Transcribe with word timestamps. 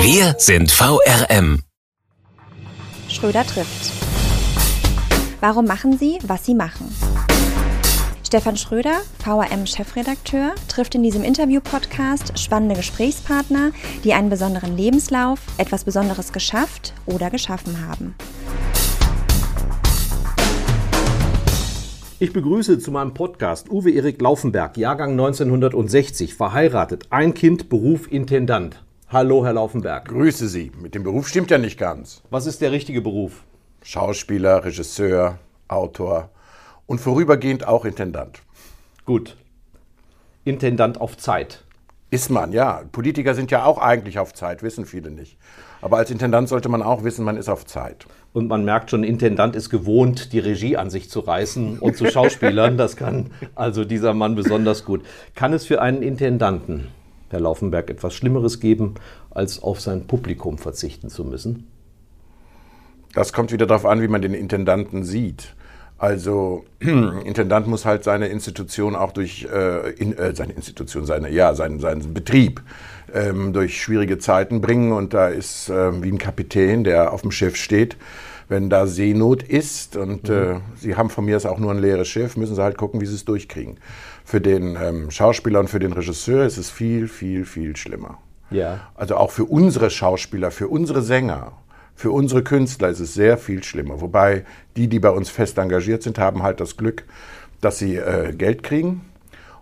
Wir 0.00 0.36
sind 0.38 0.70
VRM. 0.70 1.62
Schröder 3.08 3.44
trifft. 3.44 3.92
Warum 5.40 5.66
machen 5.66 5.98
Sie, 5.98 6.18
was 6.24 6.46
Sie 6.46 6.54
machen? 6.54 6.94
Stefan 8.24 8.56
Schröder, 8.56 9.00
VRM-Chefredakteur, 9.24 10.54
trifft 10.68 10.94
in 10.94 11.02
diesem 11.02 11.24
Interview-Podcast 11.24 12.38
spannende 12.38 12.76
Gesprächspartner, 12.76 13.72
die 14.04 14.14
einen 14.14 14.30
besonderen 14.30 14.76
Lebenslauf, 14.76 15.40
etwas 15.58 15.82
Besonderes 15.82 16.32
geschafft 16.32 16.94
oder 17.06 17.28
geschaffen 17.30 17.86
haben. 17.88 18.14
Ich 22.20 22.32
begrüße 22.32 22.78
zu 22.78 22.92
meinem 22.92 23.14
Podcast 23.14 23.68
Uwe 23.70 23.90
Erik 23.90 24.20
Laufenberg, 24.20 24.76
Jahrgang 24.76 25.12
1960, 25.12 26.34
verheiratet, 26.34 27.06
ein 27.10 27.34
Kind, 27.34 27.68
Beruf 27.68 28.10
Intendant. 28.10 28.82
Hallo, 29.10 29.42
Herr 29.42 29.54
Laufenberg. 29.54 30.08
Grüße 30.08 30.48
Sie. 30.48 30.70
Mit 30.78 30.94
dem 30.94 31.02
Beruf 31.02 31.28
stimmt 31.28 31.50
ja 31.50 31.56
nicht 31.56 31.78
ganz. 31.78 32.20
Was 32.28 32.44
ist 32.44 32.60
der 32.60 32.72
richtige 32.72 33.00
Beruf? 33.00 33.44
Schauspieler, 33.82 34.66
Regisseur, 34.66 35.38
Autor 35.66 36.28
und 36.84 37.00
vorübergehend 37.00 37.66
auch 37.66 37.86
Intendant. 37.86 38.42
Gut. 39.06 39.38
Intendant 40.44 41.00
auf 41.00 41.16
Zeit. 41.16 41.64
Ist 42.10 42.28
man, 42.28 42.52
ja. 42.52 42.82
Politiker 42.92 43.34
sind 43.34 43.50
ja 43.50 43.64
auch 43.64 43.78
eigentlich 43.78 44.18
auf 44.18 44.34
Zeit, 44.34 44.62
wissen 44.62 44.84
viele 44.84 45.10
nicht. 45.10 45.38
Aber 45.80 45.96
als 45.96 46.10
Intendant 46.10 46.50
sollte 46.50 46.68
man 46.68 46.82
auch 46.82 47.02
wissen, 47.02 47.24
man 47.24 47.38
ist 47.38 47.48
auf 47.48 47.64
Zeit. 47.64 48.06
Und 48.34 48.48
man 48.48 48.62
merkt 48.66 48.90
schon, 48.90 49.04
Intendant 49.04 49.56
ist 49.56 49.70
gewohnt, 49.70 50.34
die 50.34 50.38
Regie 50.38 50.76
an 50.76 50.90
sich 50.90 51.08
zu 51.08 51.20
reißen 51.20 51.78
und 51.78 51.96
zu 51.96 52.10
Schauspielern. 52.10 52.76
Das 52.76 52.96
kann 52.96 53.30
also 53.54 53.86
dieser 53.86 54.12
Mann 54.12 54.34
besonders 54.34 54.84
gut. 54.84 55.02
Kann 55.34 55.54
es 55.54 55.64
für 55.64 55.80
einen 55.80 56.02
Intendanten 56.02 56.88
Herr 57.30 57.40
Laufenberg 57.40 57.90
etwas 57.90 58.14
Schlimmeres 58.14 58.60
geben, 58.60 58.94
als 59.30 59.62
auf 59.62 59.80
sein 59.80 60.06
Publikum 60.06 60.58
verzichten 60.58 61.10
zu 61.10 61.24
müssen? 61.24 61.66
Das 63.14 63.32
kommt 63.32 63.52
wieder 63.52 63.66
darauf 63.66 63.86
an, 63.86 64.02
wie 64.02 64.08
man 64.08 64.22
den 64.22 64.34
Intendanten 64.34 65.04
sieht. 65.04 65.54
Also 65.98 66.64
Intendant 66.80 67.66
muss 67.66 67.84
halt 67.84 68.04
seine 68.04 68.28
Institution 68.28 68.94
auch 68.94 69.12
durch 69.12 69.48
äh, 69.52 69.90
in, 69.90 70.16
äh, 70.16 70.34
seine 70.34 70.52
Institution, 70.52 71.04
seine 71.04 71.28
ja 71.30 71.54
seinen, 71.54 71.80
seinen 71.80 72.14
Betrieb 72.14 72.62
ähm, 73.12 73.52
durch 73.52 73.82
schwierige 73.82 74.18
Zeiten 74.18 74.60
bringen 74.60 74.92
und 74.92 75.12
da 75.12 75.28
ist 75.28 75.68
äh, 75.68 76.02
wie 76.02 76.12
ein 76.12 76.18
Kapitän, 76.18 76.84
der 76.84 77.12
auf 77.12 77.22
dem 77.22 77.32
Schiff 77.32 77.56
steht. 77.56 77.96
Wenn 78.50 78.70
da 78.70 78.86
Seenot 78.86 79.42
ist 79.42 79.96
und 79.96 80.28
mhm. 80.28 80.34
äh, 80.34 80.60
sie 80.76 80.94
haben 80.96 81.10
von 81.10 81.24
mir 81.24 81.36
aus 81.36 81.44
auch 81.44 81.58
nur 81.58 81.70
ein 81.70 81.80
leeres 81.80 82.08
Schiff, 82.08 82.36
müssen 82.36 82.54
sie 82.54 82.62
halt 82.62 82.78
gucken, 82.78 83.00
wie 83.00 83.06
sie 83.06 83.16
es 83.16 83.26
durchkriegen. 83.26 83.76
Für 84.28 84.42
den 84.42 84.76
ähm, 84.76 85.10
Schauspieler 85.10 85.58
und 85.58 85.70
für 85.70 85.78
den 85.78 85.94
Regisseur 85.94 86.44
ist 86.44 86.58
es 86.58 86.68
viel, 86.70 87.08
viel, 87.08 87.46
viel 87.46 87.74
schlimmer. 87.78 88.18
Ja. 88.50 88.80
Also 88.94 89.16
auch 89.16 89.30
für 89.30 89.46
unsere 89.46 89.88
Schauspieler, 89.88 90.50
für 90.50 90.68
unsere 90.68 91.00
Sänger, 91.00 91.52
für 91.94 92.10
unsere 92.10 92.44
Künstler 92.44 92.90
ist 92.90 93.00
es 93.00 93.14
sehr 93.14 93.38
viel 93.38 93.64
schlimmer. 93.64 94.02
Wobei 94.02 94.44
die, 94.76 94.86
die 94.86 94.98
bei 94.98 95.08
uns 95.08 95.30
fest 95.30 95.56
engagiert 95.56 96.02
sind, 96.02 96.18
haben 96.18 96.42
halt 96.42 96.60
das 96.60 96.76
Glück, 96.76 97.04
dass 97.62 97.78
sie 97.78 97.96
äh, 97.96 98.34
Geld 98.34 98.62
kriegen. 98.62 99.00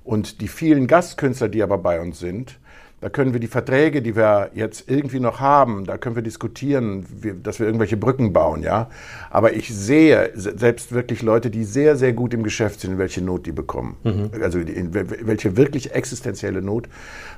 Und 0.03 0.41
die 0.41 0.49
vielen 0.49 0.89
Gastkünstler, 0.89 1.49
die 1.49 1.63
aber 1.63 1.79
bei 1.79 2.01
uns 2.01 2.19
sind, 2.19 2.59
da 3.07 3.11
können 3.11 3.33
wir 3.33 3.39
die 3.39 3.47
Verträge, 3.47 4.03
die 4.03 4.17
wir 4.17 4.51
jetzt 4.53 4.91
irgendwie 4.91 5.21
noch 5.21 5.39
haben, 5.39 5.85
da 5.85 5.97
können 5.97 6.17
wir 6.17 6.25
diskutieren, 6.25 7.07
dass 7.41 7.61
wir 7.61 7.67
irgendwelche 7.67 7.97
Brücken 7.97 8.33
bauen, 8.33 8.65
ja. 8.65 8.91
Aber 9.31 9.53
ich 9.53 9.73
sehe 9.73 10.33
selbst 10.35 10.91
wirklich 10.91 11.23
Leute, 11.23 11.49
die 11.49 11.63
sehr, 11.63 11.95
sehr 11.95 12.13
gut 12.13 12.35
im 12.35 12.43
Geschäft 12.43 12.81
sind, 12.81 12.99
welche 12.99 13.23
Not 13.23 13.47
die 13.47 13.53
bekommen. 13.53 13.97
Mhm. 14.03 14.31
Also 14.43 14.59
welche 14.59 15.57
wirklich 15.57 15.93
existenzielle 15.93 16.63
Not, 16.63 16.89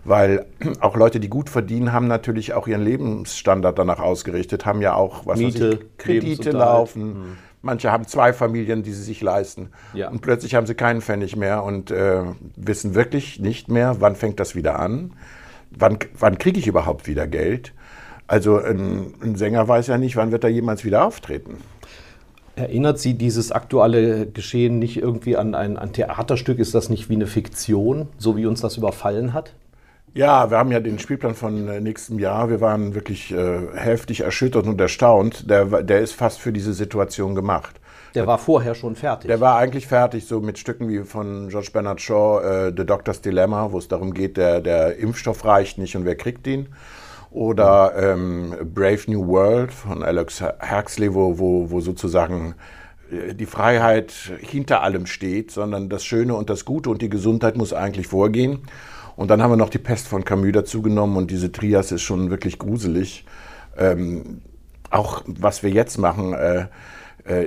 weil 0.05 0.47
auch 0.81 0.97
Leute, 0.97 1.21
die 1.21 1.29
gut 1.29 1.51
verdienen, 1.51 1.93
haben 1.93 2.07
natürlich 2.07 2.55
auch 2.55 2.67
ihren 2.67 2.83
Lebensstandard 2.83 3.79
danach 3.79 4.01
ausgerichtet, 4.01 4.65
haben 4.65 4.81
ja 4.81 4.95
auch 4.95 5.27
was 5.27 5.39
Miete, 5.39 5.81
ich, 5.83 5.99
Kredite 5.99 6.51
laufen. 6.51 7.03
Mhm. 7.03 7.37
Manche 7.61 7.93
haben 7.93 8.07
zwei 8.07 8.33
Familien, 8.33 8.83
die 8.85 8.93
sie 8.93 9.03
sich 9.03 9.21
leisten. 9.21 9.69
Ja. 9.93 10.09
Und 10.09 10.23
plötzlich 10.23 10.55
haben 10.55 10.67
sie 10.67 10.75
keinen 10.75 11.03
Pfennig 11.03 11.37
mehr 11.37 11.63
und 11.63 11.91
äh, 11.91 12.23
wissen 12.57 12.95
wirklich 12.95 13.39
nicht 13.39 13.69
mehr, 13.69 13.97
wann 13.99 14.17
fängt 14.17 14.41
das 14.41 14.55
wieder 14.55 14.79
an 14.79 15.13
wann, 15.79 15.99
wann 16.19 16.39
kriege 16.39 16.59
ich 16.59 16.67
überhaupt 16.67 17.07
wieder 17.07 17.27
Geld? 17.27 17.73
Also 18.27 18.59
ein, 18.59 19.15
ein 19.23 19.37
Sänger 19.37 19.67
weiß 19.67 19.87
ja 19.87 19.99
nicht, 19.99 20.17
wann 20.17 20.33
wird 20.33 20.45
er 20.45 20.51
jemals 20.51 20.85
wieder 20.85 21.05
auftreten. 21.05 21.59
Erinnert 22.57 22.99
Sie 22.99 23.15
dieses 23.15 23.53
aktuelle 23.53 24.27
Geschehen 24.27 24.79
nicht 24.79 24.97
irgendwie 24.97 25.37
an 25.37 25.55
ein, 25.55 25.77
ein 25.77 25.93
Theaterstück? 25.93 26.59
Ist 26.59 26.75
das 26.75 26.89
nicht 26.89 27.09
wie 27.09 27.15
eine 27.15 27.27
Fiktion, 27.27 28.09
so 28.19 28.37
wie 28.37 28.47
uns 28.47 28.61
das 28.61 28.77
überfallen 28.77 29.33
hat? 29.33 29.55
Ja, 30.13 30.51
wir 30.51 30.59
haben 30.59 30.73
ja 30.73 30.81
den 30.81 30.99
Spielplan 30.99 31.35
von 31.35 31.69
äh, 31.69 31.81
nächstem 31.81 32.19
Jahr. 32.19 32.51
Wir 32.51 32.61
waren 32.61 32.95
wirklich 32.95 33.31
äh, 33.33 33.61
heftig 33.75 34.21
erschüttert 34.21 34.67
und 34.67 34.81
erstaunt. 34.81 35.49
Der, 35.49 35.83
der 35.83 36.01
ist 36.01 36.13
fast 36.13 36.41
für 36.41 36.53
diese 36.53 36.75
Situation 36.75 37.35
gemacht. 37.35 37.81
Der 38.15 38.27
war 38.27 38.39
vorher 38.39 38.75
schon 38.75 38.97
fertig. 38.97 39.29
Der 39.29 39.41
war 39.41 39.57
eigentlich 39.57 39.87
fertig, 39.87 40.27
so 40.27 40.41
mit 40.41 40.59
Stücken 40.59 40.89
wie 40.89 41.01
von 41.01 41.49
George 41.49 41.71
Bernard 41.73 42.01
Shaw, 42.01 42.41
äh, 42.41 42.73
The 42.77 42.85
Doctor's 42.85 43.21
Dilemma, 43.21 43.73
wo 43.73 43.79
es 43.79 43.89
darum 43.89 44.15
geht, 44.15 44.37
der, 44.37 44.61
der 44.61 44.97
Impfstoff 44.97 45.45
reicht 45.45 45.79
nicht 45.79 45.97
und 45.97 46.05
wer 46.05 46.17
kriegt 46.17 46.47
ihn. 46.47 46.69
Oder 47.31 47.93
ähm, 47.97 48.55
Brave 48.75 49.03
New 49.07 49.27
World 49.27 49.73
von 49.73 50.03
Alex 50.03 50.43
Huxley, 50.43 51.13
wo, 51.13 51.39
wo, 51.39 51.71
wo 51.71 51.81
sozusagen 51.81 52.55
äh, 53.11 53.35
die 53.35 53.47
Freiheit 53.47 54.13
hinter 54.41 54.83
allem 54.83 55.07
steht, 55.07 55.51
sondern 55.51 55.89
das 55.89 56.05
Schöne 56.05 56.35
und 56.35 56.49
das 56.49 56.65
Gute 56.65 56.91
und 56.91 57.03
die 57.03 57.11
Gesundheit 57.11 57.57
muss 57.57 57.73
eigentlich 57.73 58.07
vorgehen. 58.07 58.61
Und 59.17 59.29
dann 59.29 59.43
haben 59.43 59.51
wir 59.51 59.57
noch 59.57 59.71
die 59.71 59.79
Pest 59.79 60.09
von 60.09 60.25
Camus 60.25 60.53
dazu 60.53 60.81
genommen 60.81 61.17
und 61.17 61.31
diese 61.31 61.51
Trias 61.51 61.93
ist 61.93 62.03
schon 62.03 62.31
wirklich 62.31 62.59
gruselig. 62.59 63.25
Ähm, 63.77 64.43
auch 64.91 65.23
was 65.27 65.63
wir 65.63 65.71
jetzt 65.71 65.99
machen, 65.99 66.33
äh, 66.33 66.67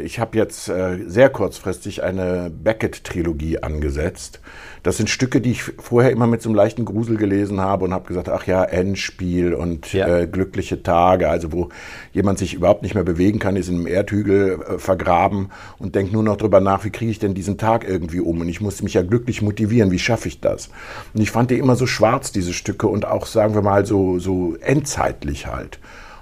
ich 0.04 0.20
habe 0.20 0.38
jetzt 0.38 0.70
äh, 0.70 1.00
sehr 1.08 1.30
kurzfristig 1.30 2.04
eine 2.04 2.52
Beckett-Trilogie 2.52 3.60
angesetzt. 3.60 4.40
Das 4.84 4.98
sind 4.98 5.10
Stücke, 5.10 5.42
die 5.42 5.52
ich 5.52 5.64
vorher 5.64 6.12
immer 6.12 6.26
mit 6.26 6.42
so 6.42 6.50
einem 6.50 6.56
leichten 6.56 6.86
Grusel 6.86 7.18
gelesen 7.18 7.62
habe 7.62 7.86
und 7.86 7.94
habe 7.94 8.08
gesagt, 8.08 8.30
ach 8.30 8.48
ja, 8.48 8.64
Endspiel 8.64 9.54
und 9.54 9.94
ja. 9.94 10.08
äh, 10.08 10.28
glückliche 10.28 10.82
Tage, 10.82 11.30
also 11.30 11.52
wo 11.52 11.70
jemand 12.14 12.40
sich 12.40 12.56
überhaupt 12.56 12.82
nicht 12.82 12.96
mehr 12.96 13.04
bewegen 13.04 13.38
kann, 13.38 13.56
ist 13.56 13.70
in 13.70 13.76
einem 13.76 13.88
Erdhügel 13.88 14.60
äh, 14.62 14.78
vergraben 14.80 15.52
und 15.78 15.94
denkt 15.94 16.14
nur 16.14 16.24
noch 16.24 16.38
drüber 16.38 16.62
nach, 16.62 16.84
wie 16.84 16.90
kriege 16.90 17.12
ich 17.12 17.20
denn 17.20 17.36
diesen 17.36 17.58
Tag 17.60 17.88
irgendwie 17.88 18.22
um? 18.22 18.42
Und 18.42 18.50
ich 18.50 18.60
musste 18.60 18.84
mich 18.84 18.96
ja 18.96 19.04
glücklich 19.04 19.44
motivieren, 19.44 19.92
wie 19.92 20.00
schaffe 20.00 20.28
ich 20.28 20.42
das? 20.42 20.70
Und 21.14 21.22
ich 21.22 21.30
fand 21.30 21.52
die 21.52 21.60
immer 21.60 21.76
so 21.76 21.86
schwarz, 21.86 22.32
diese 22.32 22.54
Stücke, 22.54 22.88
und 22.88 23.06
auch, 23.06 23.28
sagen 23.28 23.54
wir 23.54 23.62
mal, 23.62 23.86
so, 23.86 24.18
so 24.18 24.56
endzeitlich 24.62 25.46
halt. 25.46 25.80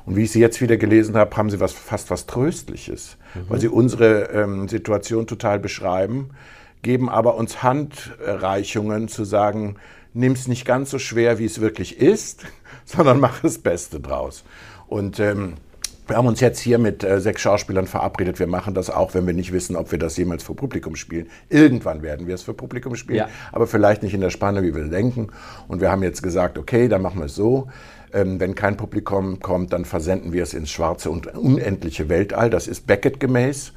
Und 0.09 0.15
wie 0.15 0.23
ich 0.23 0.31
sie 0.31 0.39
jetzt 0.39 0.59
wieder 0.59 0.75
gelesen 0.75 1.15
habe, 1.15 1.37
haben 1.37 1.51
sie 1.51 1.59
was, 1.59 1.71
fast 1.71 2.09
was 2.09 2.25
Tröstliches, 2.25 3.17
mhm. 3.35 3.39
weil 3.47 3.59
sie 3.59 3.67
unsere 3.67 4.31
ähm, 4.31 4.67
Situation 4.67 5.27
total 5.27 5.59
beschreiben, 5.59 6.31
geben 6.81 7.09
aber 7.09 7.35
uns 7.35 7.61
Handreichungen 7.61 9.07
zu 9.07 9.23
sagen, 9.23 9.75
nimm 10.15 10.31
es 10.31 10.47
nicht 10.47 10.65
ganz 10.65 10.89
so 10.89 10.97
schwer, 10.97 11.37
wie 11.37 11.45
es 11.45 11.61
wirklich 11.61 11.99
ist, 11.99 12.45
sondern 12.85 13.19
mach 13.19 13.41
das 13.41 13.59
Beste 13.59 13.99
draus. 13.99 14.43
Und 14.87 15.19
ähm, 15.19 15.57
wir 16.07 16.17
haben 16.17 16.25
uns 16.25 16.39
jetzt 16.39 16.59
hier 16.59 16.79
mit 16.79 17.03
äh, 17.03 17.21
sechs 17.21 17.41
Schauspielern 17.41 17.85
verabredet. 17.85 18.39
Wir 18.39 18.47
machen 18.47 18.73
das 18.73 18.89
auch, 18.89 19.13
wenn 19.13 19.27
wir 19.27 19.35
nicht 19.35 19.53
wissen, 19.53 19.75
ob 19.75 19.91
wir 19.91 19.99
das 19.99 20.17
jemals 20.17 20.41
vor 20.41 20.55
Publikum 20.55 20.95
spielen. 20.95 21.27
Irgendwann 21.49 22.01
werden 22.01 22.25
wir 22.25 22.33
es 22.33 22.41
für 22.41 22.55
Publikum 22.55 22.95
spielen, 22.95 23.19
ja. 23.19 23.29
aber 23.51 23.67
vielleicht 23.67 24.01
nicht 24.01 24.15
in 24.15 24.21
der 24.21 24.31
Spanne, 24.31 24.63
wie 24.63 24.73
wir 24.73 24.85
denken. 24.85 25.27
Und 25.67 25.81
wir 25.81 25.91
haben 25.91 26.01
jetzt 26.01 26.23
gesagt, 26.23 26.57
okay, 26.57 26.87
dann 26.87 27.03
machen 27.03 27.19
wir 27.19 27.25
es 27.25 27.35
so. 27.35 27.67
Ähm, 28.13 28.39
wenn 28.39 28.55
kein 28.55 28.77
Publikum 28.77 29.39
kommt, 29.39 29.73
dann 29.73 29.85
versenden 29.85 30.33
wir 30.33 30.43
es 30.43 30.53
ins 30.53 30.71
schwarze 30.71 31.09
und 31.11 31.27
unendliche 31.35 32.09
Weltall. 32.09 32.49
Das 32.49 32.67
ist 32.67 32.87
Beckett 32.87 33.19
gemäß, 33.19 33.73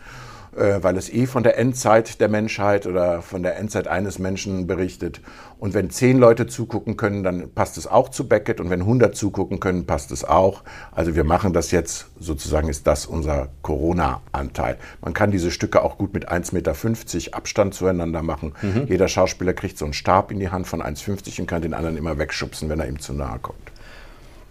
äh, 0.56 0.79
weil 0.82 0.96
es 0.96 1.12
eh 1.12 1.26
von 1.26 1.43
der 1.43 1.58
Endzeit 1.58 2.20
der 2.20 2.29
Menschheit 2.29 2.87
oder 2.87 3.20
von 3.20 3.43
der 3.43 3.58
Endzeit 3.58 3.88
eines 3.88 4.19
Menschen 4.19 4.67
berichtet. 4.67 5.20
Und 5.58 5.75
wenn 5.75 5.90
zehn 5.90 6.19
Leute 6.19 6.46
zugucken 6.46 6.96
können, 6.96 7.23
dann 7.23 7.50
passt 7.50 7.76
es 7.76 7.87
auch 7.87 8.08
zu 8.08 8.26
Beckett. 8.26 8.58
Und 8.58 8.70
wenn 8.70 8.81
100 8.81 9.14
zugucken 9.14 9.61
können, 9.61 9.87
passt 9.87 10.11
es 10.12 10.25
auch. 10.25 10.62
Also 10.93 11.14
wir 11.14 11.25
machen 11.25 11.52
das 11.52 11.70
jetzt, 11.70 12.06
sozusagen 12.19 12.69
ist 12.69 12.87
das 12.87 13.05
unser 13.05 13.49
Corona-Anteil. 13.61 14.79
Man 15.02 15.12
kann 15.12 15.31
diese 15.31 15.50
Stücke 15.50 15.82
auch 15.82 15.99
gut 15.99 16.14
mit 16.14 16.31
1,50 16.31 16.55
Meter 16.55 17.37
Abstand 17.37 17.75
zueinander 17.75 18.23
machen. 18.23 18.55
Mhm. 18.62 18.87
Jeder 18.88 19.08
Schauspieler 19.08 19.52
kriegt 19.52 19.76
so 19.76 19.84
einen 19.84 19.94
Stab 19.94 20.32
in 20.32 20.40
die 20.40 20.49
Hand 20.49 20.67
von 20.67 20.82
1,50 20.82 21.40
und 21.40 21.46
kann 21.46 21.61
den 21.61 21.75
anderen 21.75 21.99
immer 21.99 22.19
wegschubsen, 22.19 22.70
wenn 22.70 22.81
er 22.81 22.88
ihm 22.88 22.99
zu 22.99 23.12
nahe 23.12 23.38
kommt. 23.38 23.73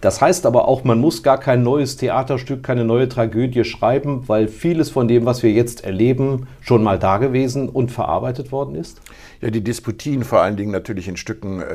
Das 0.01 0.19
heißt 0.19 0.47
aber 0.47 0.67
auch, 0.67 0.83
man 0.83 0.99
muss 0.99 1.21
gar 1.21 1.39
kein 1.39 1.61
neues 1.61 1.95
Theaterstück, 1.95 2.63
keine 2.63 2.83
neue 2.83 3.07
Tragödie 3.07 3.63
schreiben, 3.63 4.27
weil 4.27 4.47
vieles 4.47 4.89
von 4.89 5.07
dem, 5.07 5.25
was 5.25 5.43
wir 5.43 5.51
jetzt 5.51 5.83
erleben, 5.83 6.47
schon 6.59 6.83
mal 6.83 6.97
da 6.97 7.17
gewesen 7.17 7.69
und 7.69 7.91
verarbeitet 7.91 8.51
worden 8.51 8.75
ist? 8.75 8.99
Ja, 9.41 9.49
die 9.51 9.63
Disputien 9.63 10.23
vor 10.23 10.41
allen 10.41 10.57
Dingen 10.57 10.71
natürlich 10.71 11.07
in 11.07 11.17
Stücken 11.17 11.61
äh, 11.61 11.65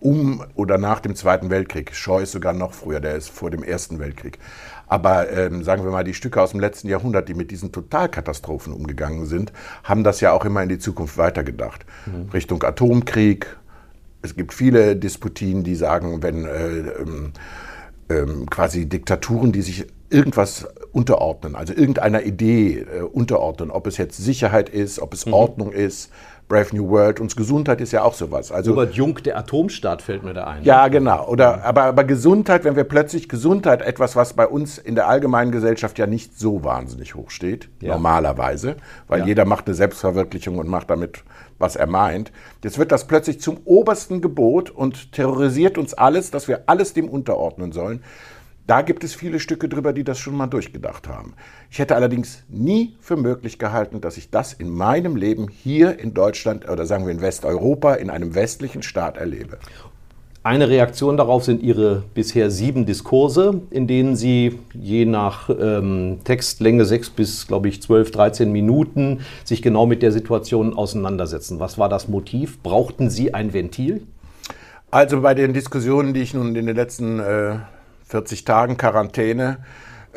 um 0.00 0.42
oder 0.54 0.78
nach 0.78 1.00
dem 1.00 1.14
Zweiten 1.14 1.50
Weltkrieg. 1.50 1.94
Shaw 1.94 2.22
ist 2.22 2.32
sogar 2.32 2.54
noch 2.54 2.72
früher, 2.72 3.00
der 3.00 3.14
ist 3.16 3.28
vor 3.28 3.50
dem 3.50 3.62
Ersten 3.62 3.98
Weltkrieg. 3.98 4.38
Aber 4.86 5.30
ähm, 5.30 5.62
sagen 5.62 5.84
wir 5.84 5.90
mal, 5.90 6.04
die 6.04 6.12
Stücke 6.12 6.42
aus 6.42 6.50
dem 6.50 6.60
letzten 6.60 6.88
Jahrhundert, 6.88 7.28
die 7.28 7.34
mit 7.34 7.50
diesen 7.50 7.72
Totalkatastrophen 7.72 8.74
umgegangen 8.74 9.24
sind, 9.24 9.52
haben 9.84 10.04
das 10.04 10.20
ja 10.20 10.32
auch 10.32 10.44
immer 10.44 10.62
in 10.62 10.68
die 10.68 10.78
Zukunft 10.78 11.16
weitergedacht. 11.16 11.86
Mhm. 12.04 12.28
Richtung 12.30 12.62
Atomkrieg, 12.62 13.56
es 14.22 14.36
gibt 14.36 14.54
viele 14.54 14.96
Disputien, 14.96 15.64
die 15.64 15.74
sagen, 15.74 16.22
wenn 16.22 16.44
äh, 16.44 16.68
ähm, 17.00 17.32
ähm, 18.08 18.50
quasi 18.50 18.86
Diktaturen, 18.86 19.52
die 19.52 19.62
sich 19.62 19.86
irgendwas 20.10 20.68
unterordnen, 20.92 21.56
also 21.56 21.72
irgendeiner 21.72 22.22
Idee 22.22 22.80
äh, 22.80 23.02
unterordnen, 23.02 23.70
ob 23.70 23.86
es 23.86 23.96
jetzt 23.96 24.18
Sicherheit 24.18 24.68
ist, 24.68 25.00
ob 25.00 25.14
es 25.14 25.26
mhm. 25.26 25.32
Ordnung 25.32 25.72
ist, 25.72 26.10
Brave 26.48 26.76
New 26.76 26.90
World. 26.90 27.18
Und 27.18 27.34
Gesundheit 27.34 27.80
ist 27.80 27.92
ja 27.92 28.02
auch 28.02 28.12
sowas. 28.12 28.52
Also, 28.52 28.72
Robert 28.72 28.94
Jung, 28.94 29.14
der 29.22 29.38
Atomstaat, 29.38 30.02
fällt 30.02 30.22
mir 30.22 30.34
da 30.34 30.44
ein. 30.44 30.64
Ja, 30.64 30.88
genau. 30.88 31.26
Oder, 31.28 31.64
aber, 31.64 31.84
aber 31.84 32.04
Gesundheit, 32.04 32.64
wenn 32.64 32.76
wir 32.76 32.84
plötzlich 32.84 33.28
Gesundheit, 33.28 33.80
etwas, 33.80 34.16
was 34.16 34.34
bei 34.34 34.46
uns 34.46 34.76
in 34.76 34.94
der 34.94 35.08
allgemeinen 35.08 35.50
Gesellschaft 35.50 35.98
ja 35.98 36.06
nicht 36.06 36.38
so 36.38 36.62
wahnsinnig 36.62 37.14
hoch 37.14 37.30
steht, 37.30 37.70
ja. 37.80 37.94
normalerweise, 37.94 38.76
weil 39.08 39.20
ja. 39.20 39.26
jeder 39.26 39.44
macht 39.46 39.66
eine 39.66 39.74
Selbstverwirklichung 39.74 40.58
und 40.58 40.68
macht 40.68 40.90
damit, 40.90 41.24
was 41.62 41.76
er 41.76 41.86
meint. 41.86 42.30
Jetzt 42.62 42.76
wird 42.76 42.92
das 42.92 43.06
plötzlich 43.06 43.40
zum 43.40 43.60
obersten 43.64 44.20
Gebot 44.20 44.68
und 44.68 45.12
terrorisiert 45.12 45.78
uns 45.78 45.94
alles, 45.94 46.30
dass 46.30 46.48
wir 46.48 46.64
alles 46.66 46.92
dem 46.92 47.08
unterordnen 47.08 47.72
sollen. 47.72 48.02
Da 48.66 48.82
gibt 48.82 49.02
es 49.02 49.14
viele 49.14 49.40
Stücke 49.40 49.68
drüber, 49.68 49.92
die 49.92 50.04
das 50.04 50.18
schon 50.18 50.36
mal 50.36 50.46
durchgedacht 50.46 51.08
haben. 51.08 51.34
Ich 51.70 51.80
hätte 51.80 51.96
allerdings 51.96 52.44
nie 52.48 52.96
für 53.00 53.16
möglich 53.16 53.58
gehalten, 53.58 54.00
dass 54.00 54.16
ich 54.16 54.30
das 54.30 54.52
in 54.52 54.70
meinem 54.70 55.16
Leben 55.16 55.48
hier 55.48 55.98
in 55.98 56.14
Deutschland 56.14 56.68
oder 56.68 56.86
sagen 56.86 57.04
wir 57.04 57.12
in 57.12 57.22
Westeuropa, 57.22 57.94
in 57.94 58.08
einem 58.08 58.34
westlichen 58.34 58.82
Staat 58.82 59.16
erlebe. 59.16 59.58
Eine 60.44 60.68
Reaktion 60.68 61.16
darauf 61.16 61.44
sind 61.44 61.62
Ihre 61.62 62.02
bisher 62.14 62.50
sieben 62.50 62.84
Diskurse, 62.84 63.62
in 63.70 63.86
denen 63.86 64.16
Sie 64.16 64.58
je 64.74 65.04
nach 65.04 65.48
ähm, 65.48 66.18
Textlänge 66.24 66.84
sechs 66.84 67.10
bis, 67.10 67.46
glaube 67.46 67.68
ich, 67.68 67.80
zwölf, 67.80 68.10
dreizehn 68.10 68.50
Minuten 68.50 69.20
sich 69.44 69.62
genau 69.62 69.86
mit 69.86 70.02
der 70.02 70.10
Situation 70.10 70.74
auseinandersetzen. 70.74 71.60
Was 71.60 71.78
war 71.78 71.88
das 71.88 72.08
Motiv? 72.08 72.60
Brauchten 72.60 73.08
Sie 73.08 73.32
ein 73.32 73.52
Ventil? 73.52 74.04
Also 74.90 75.20
bei 75.20 75.34
den 75.34 75.52
Diskussionen, 75.52 76.12
die 76.12 76.22
ich 76.22 76.34
nun 76.34 76.56
in 76.56 76.66
den 76.66 76.74
letzten 76.74 77.20
äh, 77.20 77.58
40 78.06 78.44
Tagen 78.44 78.76
Quarantäne 78.76 79.58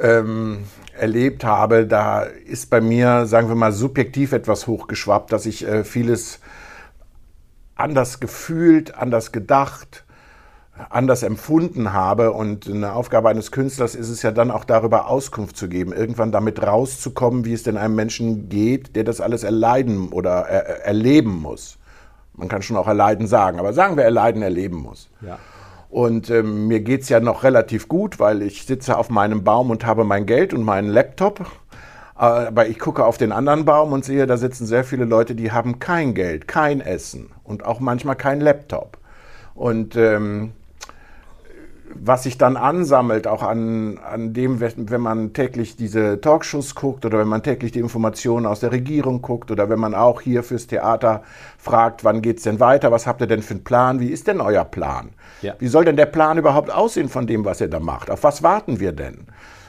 ähm, 0.01 0.63
erlebt 0.97 1.43
habe, 1.43 1.85
da 1.85 2.23
ist 2.23 2.71
bei 2.71 2.81
mir, 2.81 3.27
sagen 3.27 3.47
wir 3.47 3.55
mal, 3.55 3.71
subjektiv 3.71 4.31
etwas 4.31 4.65
hochgeschwappt, 4.65 5.31
dass 5.31 5.45
ich 5.45 5.67
äh, 5.67 5.83
vieles 5.83 6.39
anders 7.75 8.19
gefühlt, 8.19 8.95
anders 8.95 9.31
gedacht, 9.31 10.04
anders 10.89 11.23
empfunden 11.23 11.93
habe. 11.93 12.31
Und 12.31 12.69
eine 12.69 12.93
Aufgabe 12.93 13.29
eines 13.29 13.51
Künstlers 13.51 13.95
ist 13.95 14.09
es 14.09 14.21
ja 14.21 14.31
dann 14.31 14.51
auch 14.51 14.65
darüber 14.65 15.09
Auskunft 15.09 15.57
zu 15.57 15.67
geben, 15.67 15.93
irgendwann 15.93 16.31
damit 16.31 16.61
rauszukommen, 16.61 17.45
wie 17.45 17.53
es 17.53 17.63
denn 17.63 17.77
einem 17.77 17.95
Menschen 17.95 18.49
geht, 18.49 18.95
der 18.95 19.03
das 19.03 19.21
alles 19.21 19.43
erleiden 19.43 20.09
oder 20.09 20.41
er 20.41 20.85
erleben 20.85 21.41
muss. 21.41 21.77
Man 22.33 22.47
kann 22.49 22.61
schon 22.61 22.77
auch 22.77 22.87
erleiden 22.87 23.27
sagen, 23.27 23.59
aber 23.59 23.73
sagen 23.73 23.95
wir 23.95 24.03
erleiden, 24.03 24.41
erleben 24.41 24.77
muss. 24.77 25.09
Ja. 25.21 25.39
Und 25.89 26.29
ähm, 26.29 26.67
mir 26.67 26.81
geht 26.81 27.03
es 27.03 27.09
ja 27.09 27.21
noch 27.21 27.43
relativ 27.43 27.87
gut, 27.87 28.19
weil 28.19 28.41
ich 28.41 28.65
sitze 28.65 28.97
auf 28.97 29.09
meinem 29.09 29.45
Baum 29.45 29.69
und 29.69 29.85
habe 29.85 30.03
mein 30.03 30.25
Geld 30.25 30.53
und 30.53 30.63
meinen 30.63 30.89
Laptop. 30.89 31.45
Aber 32.15 32.67
ich 32.67 32.79
gucke 32.79 33.05
auf 33.05 33.17
den 33.17 33.33
anderen 33.33 33.65
Baum 33.65 33.91
und 33.91 34.05
sehe, 34.05 34.25
da 34.25 34.37
sitzen 34.37 34.65
sehr 34.65 34.85
viele 34.85 35.03
Leute, 35.03 35.35
die 35.35 35.51
haben 35.51 35.79
kein 35.79 36.13
Geld, 36.13 36.47
kein 36.47 36.79
Essen 36.79 37.29
und 37.43 37.65
auch 37.65 37.81
manchmal 37.81 38.15
kein 38.15 38.39
Laptop. 38.39 38.97
Und 39.53 39.95
ähm, 39.97 40.53
was 41.93 42.23
sich 42.23 42.37
dann 42.37 42.57
ansammelt, 42.57 43.27
auch 43.27 43.43
an, 43.43 43.99
an 43.99 44.33
dem, 44.33 44.59
wenn 44.59 45.01
man 45.01 45.33
täglich 45.33 45.75
diese 45.75 46.19
Talkshows 46.19 46.75
guckt 46.75 47.05
oder 47.05 47.19
wenn 47.19 47.27
man 47.27 47.43
täglich 47.43 47.71
die 47.71 47.79
Informationen 47.79 48.45
aus 48.45 48.59
der 48.59 48.71
Regierung 48.71 49.21
guckt 49.21 49.51
oder 49.51 49.69
wenn 49.69 49.79
man 49.79 49.93
auch 49.93 50.21
hier 50.21 50.43
fürs 50.43 50.67
Theater 50.67 51.23
fragt, 51.57 52.03
wann 52.03 52.21
geht 52.21 52.37
es 52.37 52.43
denn 52.43 52.59
weiter, 52.59 52.91
was 52.91 53.07
habt 53.07 53.21
ihr 53.21 53.27
denn 53.27 53.41
für 53.41 53.55
einen 53.55 53.63
Plan, 53.63 53.99
wie 53.99 54.09
ist 54.09 54.27
denn 54.27 54.41
euer 54.41 54.65
Plan? 54.65 55.09
Ja. 55.41 55.53
Wie 55.59 55.67
soll 55.67 55.85
denn 55.85 55.95
der 55.95 56.07
Plan 56.07 56.37
überhaupt 56.37 56.71
aussehen 56.71 57.09
von 57.09 57.27
dem, 57.27 57.45
was 57.45 57.61
ihr 57.61 57.69
da 57.69 57.79
macht? 57.79 58.09
Auf 58.09 58.23
was 58.23 58.41
warten 58.41 58.79
wir 58.79 58.91
denn? 58.91 59.27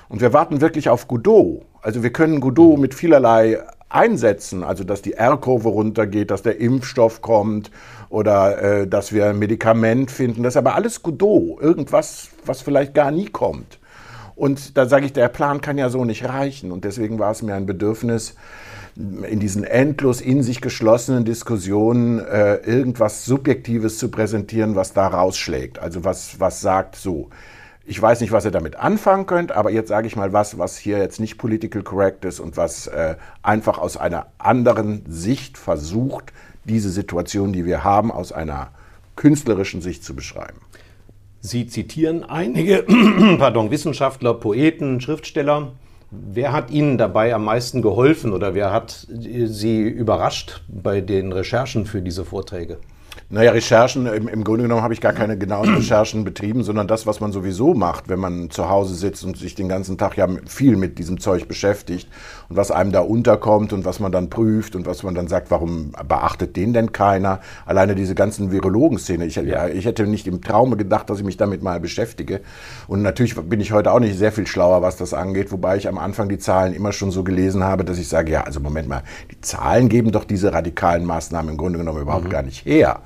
Und 0.09 0.21
wir 0.21 0.33
warten 0.33 0.61
wirklich 0.61 0.89
auf 0.89 1.09
Godot. 1.09 1.63
Also 1.83 2.03
wir 2.03 2.11
können 2.11 2.41
Godot 2.41 2.79
mit 2.79 2.95
vielerlei 2.95 3.59
einsetzen, 3.89 4.65
also 4.65 4.85
dass 4.85 5.03
die 5.03 5.15
R-Kurve 5.15 5.69
runtergeht, 5.69 6.31
dass 6.31 6.43
der 6.43 6.61
Impfstoff 6.61 7.23
kommt 7.23 7.71
oder 8.09 8.63
äh, 8.63 8.87
dass 8.87 9.13
wir 9.13 9.27
ein 9.27 9.39
Medikament 9.39 10.11
finden. 10.11 10.43
Das 10.43 10.55
ist 10.55 10.59
aber 10.59 10.75
alles 10.75 11.03
Godot, 11.03 11.61
irgendwas, 11.61 12.29
was 12.45 12.63
vielleicht 12.63 12.95
gar 12.95 13.11
nie 13.11 13.27
kommt. 13.27 13.79
Und 14.35 14.77
da 14.77 14.87
sage 14.87 15.07
ich, 15.07 15.13
der 15.13 15.29
Plan 15.29 15.61
kann 15.61 15.79
ja 15.79 15.89
so 15.89 16.05
nicht 16.05 16.29
reichen. 16.29 16.71
Und 16.71 16.85
deswegen 16.85 17.19
war 17.19 17.31
es 17.31 17.43
mir 17.43 17.55
ein 17.55 17.67
Bedürfnis, 17.67 18.35
in 18.97 19.41
diesen 19.41 19.65
endlos 19.65 20.21
in 20.21 20.43
sich 20.43 20.61
geschlossenen 20.61 21.25
Diskussionen 21.25 22.19
äh, 22.19 22.57
irgendwas 22.57 23.25
Subjektives 23.27 23.99
zu 23.99 24.11
präsentieren, 24.11 24.75
was 24.75 24.95
da 24.95 25.07
rausschlägt. 25.07 25.79
Also 25.79 26.05
was, 26.05 26.41
was 26.41 26.61
sagt 26.61 26.97
so. 26.97 27.29
Ich 27.85 28.01
weiß 28.01 28.21
nicht, 28.21 28.33
was 28.33 28.45
ihr 28.45 28.51
damit 28.51 28.77
anfangen 28.77 29.27
könnt, 29.27 29.53
aber 29.53 29.71
jetzt 29.71 29.89
sage 29.89 30.07
ich 30.07 30.17
mal 30.17 30.33
was, 30.33 30.59
was 30.59 30.77
hier 30.77 30.99
jetzt 30.99 31.21
nicht 31.21 31.39
political 31.39 31.83
correct 31.83 32.25
ist 32.25 32.41
und 32.41 32.57
was 32.57 32.89
äh, 32.89 33.17
einfach 33.43 33.79
aus 33.79 33.97
einer 33.97 34.27
anderen 34.39 35.05
Sicht 35.09 35.57
versucht, 35.57 36.33
diese 36.67 36.91
Situation, 36.91 37.53
die 37.53 37.65
wir 37.65 37.85
haben, 37.85 38.11
aus 38.11 38.33
einer 38.33 38.71
künstlerischen 39.15 39.81
Sicht 39.81 40.05
zu 40.05 40.15
beschreiben. 40.15 40.59
Sie 41.41 41.67
zitieren 41.67 42.25
einige 42.25 42.85
pardon, 43.39 43.71
Wissenschaftler, 43.71 44.35
Poeten, 44.35 45.01
Schriftsteller. 45.01 45.73
Wer 46.11 46.53
hat 46.53 46.71
Ihnen 46.71 46.99
dabei 46.99 47.35
am 47.35 47.45
meisten 47.45 47.83
geholfen 47.83 48.33
oder 48.33 48.55
wer 48.55 48.73
hat 48.73 49.07
Sie 49.09 49.83
überrascht 49.83 50.63
bei 50.69 51.01
den 51.01 51.33
Recherchen 51.33 51.87
für 51.87 52.03
diese 52.03 52.25
Vorträge? 52.25 52.79
Naja, 53.29 53.51
Recherchen, 53.51 54.07
im, 54.07 54.29
im 54.29 54.45
Grunde 54.45 54.63
genommen 54.63 54.83
habe 54.83 54.95
ich 54.95 55.01
gar 55.01 55.13
keine 55.13 55.37
genauen 55.37 55.75
Recherchen 55.77 56.25
betrieben, 56.25 56.63
sondern 56.63 56.87
das, 56.87 57.07
was 57.07 57.21
man 57.21 57.33
sowieso 57.33 57.75
macht, 57.75 58.09
wenn 58.09 58.21
man 58.21 58.51
zu 58.51 58.69
Hause 58.69 58.95
sitzt 58.95 59.25
und 59.25 59.37
sich 59.37 59.55
den 59.55 59.69
ganzen 59.69 59.99
Tag 59.99 60.17
ja 60.17 60.29
viel 60.47 60.77
mit 60.77 60.99
diesem 60.99 61.19
Zeug 61.19 61.49
beschäftigt 61.49 62.09
und 62.49 62.57
was 62.57 62.71
einem 62.71 62.93
da 62.93 63.01
unterkommt 63.01 63.73
und 63.73 63.85
was 63.85 64.01
man 64.01 64.13
dann 64.13 64.31
prüft 64.31 64.77
und 64.77 64.87
was 64.87 65.03
man 65.03 65.15
dann 65.15 65.29
sagt, 65.29 65.51
warum 65.51 65.93
beachtet 66.07 66.57
den 66.57 66.73
denn 66.73 66.93
keiner? 66.93 67.41
Alleine 67.65 67.95
diese 67.95 68.15
ganzen 68.15 68.53
Virologen-Szene. 68.53 69.27
Ich, 69.27 69.37
ja, 69.37 69.69
ich 69.69 69.85
hätte 69.85 70.07
nicht 70.07 70.27
im 70.27 70.41
Traume 70.43 70.77
gedacht, 70.77 71.11
dass 71.11 71.19
ich 71.19 71.25
mich 71.25 71.37
damit 71.37 71.63
mal 71.63 71.81
beschäftige. 71.81 72.41
Und 72.87 73.03
natürlich 73.03 73.35
bin 73.35 73.61
ich 73.61 73.73
heute 73.73 73.93
auch 73.93 74.01
nicht 74.01 74.17
sehr 74.17 74.33
viel 74.33 74.47
schlauer, 74.47 74.83
was 74.83 74.97
das 74.97 75.15
angeht, 75.15 75.53
wobei 75.53 75.77
ich 75.77 75.89
am 75.89 75.99
Anfang 75.99 76.29
die 76.29 76.39
Zahlen 76.39 76.73
immer 76.73 76.93
schon 76.93 77.11
so 77.11 77.25
gelesen 77.25 77.65
habe, 77.65 77.85
dass 77.85 77.99
ich 77.99 78.09
sage, 78.09 78.33
ja, 78.33 78.43
also 78.43 78.61
Moment 78.61 78.89
mal, 78.89 79.03
die 79.31 79.41
Zahlen 79.41 79.89
geben 79.89 80.13
doch 80.13 80.25
diese 80.25 80.53
radikalen 80.53 81.05
Maßnahmen 81.05 81.53
im 81.53 81.57
Grunde 81.57 81.79
genommen 81.79 82.03
überhaupt 82.03 82.25
mhm. 82.25 82.31
gar 82.31 82.43
nicht 82.43 82.65
her 82.65 83.01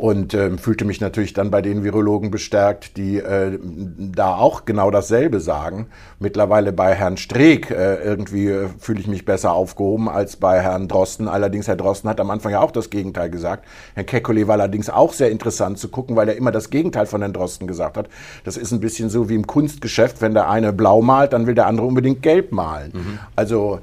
und 0.00 0.32
äh, 0.32 0.56
fühlte 0.56 0.86
mich 0.86 1.02
natürlich 1.02 1.34
dann 1.34 1.50
bei 1.50 1.60
den 1.60 1.84
Virologen 1.84 2.30
bestärkt, 2.30 2.96
die 2.96 3.18
äh, 3.18 3.58
da 3.60 4.34
auch 4.34 4.64
genau 4.64 4.90
dasselbe 4.90 5.40
sagen. 5.40 5.88
Mittlerweile 6.18 6.72
bei 6.72 6.94
Herrn 6.94 7.18
Streeck 7.18 7.70
äh, 7.70 7.96
irgendwie 7.96 8.46
äh, 8.46 8.68
fühle 8.78 9.00
ich 9.00 9.08
mich 9.08 9.26
besser 9.26 9.52
aufgehoben 9.52 10.08
als 10.08 10.36
bei 10.36 10.62
Herrn 10.62 10.88
Drosten. 10.88 11.28
Allerdings 11.28 11.68
Herr 11.68 11.76
Drosten 11.76 12.08
hat 12.08 12.18
am 12.18 12.30
Anfang 12.30 12.52
ja 12.52 12.62
auch 12.62 12.70
das 12.70 12.88
Gegenteil 12.88 13.28
gesagt. 13.28 13.66
Herr 13.94 14.04
Kekulé 14.04 14.46
war 14.46 14.54
allerdings 14.54 14.88
auch 14.88 15.12
sehr 15.12 15.30
interessant 15.30 15.78
zu 15.78 15.88
gucken, 15.88 16.16
weil 16.16 16.30
er 16.30 16.36
immer 16.36 16.50
das 16.50 16.70
Gegenteil 16.70 17.04
von 17.04 17.20
Herrn 17.20 17.34
Drosten 17.34 17.66
gesagt 17.66 17.98
hat. 17.98 18.08
Das 18.44 18.56
ist 18.56 18.72
ein 18.72 18.80
bisschen 18.80 19.10
so 19.10 19.28
wie 19.28 19.34
im 19.34 19.46
Kunstgeschäft, 19.46 20.22
wenn 20.22 20.32
der 20.32 20.48
eine 20.48 20.72
blau 20.72 21.02
malt, 21.02 21.34
dann 21.34 21.46
will 21.46 21.54
der 21.54 21.66
andere 21.66 21.86
unbedingt 21.86 22.22
gelb 22.22 22.52
malen. 22.52 22.92
Mhm. 22.94 23.18
Also 23.36 23.80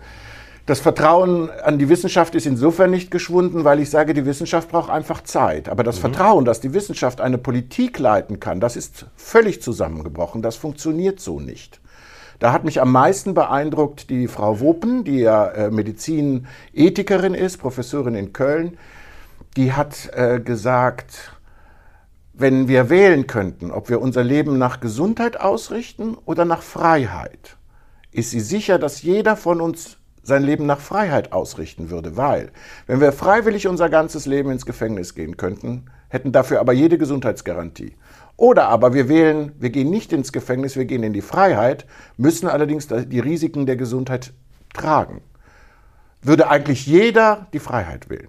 das 0.68 0.82
Vertrauen 0.82 1.50
an 1.50 1.80
die 1.80 1.88
Wissenschaft 1.88 2.36
ist 2.36 2.46
insofern 2.46 2.92
nicht 2.92 3.10
geschwunden, 3.10 3.64
weil 3.64 3.80
ich 3.80 3.90
sage, 3.90 4.14
die 4.14 4.26
Wissenschaft 4.26 4.68
braucht 4.68 4.90
einfach 4.90 5.24
Zeit. 5.24 5.70
Aber 5.70 5.82
das 5.82 5.96
mhm. 5.96 6.02
Vertrauen, 6.02 6.46
dass 6.46 6.60
die 6.60 6.74
Wissenschaft 6.74 7.22
eine 7.22 7.38
Politik 7.38 7.98
leiten 7.98 8.42
kann, 8.42 8.60
das 8.60 8.76
ist 8.76 9.06
völlig 9.16 9.62
zusammengebrochen. 9.62 10.42
Das 10.42 10.58
funktioniert 10.58 11.22
so 11.22 11.40
nicht. 11.40 11.80
Da 12.40 12.52
hat 12.52 12.66
mich 12.66 12.82
am 12.82 12.92
meisten 12.92 13.34
beeindruckt 13.34 14.10
die 14.10 14.28
Frau 14.28 14.60
Wopen, 14.60 15.06
die 15.06 15.20
ja 15.20 15.48
äh, 15.48 15.72
Medizinethikerin 15.72 17.34
ist, 17.34 17.60
Professorin 17.60 18.16
in 18.16 18.34
Köln. 18.34 18.78
Die 19.56 19.72
hat 19.72 20.10
äh, 20.14 20.42
gesagt, 20.42 21.32
wenn 22.34 22.68
wir 22.68 22.90
wählen 22.90 23.26
könnten, 23.26 23.72
ob 23.72 23.88
wir 23.88 24.02
unser 24.02 24.24
Leben 24.26 24.58
nach 24.58 24.82
Gesundheit 24.82 25.40
ausrichten 25.40 26.18
oder 26.26 26.44
nach 26.44 26.62
Freiheit, 26.62 27.56
ist 28.12 28.32
sie 28.32 28.42
sicher, 28.42 28.78
dass 28.78 29.02
jeder 29.02 29.38
von 29.38 29.62
uns 29.62 29.98
sein 30.28 30.44
Leben 30.44 30.66
nach 30.66 30.82
Freiheit 30.82 31.32
ausrichten 31.32 31.90
würde, 31.90 32.18
weil 32.18 32.52
wenn 32.86 33.00
wir 33.00 33.14
freiwillig 33.14 33.66
unser 33.66 33.88
ganzes 33.90 34.26
Leben 34.26 34.52
ins 34.52 34.66
Gefängnis 34.66 35.16
gehen 35.16 35.38
könnten, 35.38 35.86
hätten 36.10 36.34
dafür 36.34 36.60
aber 36.60 36.74
jede 36.74 36.98
Gesundheitsgarantie. 36.98 37.96
Oder 38.36 38.68
aber 38.68 38.94
wir 38.94 39.08
wählen, 39.08 39.54
wir 39.58 39.70
gehen 39.70 39.90
nicht 39.90 40.12
ins 40.12 40.34
Gefängnis, 40.34 40.76
wir 40.76 40.84
gehen 40.84 41.04
in 41.04 41.14
die 41.14 41.22
Freiheit, 41.22 41.86
müssen 42.18 42.50
allerdings 42.50 42.88
die 42.88 43.20
Risiken 43.22 43.66
der 43.66 43.78
Gesundheit 43.78 44.34
tragen. 44.74 45.22
Würde 46.22 46.50
eigentlich 46.50 46.86
jeder 46.86 47.48
die 47.54 47.60
Freiheit 47.60 48.10
wählen. 48.10 48.28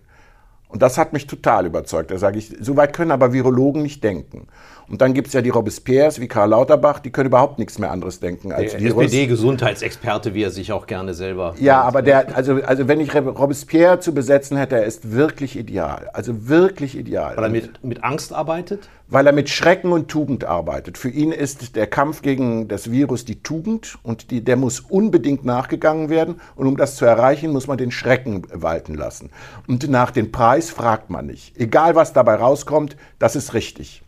Und 0.69 0.83
das 0.83 0.99
hat 0.99 1.13
mich 1.13 1.27
total 1.27 1.67
überzeugt. 1.67 2.13
Da 2.13 2.19
sage 2.19 2.39
ich, 2.39 2.57
so 2.61 2.77
weit 2.77 2.95
können 2.95 3.11
aber 3.11 3.33
Virologen 3.33 3.83
nicht 3.83 4.05
denken. 4.05 4.47
Und 4.91 5.03
dann 5.03 5.13
gibt 5.13 5.29
es 5.29 5.35
ja 5.35 5.43
die 5.43 5.51
Robespierres 5.51 6.21
wie 6.21 6.29
Karl 6.29 6.51
Lauterbach, 6.51 7.01
die 7.01 7.11
können 7.11 7.29
überhaupt 7.29 7.59
nichts 7.59 7.79
mehr 7.79 7.91
anderes 7.91 8.21
denken 8.21 8.53
als 8.53 8.73
der 8.73 8.81
SPD-Gesundheitsexperte, 8.81 10.33
wie 10.33 10.43
er 10.43 10.51
sich 10.51 10.73
auch 10.73 10.87
gerne 10.87 11.13
selber. 11.13 11.55
Ja, 11.61 11.83
aber 11.83 12.01
der, 12.01 12.35
also, 12.35 12.55
also 12.63 12.89
wenn 12.89 13.01
ich 13.01 13.15
Robespierre 13.15 14.01
zu 14.01 14.15
besetzen 14.15 14.57
hätte, 14.57 14.77
er 14.77 14.85
ist 14.85 15.13
wirklich 15.13 15.59
ideal. 15.59 16.09
Also 16.15 16.49
wirklich 16.49 16.97
ideal. 16.97 17.37
Weil 17.37 17.45
er 17.45 17.51
mit, 17.51 17.85
mit 17.85 18.03
Angst 18.03 18.33
arbeitet? 18.33 18.89
Weil 19.09 19.27
er 19.27 19.33
mit 19.33 19.51
Schrecken 19.51 19.93
und 19.93 20.09
Tugend 20.09 20.45
arbeitet. 20.45 20.97
Für 20.97 21.11
ihn 21.11 21.33
ist 21.33 21.77
der 21.77 21.87
Kampf 21.87 22.23
gegen 22.23 22.69
das 22.69 22.91
Virus 22.91 23.25
die 23.25 23.43
Tugend 23.43 23.99
und 24.03 24.31
die, 24.31 24.43
der 24.43 24.57
muss 24.57 24.81
unbedingt 24.81 25.45
nachgegangen 25.45 26.09
werden. 26.09 26.41
Und 26.57 26.67
um 26.67 26.77
das 26.77 26.97
zu 26.97 27.05
erreichen, 27.05 27.53
muss 27.53 27.67
man 27.67 27.79
den 27.79 27.91
Schrecken 27.91 28.43
walten 28.53 28.95
lassen. 28.95 29.31
Und 29.67 29.89
nach 29.91 30.11
dem 30.11 30.33
Preis 30.33 30.71
fragt 30.71 31.11
man 31.11 31.27
nicht. 31.27 31.59
Egal 31.59 31.95
was 31.95 32.13
dabei 32.15 32.37
rauskommt, 32.37 32.97
das 33.19 33.37
ist 33.37 33.55
richtig. 33.55 34.03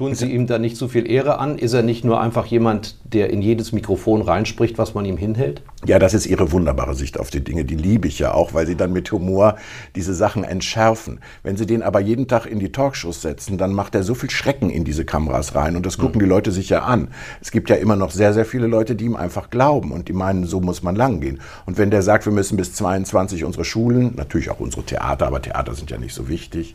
Tun 0.00 0.14
Sie 0.14 0.32
ihm 0.32 0.46
da 0.46 0.58
nicht 0.58 0.78
zu 0.78 0.88
viel 0.88 1.10
Ehre 1.10 1.38
an? 1.38 1.58
Ist 1.58 1.74
er 1.74 1.82
nicht 1.82 2.06
nur 2.06 2.22
einfach 2.22 2.46
jemand, 2.46 2.96
der 3.04 3.28
in 3.28 3.42
jedes 3.42 3.72
Mikrofon 3.72 4.22
reinspricht, 4.22 4.78
was 4.78 4.94
man 4.94 5.04
ihm 5.04 5.18
hinhält? 5.18 5.60
Ja, 5.84 5.98
das 5.98 6.14
ist 6.14 6.24
Ihre 6.24 6.52
wunderbare 6.52 6.94
Sicht 6.94 7.20
auf 7.20 7.28
die 7.28 7.44
Dinge. 7.44 7.66
Die 7.66 7.74
liebe 7.74 8.08
ich 8.08 8.18
ja 8.18 8.32
auch, 8.32 8.54
weil 8.54 8.66
Sie 8.66 8.76
dann 8.76 8.94
mit 8.94 9.12
Humor 9.12 9.56
diese 9.94 10.14
Sachen 10.14 10.42
entschärfen. 10.42 11.20
Wenn 11.42 11.58
Sie 11.58 11.66
den 11.66 11.82
aber 11.82 12.00
jeden 12.00 12.28
Tag 12.28 12.46
in 12.46 12.60
die 12.60 12.72
Talkshows 12.72 13.20
setzen, 13.20 13.58
dann 13.58 13.74
macht 13.74 13.94
er 13.94 14.02
so 14.02 14.14
viel 14.14 14.30
Schrecken 14.30 14.70
in 14.70 14.84
diese 14.84 15.04
Kameras 15.04 15.54
rein 15.54 15.76
und 15.76 15.84
das 15.84 15.98
gucken 15.98 16.16
mhm. 16.16 16.24
die 16.24 16.30
Leute 16.30 16.50
sich 16.50 16.70
ja 16.70 16.78
an. 16.78 17.08
Es 17.42 17.50
gibt 17.50 17.68
ja 17.68 17.76
immer 17.76 17.96
noch 17.96 18.10
sehr, 18.10 18.32
sehr 18.32 18.46
viele 18.46 18.68
Leute, 18.68 18.94
die 18.94 19.04
ihm 19.04 19.16
einfach 19.16 19.50
glauben 19.50 19.92
und 19.92 20.08
die 20.08 20.14
meinen, 20.14 20.46
so 20.46 20.62
muss 20.62 20.82
man 20.82 20.96
langgehen. 20.96 21.40
Und 21.66 21.76
wenn 21.76 21.90
der 21.90 22.00
sagt, 22.00 22.24
wir 22.24 22.32
müssen 22.32 22.56
bis 22.56 22.72
22 22.72 23.44
unsere 23.44 23.66
Schulen, 23.66 24.14
natürlich 24.16 24.48
auch 24.48 24.60
unsere 24.60 24.82
Theater, 24.82 25.26
aber 25.26 25.42
Theater 25.42 25.74
sind 25.74 25.90
ja 25.90 25.98
nicht 25.98 26.14
so 26.14 26.26
wichtig, 26.30 26.74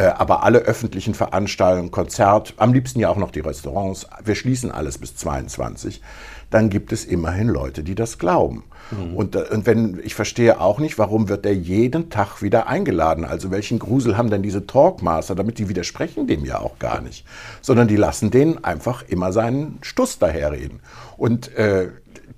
aber 0.00 0.42
alle 0.42 0.58
öffentlichen 0.58 1.14
Veranstaltungen, 1.14 1.90
Konzert, 1.90 2.54
am 2.56 2.72
liebsten 2.72 3.00
ja 3.00 3.08
auch 3.08 3.16
noch 3.16 3.30
die 3.30 3.40
Restaurants, 3.40 4.06
wir 4.24 4.34
schließen 4.34 4.70
alles 4.70 4.98
bis 4.98 5.16
22, 5.16 6.02
dann 6.50 6.70
gibt 6.70 6.92
es 6.92 7.04
immerhin 7.04 7.48
Leute, 7.48 7.82
die 7.82 7.94
das 7.94 8.18
glauben. 8.18 8.64
Mhm. 8.90 9.16
Und, 9.16 9.36
äh, 9.36 9.44
und 9.50 9.66
wenn, 9.66 10.00
ich 10.04 10.14
verstehe 10.14 10.60
auch 10.60 10.78
nicht, 10.78 10.98
warum 10.98 11.28
wird 11.28 11.44
der 11.44 11.54
jeden 11.54 12.10
Tag 12.10 12.42
wieder 12.42 12.66
eingeladen? 12.66 13.24
Also 13.24 13.50
welchen 13.50 13.78
Grusel 13.78 14.16
haben 14.16 14.30
denn 14.30 14.42
diese 14.42 14.66
Talkmaster, 14.66 15.34
damit 15.34 15.58
die 15.58 15.68
widersprechen 15.68 16.26
dem 16.26 16.44
ja 16.44 16.60
auch 16.60 16.78
gar 16.78 17.00
nicht, 17.00 17.26
sondern 17.60 17.88
die 17.88 17.96
lassen 17.96 18.30
den 18.30 18.62
einfach 18.62 19.02
immer 19.08 19.32
seinen 19.32 19.78
Stuss 19.82 20.18
daherreden 20.18 20.80
und 21.16 21.54
äh, 21.56 21.88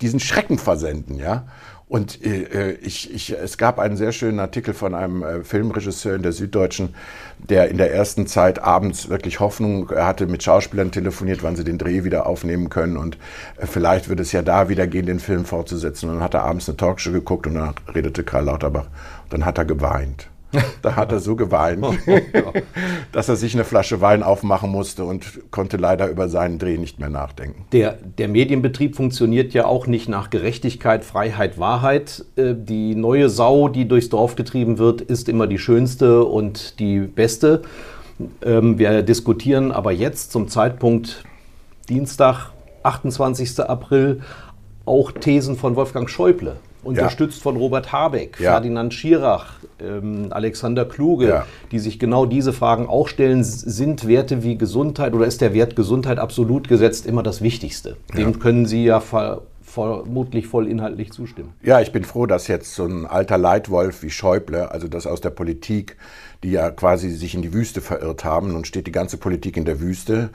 diesen 0.01 0.21
Schrecken 0.21 0.59
versenden, 0.59 1.17
ja. 1.17 1.47
Und 1.88 2.25
äh, 2.25 2.73
ich, 2.73 3.14
ich, 3.14 3.33
es 3.33 3.59
gab 3.59 3.78
einen 3.78 3.97
sehr 3.97 4.11
schönen 4.11 4.40
Artikel 4.40 4.75
von 4.75 4.93
einem 4.93 5.23
äh, 5.23 5.45
Filmregisseur 5.45 6.16
in 6.16 6.23
der 6.23 6.33
Süddeutschen, 6.33 6.97
der 7.38 7.69
in 7.69 7.76
der 7.76 7.95
ersten 7.95 8.26
Zeit 8.26 8.59
abends 8.59 9.09
wirklich 9.09 9.38
Hoffnung 9.38 9.90
hatte, 9.90 10.26
mit 10.26 10.43
Schauspielern 10.43 10.90
telefoniert, 10.90 11.45
wann 11.45 11.55
sie 11.55 11.62
den 11.62 11.78
Dreh 11.78 12.02
wieder 12.02 12.26
aufnehmen 12.26 12.71
können. 12.71 12.97
Und 12.97 13.19
äh, 13.57 13.66
vielleicht 13.66 14.09
würde 14.09 14.23
es 14.23 14.33
ja 14.33 14.43
da 14.43 14.69
wieder 14.69 14.88
gehen, 14.88 15.07
den 15.07 15.21
Film 15.21 15.45
fortzusetzen. 15.45 16.09
Und 16.09 16.16
dann 16.16 16.25
hat 16.25 16.35
er 16.35 16.43
abends 16.43 16.69
eine 16.69 16.76
Talkshow 16.76 17.12
geguckt 17.12 17.47
und 17.47 17.55
dann 17.55 17.75
redete 17.95 18.25
Karl 18.25 18.47
Lauterbach. 18.47 18.87
Und 19.25 19.33
dann 19.33 19.45
hat 19.45 19.59
er 19.59 19.64
geweint. 19.64 20.28
Da 20.83 20.97
hat 20.97 21.13
er 21.13 21.21
so 21.21 21.37
geweint, 21.37 21.85
dass 23.13 23.29
er 23.29 23.37
sich 23.37 23.55
eine 23.55 23.65
Flasche 23.65 24.01
Wein 24.01 24.23
aufmachen 24.23 24.71
musste 24.71 25.05
und 25.05 25.51
konnte 25.51 25.77
leider 25.77 26.09
über 26.09 26.29
seinen 26.29 26.59
Dreh 26.59 26.79
nicht 26.79 27.01
mehr 27.01 27.09
nachdenken. 27.09 27.65
Der, 27.73 27.99
der 28.19 28.29
Medienbetrieb 28.29 28.97
funktioniert 28.97 29.53
ja 29.53 29.67
auch 29.67 29.87
nicht 29.87 30.09
nach 30.09 30.31
Gerechtigkeit, 30.31 31.05
Freiheit, 31.05 31.59
Wahrheit. 31.59 32.25
Äh, 32.37 32.55
die 32.57 32.95
neue 32.95 33.29
Sau, 33.29 33.69
die 33.69 33.89
durchs 33.89 34.09
Dorf 34.09 34.37
getrieben 34.37 34.79
wird, 34.79 35.01
ist 35.01 35.29
immer 35.29 35.47
die 35.47 35.59
schönste 35.59 36.25
und 36.25 36.79
die 36.79 37.01
beste. 37.01 37.63
Ähm, 38.43 38.79
wir 38.79 39.03
diskutieren 39.03 39.73
aber 39.73 39.93
jetzt 39.93 40.33
zum 40.33 40.49
Zeitpunkt 40.49 41.25
Dienstag, 41.89 42.51
28. 42.83 43.61
April, 43.61 44.21
auch 44.85 45.11
Thesen 45.13 45.57
von 45.57 45.77
Wolfgang 45.77 46.09
Schäuble 46.09 46.57
unterstützt 46.87 47.38
ja. 47.38 47.43
von 47.43 47.57
Robert 47.57 47.93
Habeck, 47.93 48.38
ja. 48.40 48.52
Ferdinand 48.52 48.95
Schirach, 48.95 49.55
ähm, 49.81 50.28
Alexander 50.31 50.85
Kluge, 50.85 51.28
ja. 51.28 51.47
die 51.71 51.78
sich 51.78 51.99
genau 51.99 52.26
diese 52.26 52.52
Fragen 52.52 52.88
auch 52.88 53.09
stellen. 53.09 53.45
Sind 53.45 54.07
Werte 54.07 54.43
wie 54.43 54.57
Gesundheit 54.57 55.12
oder 55.14 55.26
ist 55.26 55.40
der 55.40 55.52
Wert 55.52 55.76
Gesundheit 55.76 56.19
absolut 56.19 56.69
gesetzt 56.69 57.07
immer 57.07 57.23
das 57.23 57.43
Wichtigste? 57.43 57.97
Dem 58.16 58.38
können 58.38 58.66
Sie 58.66 58.85
ja 58.85 59.02
vermutlich 59.62 60.47
voll 60.47 60.69
inhaltlich 60.69 61.12
zustimmen. 61.12 61.52
Ja, 61.62 61.81
ich 61.81 61.93
bin 61.93 62.05
froh, 62.05 62.26
dass 62.26 62.49
jetzt 62.49 62.75
so 62.75 62.85
ein 62.85 63.05
alter 63.05 63.37
Leitwolf 63.37 64.02
wie 64.02 64.11
Schäuble, 64.11 64.71
also 64.71 64.88
das 64.88 65.07
aus 65.07 65.21
der 65.21 65.31
Politik, 65.31 65.97
die 66.47 66.53
ja 66.53 66.71
quasi 66.71 67.11
sich 67.11 67.35
in 67.35 67.43
die 67.43 67.53
Wüste 67.53 67.81
verirrt 67.81 68.25
haben. 68.25 68.53
Nun 68.53 68.65
steht 68.65 68.87
die 68.87 68.93
ganze 68.93 69.17
Politik 69.17 69.57
in 69.57 69.65
der 69.65 69.81
Wüste. 69.81 70.31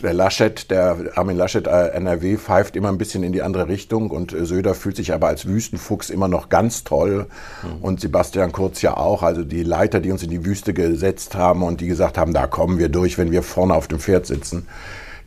Der 0.00 0.14
Laschet, 0.14 0.70
der 0.70 0.96
Armin 1.16 1.36
Laschet 1.36 1.66
äh, 1.66 1.88
NRW 1.88 2.36
pfeift 2.36 2.76
immer 2.76 2.88
ein 2.88 2.98
bisschen 2.98 3.24
in 3.24 3.32
die 3.32 3.42
andere 3.42 3.66
Richtung 3.66 4.10
und 4.10 4.32
äh, 4.32 4.46
Söder 4.46 4.74
fühlt 4.74 4.94
sich 4.94 5.12
aber 5.12 5.26
als 5.26 5.46
Wüstenfuchs 5.46 6.08
immer 6.08 6.28
noch 6.28 6.50
ganz 6.50 6.84
toll 6.84 7.26
mhm. 7.64 7.82
und 7.82 8.00
Sebastian 8.00 8.52
Kurz 8.52 8.80
ja 8.80 8.96
auch. 8.96 9.24
Also 9.24 9.42
die 9.42 9.64
Leiter, 9.64 9.98
die 9.98 10.12
uns 10.12 10.22
in 10.22 10.30
die 10.30 10.44
Wüste 10.44 10.72
gesetzt 10.72 11.34
haben 11.34 11.64
und 11.64 11.80
die 11.80 11.88
gesagt 11.88 12.16
haben, 12.16 12.32
da 12.32 12.46
kommen 12.46 12.78
wir 12.78 12.88
durch, 12.88 13.18
wenn 13.18 13.32
wir 13.32 13.42
vorne 13.42 13.74
auf 13.74 13.88
dem 13.88 13.98
Pferd 13.98 14.26
sitzen 14.26 14.68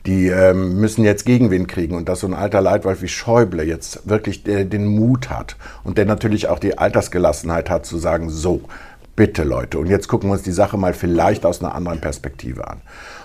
die 0.05 0.27
ähm, 0.27 0.79
müssen 0.79 1.03
jetzt 1.03 1.25
Gegenwind 1.25 1.67
kriegen 1.67 1.95
und 1.95 2.07
dass 2.07 2.21
so 2.21 2.27
ein 2.27 2.33
alter 2.33 2.61
Leitwolf 2.61 3.01
wie 3.01 3.07
Schäuble 3.07 3.63
jetzt 3.63 4.07
wirklich 4.07 4.43
der, 4.43 4.63
den 4.63 4.87
Mut 4.87 5.29
hat 5.29 5.57
und 5.83 5.97
der 5.97 6.05
natürlich 6.05 6.47
auch 6.47 6.59
die 6.59 6.77
Altersgelassenheit 6.77 7.69
hat 7.69 7.85
zu 7.85 7.97
sagen, 7.97 8.29
so, 8.29 8.61
Bitte 9.19 9.43
Leute, 9.43 9.79
und 9.79 9.87
jetzt 9.87 10.07
gucken 10.07 10.29
wir 10.29 10.33
uns 10.35 10.43
die 10.43 10.53
Sache 10.53 10.77
mal 10.77 10.93
vielleicht 10.93 11.45
aus 11.45 11.59
einer 11.59 11.75
anderen 11.75 11.99
Perspektive 11.99 12.69
an. 12.69 12.79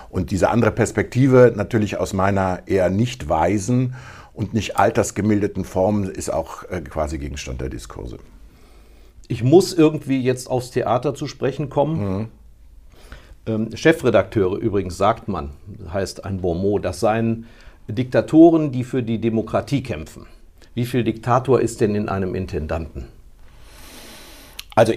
Und 0.09 0.29
diese 0.29 0.49
andere 0.49 0.71
Perspektive 0.71 1.53
natürlich 1.55 1.95
aus 1.95 2.11
meiner 2.11 2.63
eher 2.65 2.89
nicht 2.89 3.29
weisen 3.29 3.95
und 4.33 4.53
nicht 4.53 4.75
altersgemilderten 4.75 5.63
Form 5.63 6.03
ist 6.03 6.29
auch 6.29 6.69
äh, 6.69 6.81
quasi 6.81 7.17
Gegenstand 7.17 7.61
der 7.61 7.69
Diskurse. 7.69 8.17
Ich 9.29 9.41
muss 9.41 9.71
irgendwie 9.71 10.21
jetzt 10.21 10.49
aufs 10.49 10.71
Theater 10.71 11.15
zu 11.15 11.27
sprechen 11.27 11.69
kommen. 11.69 12.17
Mhm. 12.17 12.27
Ähm, 13.45 13.77
Chefredakteure 13.77 14.57
übrigens 14.57 14.97
sagt 14.97 15.29
man, 15.29 15.51
heißt 15.93 16.25
ein 16.25 16.41
Bonmot, 16.41 16.83
das 16.83 16.99
seien 16.99 17.45
Diktatoren, 17.87 18.73
die 18.73 18.83
für 18.83 19.01
die 19.01 19.21
Demokratie 19.21 19.81
kämpfen. 19.81 20.25
Wie 20.73 20.85
viel 20.85 21.05
Diktator 21.05 21.61
ist 21.61 21.79
denn 21.79 21.95
in 21.95 22.09
einem 22.09 22.35
Intendanten? 22.35 23.05
Also 24.75 24.91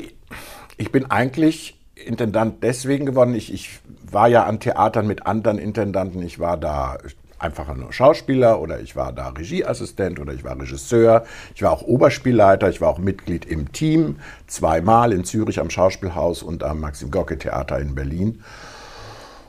ich 0.78 0.92
bin 0.92 1.10
eigentlich 1.10 1.78
Intendant 1.94 2.62
deswegen 2.62 3.06
geworden. 3.06 3.34
Ich, 3.34 3.52
ich 3.52 3.80
war 4.10 4.28
ja 4.28 4.44
an 4.44 4.60
Theatern 4.60 5.06
mit 5.06 5.26
anderen 5.26 5.58
Intendanten. 5.58 6.22
Ich 6.22 6.38
war 6.38 6.56
da 6.56 6.96
einfach 7.38 7.74
nur 7.74 7.92
Schauspieler 7.92 8.60
oder 8.60 8.80
ich 8.80 8.96
war 8.96 9.12
da 9.12 9.28
Regieassistent 9.28 10.18
oder 10.18 10.32
ich 10.32 10.44
war 10.44 10.58
Regisseur. 10.58 11.24
Ich 11.54 11.62
war 11.62 11.72
auch 11.72 11.82
Oberspielleiter, 11.82 12.68
ich 12.68 12.80
war 12.80 12.88
auch 12.88 12.98
Mitglied 12.98 13.44
im 13.44 13.72
Team, 13.72 14.16
zweimal 14.46 15.12
in 15.12 15.24
Zürich 15.24 15.60
am 15.60 15.70
Schauspielhaus 15.70 16.42
und 16.42 16.62
am 16.62 16.80
Maxim 16.80 17.10
Gorki 17.10 17.36
Theater 17.36 17.78
in 17.78 17.94
Berlin. 17.94 18.42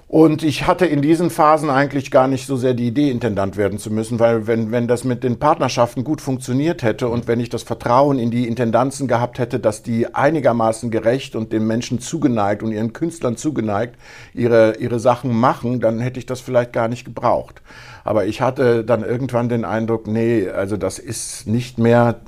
Und 0.09 0.41
ich 0.41 0.65
hatte 0.65 0.87
in 0.87 1.03
diesen 1.03 1.29
Phasen 1.29 1.69
eigentlich 1.69 2.09
gar 2.09 2.27
nicht 2.27 2.47
so 2.47 2.57
sehr 2.57 2.73
die 2.73 2.87
Idee, 2.87 3.11
Intendant 3.11 3.57
werden 3.57 3.77
zu 3.77 3.91
müssen, 3.91 4.19
weil 4.19 4.47
wenn, 4.47 4.71
wenn 4.71 4.87
das 4.87 5.03
mit 5.03 5.23
den 5.23 5.37
Partnerschaften 5.37 6.03
gut 6.03 6.19
funktioniert 6.19 6.81
hätte 6.81 7.07
und 7.09 7.27
wenn 7.27 7.39
ich 7.39 7.49
das 7.49 7.61
Vertrauen 7.61 8.17
in 8.17 8.31
die 8.31 8.47
Intendanzen 8.47 9.07
gehabt 9.07 9.37
hätte, 9.37 9.59
dass 9.59 9.83
die 9.83 10.15
einigermaßen 10.15 10.89
gerecht 10.89 11.35
und 11.35 11.53
den 11.53 11.67
Menschen 11.67 11.99
zugeneigt 11.99 12.63
und 12.63 12.71
ihren 12.71 12.91
Künstlern 12.91 13.37
zugeneigt 13.37 13.99
ihre, 14.33 14.77
ihre 14.77 14.99
Sachen 14.99 15.31
machen, 15.31 15.79
dann 15.79 15.99
hätte 15.99 16.17
ich 16.17 16.25
das 16.25 16.41
vielleicht 16.41 16.73
gar 16.73 16.87
nicht 16.87 17.05
gebraucht. 17.05 17.61
Aber 18.03 18.25
ich 18.25 18.41
hatte 18.41 18.83
dann 18.83 19.03
irgendwann 19.03 19.47
den 19.47 19.63
Eindruck, 19.63 20.07
nee, 20.07 20.49
also 20.49 20.75
das 20.75 20.97
ist 20.97 21.45
nicht 21.45 21.77
mehr 21.77 22.19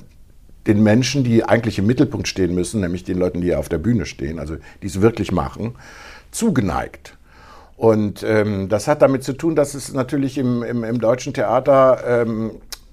den 0.68 0.84
Menschen, 0.84 1.24
die 1.24 1.42
eigentlich 1.42 1.80
im 1.80 1.88
Mittelpunkt 1.88 2.28
stehen 2.28 2.54
müssen, 2.54 2.80
nämlich 2.80 3.02
den 3.02 3.18
Leuten, 3.18 3.40
die 3.40 3.56
auf 3.56 3.68
der 3.68 3.78
Bühne 3.78 4.06
stehen, 4.06 4.38
also 4.38 4.54
die 4.82 4.86
es 4.86 5.00
wirklich 5.00 5.32
machen, 5.32 5.74
zugeneigt. 6.30 7.16
Und 7.82 8.22
ähm, 8.22 8.68
das 8.68 8.86
hat 8.86 9.02
damit 9.02 9.24
zu 9.24 9.32
tun, 9.32 9.56
dass 9.56 9.74
es 9.74 9.92
natürlich 9.92 10.38
im, 10.38 10.62
im, 10.62 10.84
im 10.84 11.00
deutschen 11.00 11.34
Theater 11.34 11.98
ähm, 12.06 12.52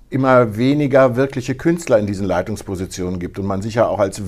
immer 0.09 0.57
weniger 0.57 1.15
wirkliche 1.15 1.53
Künstler 1.53 1.99
in 1.99 2.07
diesen 2.07 2.25
Leitungspositionen 2.25 3.19
gibt 3.19 3.37
und 3.37 3.45
man 3.45 3.61
sich 3.61 3.75
ja 3.75 3.85
auch 3.85 3.99
als 3.99 4.19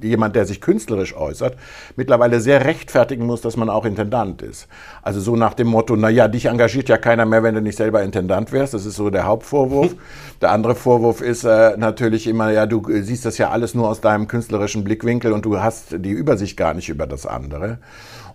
jemand, 0.00 0.36
der 0.36 0.46
sich 0.46 0.62
künstlerisch 0.62 1.14
äußert, 1.14 1.58
mittlerweile 1.96 2.40
sehr 2.40 2.64
rechtfertigen 2.64 3.26
muss, 3.26 3.42
dass 3.42 3.58
man 3.58 3.68
auch 3.68 3.84
Intendant 3.84 4.40
ist. 4.40 4.68
Also 5.02 5.20
so 5.20 5.36
nach 5.36 5.52
dem 5.52 5.66
Motto, 5.66 5.96
na 5.96 6.08
ja, 6.08 6.28
dich 6.28 6.46
engagiert 6.46 6.88
ja 6.88 6.96
keiner 6.96 7.26
mehr, 7.26 7.42
wenn 7.42 7.54
du 7.54 7.60
nicht 7.60 7.76
selber 7.76 8.02
Intendant 8.02 8.52
wärst. 8.52 8.72
Das 8.72 8.86
ist 8.86 8.96
so 8.96 9.10
der 9.10 9.26
Hauptvorwurf. 9.26 9.94
Der 10.40 10.52
andere 10.52 10.74
Vorwurf 10.74 11.20
ist 11.20 11.44
äh, 11.44 11.76
natürlich 11.76 12.26
immer, 12.26 12.50
ja, 12.50 12.64
du 12.64 12.82
siehst 13.02 13.26
das 13.26 13.36
ja 13.36 13.50
alles 13.50 13.74
nur 13.74 13.90
aus 13.90 14.00
deinem 14.00 14.26
künstlerischen 14.26 14.82
Blickwinkel 14.82 15.32
und 15.32 15.44
du 15.44 15.60
hast 15.60 15.88
die 15.98 16.12
Übersicht 16.12 16.56
gar 16.56 16.72
nicht 16.72 16.88
über 16.88 17.06
das 17.06 17.26
andere. 17.26 17.76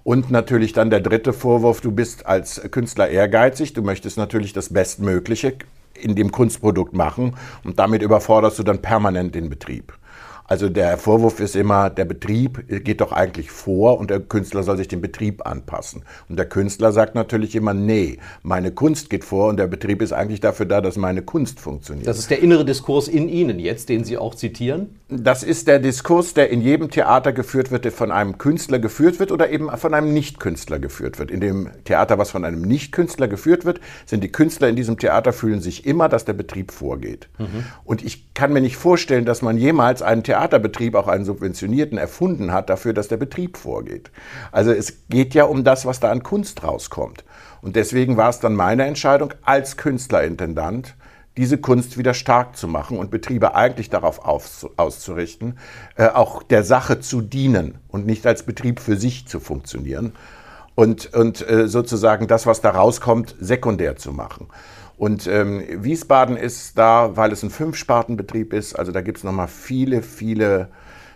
Und 0.06 0.30
natürlich 0.30 0.72
dann 0.72 0.92
der 0.92 1.00
dritte 1.00 1.34
Vorwurf, 1.34 1.82
du 1.82 1.92
bist 1.92 2.28
als 2.28 2.62
Künstler 2.70 3.10
ehrgeizig, 3.10 3.74
du 3.74 3.82
möchtest 3.82 4.20
natürlich 4.20 4.54
das 4.54 4.72
Bestmögliche 4.72 5.56
in 6.00 6.14
dem 6.14 6.32
Kunstprodukt 6.32 6.94
machen 6.94 7.34
und 7.64 7.80
damit 7.80 8.04
überforderst 8.04 8.60
du 8.60 8.64
dann 8.64 8.84
permanent 8.84 9.34
den 9.34 9.50
Betrieb. 9.50 9.98
Also 10.48 10.70
der 10.70 11.00
Vorwurf 11.00 11.40
ist 11.40 11.56
immer, 11.56 11.90
der 11.90 12.06
Betrieb 12.06 12.68
geht 12.86 13.02
doch 13.02 13.12
eigentlich 13.14 13.50
vor 13.50 13.98
und 13.98 14.12
der 14.12 14.20
Künstler 14.20 14.62
soll 14.62 14.78
sich 14.78 14.88
dem 14.88 15.02
Betrieb 15.02 15.44
anpassen. 15.48 16.04
Und 16.30 16.38
der 16.38 16.46
Künstler 16.46 16.92
sagt 16.92 17.16
natürlich 17.16 17.56
immer, 17.56 17.74
nee, 17.74 18.20
meine 18.44 18.72
Kunst 18.72 19.10
geht 19.10 19.24
vor 19.24 19.50
und 19.50 19.58
der 19.58 19.66
Betrieb 19.66 20.04
ist 20.04 20.14
eigentlich 20.14 20.40
dafür 20.40 20.68
da, 20.68 20.82
dass 20.82 20.98
meine 20.98 21.24
Kunst 21.24 21.60
funktioniert. 21.60 22.06
Das 22.06 22.20
ist 22.20 22.30
der 22.30 22.44
innere 22.44 22.64
Diskurs 22.64 23.08
in 23.08 23.28
Ihnen 23.28 23.58
jetzt, 23.58 23.90
den 23.90 24.04
Sie 24.04 24.20
auch 24.20 24.36
zitieren? 24.36 25.00
Das 25.24 25.44
ist 25.44 25.68
der 25.68 25.80
Diskurs, 25.80 26.34
der 26.34 26.50
in 26.50 26.62
jedem 26.62 26.90
Theater 26.90 27.34
geführt 27.34 27.72
wird, 27.72 27.86
der 27.86 27.92
von 27.92 28.12
einem 28.12 28.38
Künstler 28.38 28.80
geführt 28.80 29.20
wird 29.20 29.32
oder 29.32 29.50
eben 29.50 29.70
von 29.78 29.94
einem 29.94 30.14
Nicht-Künstler 30.14 30.80
geführt 30.80 31.20
wird. 31.20 31.32
In 31.32 31.42
dem 31.42 31.70
Theater, 31.84 32.18
was 32.18 32.32
von 32.32 32.46
einem 32.46 32.62
Nicht-Künstler 32.62 33.28
geführt 33.28 33.66
wird, 33.66 33.80
sind 34.06 34.24
die 34.24 34.32
Künstler 34.32 34.70
in 34.70 34.76
diesem 34.76 34.98
Theater 34.98 35.34
fühlen 35.34 35.62
sich 35.62 35.86
immer, 35.86 36.10
dass 36.10 36.26
der 36.26 36.34
Betrieb 36.34 36.72
vorgeht. 36.72 37.30
Mhm. 37.38 37.66
Und 37.84 38.04
ich 38.04 38.34
kann 38.34 38.54
mir 38.54 38.62
nicht 38.62 38.78
vorstellen, 38.78 39.26
dass 39.26 39.42
man 39.42 39.58
jemals 39.58 40.02
einen 40.02 40.24
Theater 40.24 40.46
Theaterbetrieb, 40.46 40.96
auch 40.96 41.08
einen 41.08 41.26
subventionierten, 41.26 41.98
erfunden 41.98 42.52
hat 42.52 42.70
dafür, 42.70 42.94
dass 42.94 43.08
der 43.08 43.18
Betrieb 43.18 43.58
vorgeht. 43.58 44.12
Also 44.52 44.72
es 44.72 45.08
geht 45.10 45.34
ja 45.34 45.46
um 45.46 45.64
das, 45.64 45.86
was 45.86 46.00
da 46.00 46.12
an 46.12 46.24
Kunst 46.24 46.64
rauskommt. 46.64 47.24
Und 47.62 47.76
deswegen 47.76 48.18
war 48.18 48.30
es 48.30 48.40
dann 48.40 48.56
meine 48.56 48.86
Entscheidung 48.86 49.34
als 49.44 49.78
Künstlerintendant, 49.78 50.96
diese 51.38 51.58
Kunst 51.58 51.98
wieder 51.98 52.14
stark 52.14 52.56
zu 52.56 52.68
machen 52.68 52.98
und 52.98 53.12
Betriebe 53.12 53.56
eigentlich 53.56 53.90
darauf 53.90 54.20
auszurichten, 54.26 55.58
äh, 55.98 56.08
auch 56.08 56.44
der 56.44 56.64
Sache 56.64 57.00
zu 57.00 57.22
dienen 57.22 57.78
und 57.90 58.06
nicht 58.06 58.26
als 58.26 58.44
Betrieb 58.44 58.80
für 58.80 58.96
sich 58.96 59.28
zu 59.28 59.40
funktionieren 59.40 60.14
und, 60.76 61.14
und 61.14 61.48
äh, 61.50 61.68
sozusagen 61.68 62.28
das, 62.28 62.46
was 62.46 62.62
da 62.62 62.72
rauskommt, 62.72 63.36
sekundär 63.40 63.96
zu 63.96 64.12
machen. 64.12 64.48
Und 64.98 65.28
ähm, 65.28 65.64
Wiesbaden 65.84 66.38
ist 66.38 66.78
da, 66.78 67.18
weil 67.18 67.32
es 67.32 67.44
ein 67.44 67.50
Fünf-Sparten-Betrieb 67.50 68.54
ist, 68.54 68.76
also 68.76 68.92
da 68.92 69.02
gibt 69.02 69.18
es 69.18 69.24
nochmal 69.26 69.50
viele, 69.50 70.02
viele, 70.02 70.70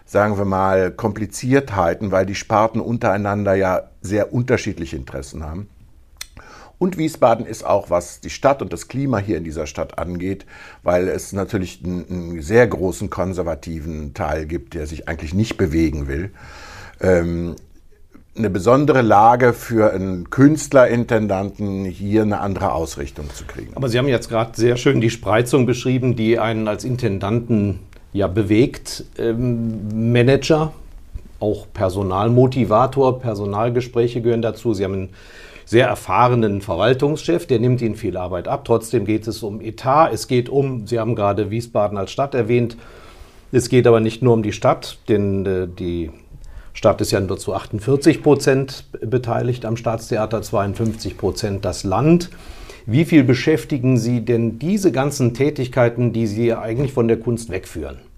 sagen 0.05 0.37
wir 0.37 0.43
mal, 0.43 0.91
Kompliziertheiten, 0.91 2.11
weil 2.11 2.25
die 2.25 2.35
Sparten 2.35 2.81
untereinander 2.81 3.55
ja 3.55 3.83
sehr 4.01 4.33
unterschiedliche 4.33 4.97
Interessen 4.97 5.45
haben. 5.45 5.69
Und 6.79 6.97
Wiesbaden 6.97 7.45
ist 7.45 7.65
auch, 7.65 7.89
was 7.89 8.21
die 8.21 8.29
Stadt 8.29 8.61
und 8.61 8.71
das 8.71 8.87
Klima 8.87 9.19
hier 9.19 9.37
in 9.37 9.43
dieser 9.43 9.67
Stadt 9.67 9.99
angeht, 9.99 10.45
weil 10.81 11.09
es 11.09 11.33
natürlich 11.33 11.81
einen, 11.83 12.05
einen 12.09 12.41
sehr 12.41 12.65
großen 12.65 13.09
konservativen 13.09 14.13
Teil 14.13 14.45
gibt, 14.45 14.73
der 14.73 14.87
sich 14.87 15.09
eigentlich 15.09 15.33
nicht 15.33 15.57
bewegen 15.57 16.07
will. 16.07 16.31
Ähm, 17.01 17.57
eine 18.37 18.49
besondere 18.49 19.01
Lage 19.01 19.51
für 19.51 19.91
einen 19.93 20.29
Künstlerintendanten, 20.29 21.83
hier 21.83 22.21
eine 22.21 22.39
andere 22.39 22.71
Ausrichtung 22.71 23.29
zu 23.33 23.43
kriegen. 23.43 23.73
Aber 23.75 23.89
Sie 23.89 23.97
haben 23.97 24.07
jetzt 24.07 24.29
gerade 24.29 24.51
sehr 24.55 24.77
schön 24.77 25.01
die 25.01 25.09
Spreizung 25.09 25.65
beschrieben, 25.65 26.15
die 26.15 26.39
einen 26.39 26.69
als 26.69 26.85
Intendanten 26.85 27.79
ja 28.13 28.27
bewegt. 28.27 29.03
Ähm, 29.17 30.11
Manager, 30.13 30.71
auch 31.41 31.67
Personalmotivator, 31.73 33.19
Personalgespräche 33.19 34.21
gehören 34.21 34.41
dazu. 34.41 34.73
Sie 34.73 34.85
haben 34.85 34.93
einen 34.93 35.09
sehr 35.69 35.85
erfahrenen 35.85 36.61
Verwaltungschef, 36.61 37.45
der 37.45 37.59
nimmt 37.59 37.79
Ihnen 37.83 37.93
viel 37.93 38.17
Arbeit 38.17 38.47
ab. 38.47 38.65
Trotzdem 38.65 39.05
geht 39.05 39.27
es 39.27 39.43
um 39.43 39.61
Etat, 39.61 40.09
es 40.11 40.27
geht 40.27 40.49
um, 40.49 40.87
Sie 40.87 40.97
haben 40.97 41.13
gerade 41.13 41.51
Wiesbaden 41.51 41.95
als 41.95 42.09
Stadt 42.09 42.33
erwähnt, 42.33 42.75
es 43.51 43.69
geht 43.69 43.85
aber 43.85 43.99
nicht 43.99 44.23
nur 44.23 44.33
um 44.33 44.41
die 44.41 44.51
Stadt, 44.51 44.97
denn 45.09 45.45
äh, 45.45 45.67
die 45.67 46.09
Stadt 46.73 47.01
ist 47.01 47.11
ja 47.11 47.19
nur 47.19 47.37
zu 47.37 47.53
48 47.53 48.23
Prozent 48.23 48.85
beteiligt 48.99 49.63
am 49.63 49.77
Staatstheater, 49.77 50.41
52 50.41 51.19
Prozent 51.19 51.63
das 51.63 51.83
Land. 51.83 52.31
Wie 52.87 53.05
viel 53.05 53.23
beschäftigen 53.23 53.99
Sie 53.99 54.25
denn 54.25 54.57
diese 54.57 54.91
ganzen 54.91 55.35
Tätigkeiten, 55.35 56.13
die 56.13 56.25
Sie 56.25 56.51
eigentlich 56.51 56.93
von 56.93 57.07
der 57.07 57.19
Kunst 57.19 57.51
wegführen? 57.51 58.08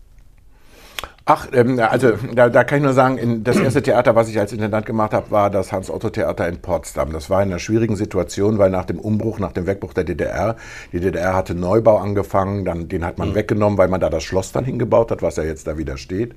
Ach, 1.26 1.48
ähm, 1.54 1.80
also 1.80 2.14
da, 2.34 2.50
da, 2.50 2.64
kann 2.64 2.80
ich 2.80 2.84
nur 2.84 2.94
sagen, 2.94 3.44
das 3.44 3.58
erste 3.58 3.82
Theater, 3.82 4.16
was 4.16 4.28
ich 4.28 4.40
als 4.40 4.52
Intendant 4.54 4.86
gemacht 4.86 5.14
habe, 5.14 5.30
war 5.30 5.50
das 5.50 5.72
Hans-Otto-Theater 5.72 6.48
in 6.48 6.58
Potsdam. 6.58 7.14
Das 7.14 7.30
war 7.30 7.42
in 7.44 7.50
einer 7.50 7.60
schwierigen 7.60 7.96
Situation, 7.96 8.58
weil 8.58 8.70
nach 8.70 8.86
dem 8.86 9.00
Umbruch, 9.00 9.40
nach 9.40 9.52
dem 9.52 9.68
Wegbruch 9.68 9.94
der 9.94 10.04
DDR, 10.04 10.56
die 10.92 11.00
DDR 11.00 11.36
hatte 11.36 11.54
Neubau 11.54 11.98
angefangen, 11.98 12.66
dann, 12.66 12.90
den 12.90 13.06
hat 13.06 13.18
man 13.18 13.30
mhm. 13.30 13.36
weggenommen, 13.36 13.78
weil 13.78 13.88
man 13.88 14.02
da 14.02 14.10
das 14.10 14.24
Schloss 14.24 14.52
dann 14.52 14.66
hingebaut 14.66 15.12
hat, 15.12 15.22
was 15.22 15.36
ja 15.36 15.44
jetzt 15.44 15.68
da 15.68 15.78
wieder 15.78 15.98
steht. 15.98 16.36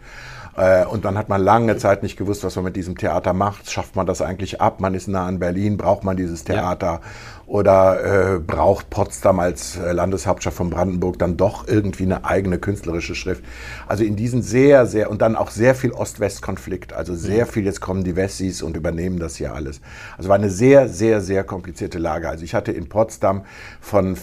Äh, 0.56 0.84
und 0.84 1.04
dann 1.04 1.18
hat 1.18 1.28
man 1.28 1.42
lange 1.42 1.76
Zeit 1.76 2.02
nicht 2.02 2.16
gewusst, 2.16 2.44
was 2.44 2.54
man 2.56 2.66
mit 2.66 2.76
diesem 2.76 2.96
Theater 2.96 3.32
macht. 3.32 3.70
Schafft 3.70 3.96
man 3.96 4.06
das 4.06 4.22
eigentlich 4.22 4.60
ab? 4.60 4.80
Man 4.80 4.94
ist 4.94 5.08
nah 5.08 5.26
an 5.26 5.38
Berlin, 5.38 5.76
braucht 5.76 6.04
man 6.04 6.16
dieses 6.16 6.44
Theater? 6.44 6.86
Ja. 6.86 7.00
Oder 7.46 8.36
äh, 8.36 8.38
braucht 8.38 8.90
Potsdam 8.90 9.38
als 9.38 9.76
äh, 9.76 9.92
Landeshauptstadt 9.92 10.54
von 10.54 10.70
Brandenburg 10.70 11.18
dann 11.18 11.36
doch 11.36 11.68
irgendwie 11.68 12.04
eine 12.04 12.24
eigene 12.24 12.58
künstlerische 12.58 13.14
Schrift? 13.14 13.44
Also 13.86 14.02
in 14.04 14.16
diesen 14.16 14.42
sehr, 14.42 14.86
sehr, 14.86 15.10
und 15.10 15.20
dann 15.20 15.36
auch 15.36 15.50
sehr 15.50 15.74
viel 15.74 15.92
Ost-West-Konflikt. 15.92 16.92
Also 16.92 17.14
sehr 17.14 17.46
viel, 17.46 17.64
jetzt 17.64 17.80
kommen 17.80 18.04
die 18.04 18.16
Wessis 18.16 18.62
und 18.62 18.76
übernehmen 18.76 19.18
das 19.18 19.36
hier 19.36 19.54
alles. 19.54 19.80
Also 20.16 20.28
war 20.28 20.36
eine 20.36 20.50
sehr, 20.50 20.88
sehr, 20.88 21.20
sehr 21.20 21.44
komplizierte 21.44 21.98
Lage. 21.98 22.28
Also 22.28 22.44
ich 22.44 22.54
hatte 22.54 22.72
in 22.72 22.88
Potsdam 22.88 23.44
von 23.80 24.16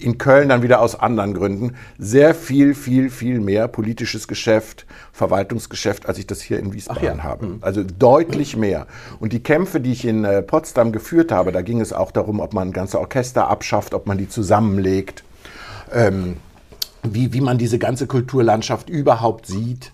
in 0.00 0.18
Köln 0.18 0.48
dann 0.48 0.62
wieder 0.62 0.80
aus 0.80 0.98
anderen 0.98 1.34
Gründen 1.34 1.74
sehr 1.98 2.34
viel, 2.34 2.74
viel, 2.74 3.10
viel 3.10 3.40
mehr 3.40 3.68
politisches 3.68 4.28
Geschäft, 4.28 4.86
Verwaltungsgeschäft, 5.12 6.06
als 6.06 6.18
ich 6.18 6.26
das 6.26 6.40
hier 6.40 6.58
in 6.58 6.72
Wiesbaden 6.72 7.18
ja. 7.18 7.22
habe. 7.22 7.46
Hm. 7.46 7.58
Also 7.60 7.82
deutlich 7.84 8.56
mehr. 8.56 8.86
Und 9.20 9.32
die 9.32 9.42
Kämpfe, 9.42 9.80
die 9.80 9.92
ich 9.92 10.04
in 10.04 10.24
äh, 10.24 10.42
Potsdam 10.42 10.92
geführt 10.92 11.32
habe, 11.32 11.52
da 11.52 11.62
ging 11.62 11.80
es 11.80 11.92
auch 11.92 12.10
darum, 12.10 12.40
ob 12.40 12.54
man 12.54 12.72
ganze 12.72 12.98
Orchester 12.98 13.48
abschafft, 13.48 13.94
ob 13.94 14.06
man 14.06 14.18
die 14.18 14.28
zusammenlegt, 14.28 15.24
ähm, 15.92 16.36
wie, 17.02 17.32
wie 17.32 17.40
man 17.40 17.58
diese 17.58 17.78
ganze 17.78 18.06
Kulturlandschaft 18.06 18.88
überhaupt 18.88 19.46
sieht. 19.46 19.92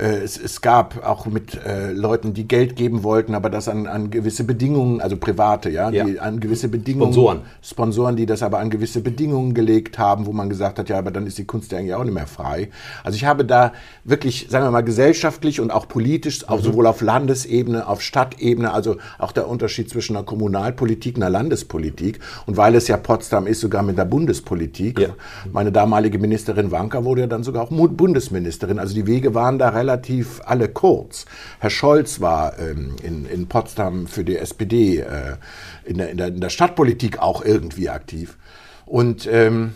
Äh, 0.00 0.22
es, 0.22 0.38
es, 0.38 0.62
gab 0.62 1.06
auch 1.06 1.26
mit 1.26 1.62
äh, 1.62 1.92
Leuten, 1.92 2.32
die 2.32 2.48
Geld 2.48 2.74
geben 2.74 3.02
wollten, 3.02 3.34
aber 3.34 3.50
das 3.50 3.68
an, 3.68 3.86
an 3.86 4.10
gewisse 4.10 4.44
Bedingungen, 4.44 5.00
also 5.02 5.16
private, 5.16 5.68
ja, 5.68 5.90
ja. 5.90 6.04
Die 6.04 6.18
an 6.18 6.40
gewisse 6.40 6.68
Bedingungen. 6.68 7.12
Sponsoren. 7.12 7.40
Sponsoren, 7.60 8.16
die 8.16 8.24
das 8.24 8.42
aber 8.42 8.60
an 8.60 8.70
gewisse 8.70 9.02
Bedingungen 9.02 9.52
gelegt 9.52 9.98
haben, 9.98 10.24
wo 10.24 10.32
man 10.32 10.48
gesagt 10.48 10.78
hat, 10.78 10.88
ja, 10.88 10.98
aber 10.98 11.10
dann 11.10 11.26
ist 11.26 11.36
die 11.36 11.44
Kunst 11.44 11.72
ja 11.72 11.78
eigentlich 11.78 11.94
auch 11.94 12.04
nicht 12.04 12.14
mehr 12.14 12.26
frei. 12.26 12.70
Also 13.04 13.16
ich 13.16 13.26
habe 13.26 13.44
da 13.44 13.72
wirklich, 14.04 14.46
sagen 14.48 14.64
wir 14.64 14.70
mal, 14.70 14.80
gesellschaftlich 14.80 15.60
und 15.60 15.70
auch 15.70 15.86
politisch, 15.86 16.48
auch 16.48 16.58
mhm. 16.58 16.64
sowohl 16.64 16.86
auf 16.86 17.02
Landesebene, 17.02 17.86
auf 17.86 18.00
Stadtebene, 18.00 18.72
also 18.72 18.96
auch 19.18 19.32
der 19.32 19.48
Unterschied 19.48 19.90
zwischen 19.90 20.16
einer 20.16 20.24
Kommunalpolitik 20.24 21.16
und 21.16 21.22
einer 21.22 21.30
Landespolitik. 21.30 22.20
Und 22.46 22.56
weil 22.56 22.74
es 22.74 22.88
ja 22.88 22.96
Potsdam 22.96 23.46
ist, 23.46 23.60
sogar 23.60 23.82
mit 23.82 23.98
der 23.98 24.06
Bundespolitik. 24.06 24.98
Ja. 24.98 25.08
Meine 25.52 25.72
damalige 25.72 26.18
Ministerin 26.18 26.70
Wanka 26.70 27.04
wurde 27.04 27.22
ja 27.22 27.26
dann 27.26 27.42
sogar 27.42 27.64
auch 27.64 27.70
Bundesministerin. 27.70 28.78
Also 28.78 28.94
die 28.94 29.06
Wege 29.06 29.34
waren 29.34 29.58
da 29.58 29.68
relativ 29.68 29.89
relativ 29.90 30.40
alle 30.44 30.68
kurz. 30.68 31.26
Herr 31.58 31.70
Scholz 31.70 32.20
war 32.20 32.58
ähm, 32.58 32.96
in, 33.02 33.26
in 33.26 33.48
Potsdam 33.48 34.06
für 34.06 34.24
die 34.24 34.36
SPD 34.36 34.98
äh, 34.98 35.36
in, 35.84 35.98
der, 35.98 36.10
in, 36.10 36.16
der, 36.16 36.28
in, 36.28 36.40
der, 36.40 36.50
Stadtpolitik 36.50 37.18
auch 37.18 37.44
irgendwie 37.44 37.90
aktiv. 37.90 38.38
Und 38.86 39.28
ähm, 39.30 39.74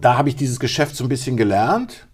da 0.00 0.16
habe 0.16 0.28
ich 0.28 0.36
dieses 0.36 0.58
Geschäft 0.58 0.96
so 0.96 1.04
ein 1.04 1.08
bisschen 1.08 1.36
gelernt. 1.36 2.06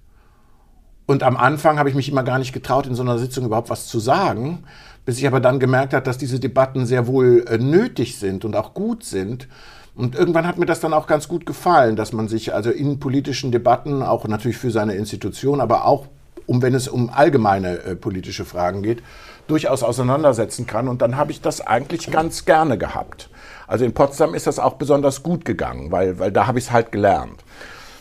Und 1.07 1.23
am 1.23 1.37
Anfang 1.37 1.79
habe 1.79 1.89
ich 1.89 1.95
mich 1.95 2.09
immer 2.09 2.25
gar 2.25 2.39
nicht 2.39 2.53
getraut, 2.53 2.87
in 2.87 2.97
so 2.97 3.03
einer 3.03 3.19
Sitzung 3.19 3.45
überhaupt 3.45 3.71
was 3.71 3.87
zu 3.87 4.01
sagen, 4.01 4.65
bis 5.05 5.19
ich 5.19 5.27
aber 5.27 5.39
dann 5.39 5.61
gemerkt 5.61 5.95
habe, 5.95 6.05
dass 6.05 6.19
diese 6.19 6.41
Debatten 6.41 6.87
sehr 6.87 7.07
wohl 7.07 7.45
äh, 7.49 7.59
nötig 7.59 8.19
sind 8.19 8.45
und 8.45 8.57
auch 8.57 8.75
gut 8.75 9.05
sind. 9.05 9.47
Und 9.95 10.15
irgendwann 10.15 10.47
hat 10.47 10.59
mir 10.59 10.67
das 10.67 10.81
dann 10.81 10.93
auch 10.93 11.07
ganz 11.07 11.29
gut 11.29 11.47
gefallen, 11.47 11.97
dass 11.97 12.13
man 12.13 12.29
sich 12.29 12.53
also 12.53 12.71
in 12.71 12.99
politischen 12.99 13.53
Debatten, 13.53 14.03
auch 14.03 14.27
natürlich 14.27 14.59
für 14.59 14.71
seine 14.71 14.95
Institution, 14.95 15.61
aber 15.61 15.87
auch 15.87 16.09
um 16.47 16.63
wenn 16.63 16.75
es 16.75 16.89
um 16.89 17.11
allgemeine 17.11 17.79
äh, 17.83 17.97
politische 17.97 18.45
Fragen 18.45 18.83
geht, 18.83 19.03
durchaus 19.47 19.83
auseinandersetzen 19.83 20.67
kann. 20.67 20.89
Und 20.89 21.03
dann 21.03 21.17
habe 21.17 21.33
ich 21.33 21.41
das 21.41 21.61
eigentlich 21.61 22.11
ganz 22.11 22.45
gerne 22.45 22.79
gehabt. 22.79 23.29
Also 23.67 23.85
in 23.85 23.93
Potsdam 23.93 24.35
ist 24.35 24.47
das 24.47 24.59
auch 24.59 24.75
besonders 24.75 25.23
gut 25.23 25.45
gegangen, 25.45 25.91
weil, 25.91 26.19
weil 26.19 26.33
da 26.33 26.47
habe 26.47 26.59
ich 26.59 26.67
es 26.67 26.73
halt 26.73 26.93
gelernt. 26.93 27.43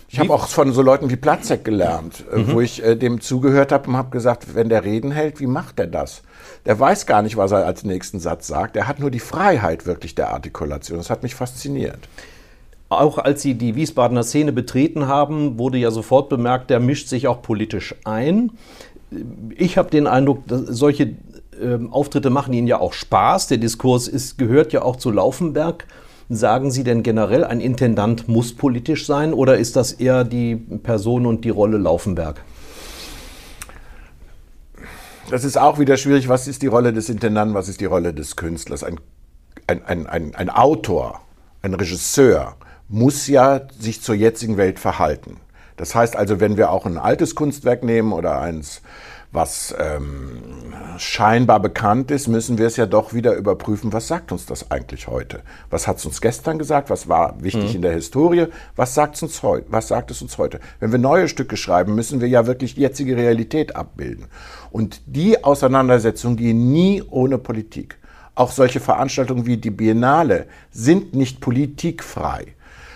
Ich 0.08 0.20
habe 0.20 0.34
auch 0.34 0.48
von 0.48 0.72
so 0.72 0.82
Leuten 0.82 1.10
wie 1.10 1.16
Platzek 1.16 1.66
gelernt, 1.66 2.24
äh, 2.32 2.38
mhm. 2.38 2.52
wo 2.54 2.62
ich 2.62 2.84
äh, 2.84 2.96
dem 2.96 3.20
zugehört 3.20 3.72
habe 3.72 3.90
und 3.90 3.98
habe 3.98 4.12
gesagt, 4.12 4.56
wenn 4.56 4.70
der 4.70 4.86
Reden 4.86 5.12
hält, 5.12 5.40
wie 5.40 5.48
macht 5.48 5.80
er 5.80 5.88
das? 5.88 6.22
Der 6.66 6.80
weiß 6.80 7.06
gar 7.06 7.22
nicht, 7.22 7.38
was 7.38 7.52
er 7.52 7.66
als 7.66 7.84
nächsten 7.84 8.20
Satz 8.20 8.48
sagt. 8.48 8.78
Er 8.78 8.88
hat 8.88 9.00
nur 9.00 9.12
die 9.12 9.20
Freiheit 9.20 9.86
wirklich 9.86 10.16
der 10.16 10.30
Artikulation. 10.30 11.00
Das 11.00 11.10
hat 11.10 11.24
mich 11.24 11.36
fasziniert. 11.36 12.08
Auch 12.90 13.18
als 13.18 13.42
Sie 13.42 13.56
die 13.56 13.76
Wiesbadener 13.76 14.24
Szene 14.24 14.52
betreten 14.52 15.08
haben, 15.08 15.58
wurde 15.58 15.78
ja 15.78 15.90
sofort 15.90 16.30
bemerkt, 16.30 16.70
der 16.70 16.80
mischt 16.80 17.08
sich 17.08 17.28
auch 17.28 17.42
politisch 17.42 17.96
ein. 18.04 18.52
Ich 19.58 19.78
habe 19.78 19.90
den 19.90 20.08
Eindruck, 20.08 20.44
solche 20.48 21.16
äh, 21.60 21.80
Auftritte 21.90 22.30
machen 22.30 22.54
Ihnen 22.54 22.68
ja 22.68 22.80
auch 22.80 22.94
Spaß. 22.94 23.48
Der 23.48 23.58
Diskurs 23.58 24.08
ist, 24.08 24.38
gehört 24.38 24.72
ja 24.72 24.84
auch 24.84 24.98
zu 24.98 25.10
Laufenberg. 25.10 25.88
Sagen 26.30 26.72
Sie 26.72 26.84
denn 26.84 27.04
generell, 27.04 27.44
ein 27.44 27.60
Intendant 27.60 28.28
muss 28.28 28.56
politisch 28.56 29.06
sein 29.06 29.34
oder 29.34 29.58
ist 29.58 29.76
das 29.76 29.92
eher 29.92 30.24
die 30.24 30.56
Person 30.56 31.26
und 31.26 31.46
die 31.46 31.52
Rolle 31.52 31.78
Laufenberg? 31.78 32.44
Das 35.30 35.44
ist 35.44 35.58
auch 35.58 35.80
wieder 35.80 35.98
schwierig. 35.98 36.28
Was 36.30 36.48
ist 36.48 36.62
die 36.62 36.68
Rolle 36.68 36.94
des 36.94 37.10
Intendanten, 37.10 37.56
was 37.56 37.68
ist 37.68 37.82
die 37.82 37.86
Rolle 37.86 38.14
des 38.14 38.36
Künstlers? 38.36 38.84
Ein, 38.84 39.00
ein, 39.68 39.84
ein, 39.86 40.08
ein, 40.08 40.36
ein 40.36 40.50
Autor, 40.50 41.22
ein 41.62 41.74
Regisseur 41.74 42.58
muss 42.88 43.28
ja 43.28 43.62
sich 43.80 44.02
zur 44.02 44.16
jetzigen 44.16 44.58
Welt 44.58 44.80
verhalten. 44.80 45.38
Das 45.78 45.94
heißt 45.94 46.16
also, 46.16 46.40
wenn 46.40 46.58
wir 46.58 46.70
auch 46.72 46.86
ein 46.86 46.98
altes 46.98 47.36
Kunstwerk 47.36 47.84
nehmen 47.84 48.14
oder 48.14 48.40
eins 48.40 48.82
was 49.36 49.76
ähm, 49.78 50.74
scheinbar 50.98 51.60
bekannt 51.60 52.10
ist, 52.10 52.28
müssen 52.28 52.58
wir 52.58 52.68
es 52.68 52.78
ja 52.78 52.86
doch 52.86 53.14
wieder 53.14 53.36
überprüfen, 53.36 53.94
was 53.94 54.08
sagt 54.08 54.32
uns 54.32 54.46
das 54.46 54.72
eigentlich 54.72 55.08
heute? 55.08 55.42
Was 55.70 55.88
hat 55.88 55.98
es 55.98 56.06
uns 56.06 56.22
gestern 56.22 56.58
gesagt? 56.58 56.90
Was 56.90 57.10
war 57.10 57.36
wichtig 57.44 57.72
mhm. 57.72 57.76
in 57.76 57.82
der 57.82 57.92
Historie? 57.92 58.48
Was 58.76 58.96
sagt, 58.96 59.22
uns 59.22 59.44
was 59.44 59.90
sagt 59.90 60.10
es 60.10 60.22
uns 60.22 60.38
heute? 60.38 60.60
Wenn 60.80 60.92
wir 60.92 61.00
neue 61.00 61.28
Stücke 61.28 61.58
schreiben, 61.58 61.96
müssen 61.96 62.22
wir 62.22 62.30
ja 62.30 62.48
wirklich 62.48 62.76
die 62.76 62.82
jetzige 62.82 63.18
Realität 63.18 63.76
abbilden. 63.76 64.28
Und 64.72 65.02
die 65.06 65.44
Auseinandersetzung 65.44 66.38
gehen 66.38 66.72
nie 66.72 67.04
ohne 67.04 67.38
Politik. 67.38 67.98
Auch 68.36 68.52
solche 68.52 68.80
Veranstaltungen 68.80 69.46
wie 69.46 69.58
die 69.58 69.70
Biennale 69.70 70.48
sind 70.72 71.14
nicht 71.14 71.42
politikfrei. 71.42 72.55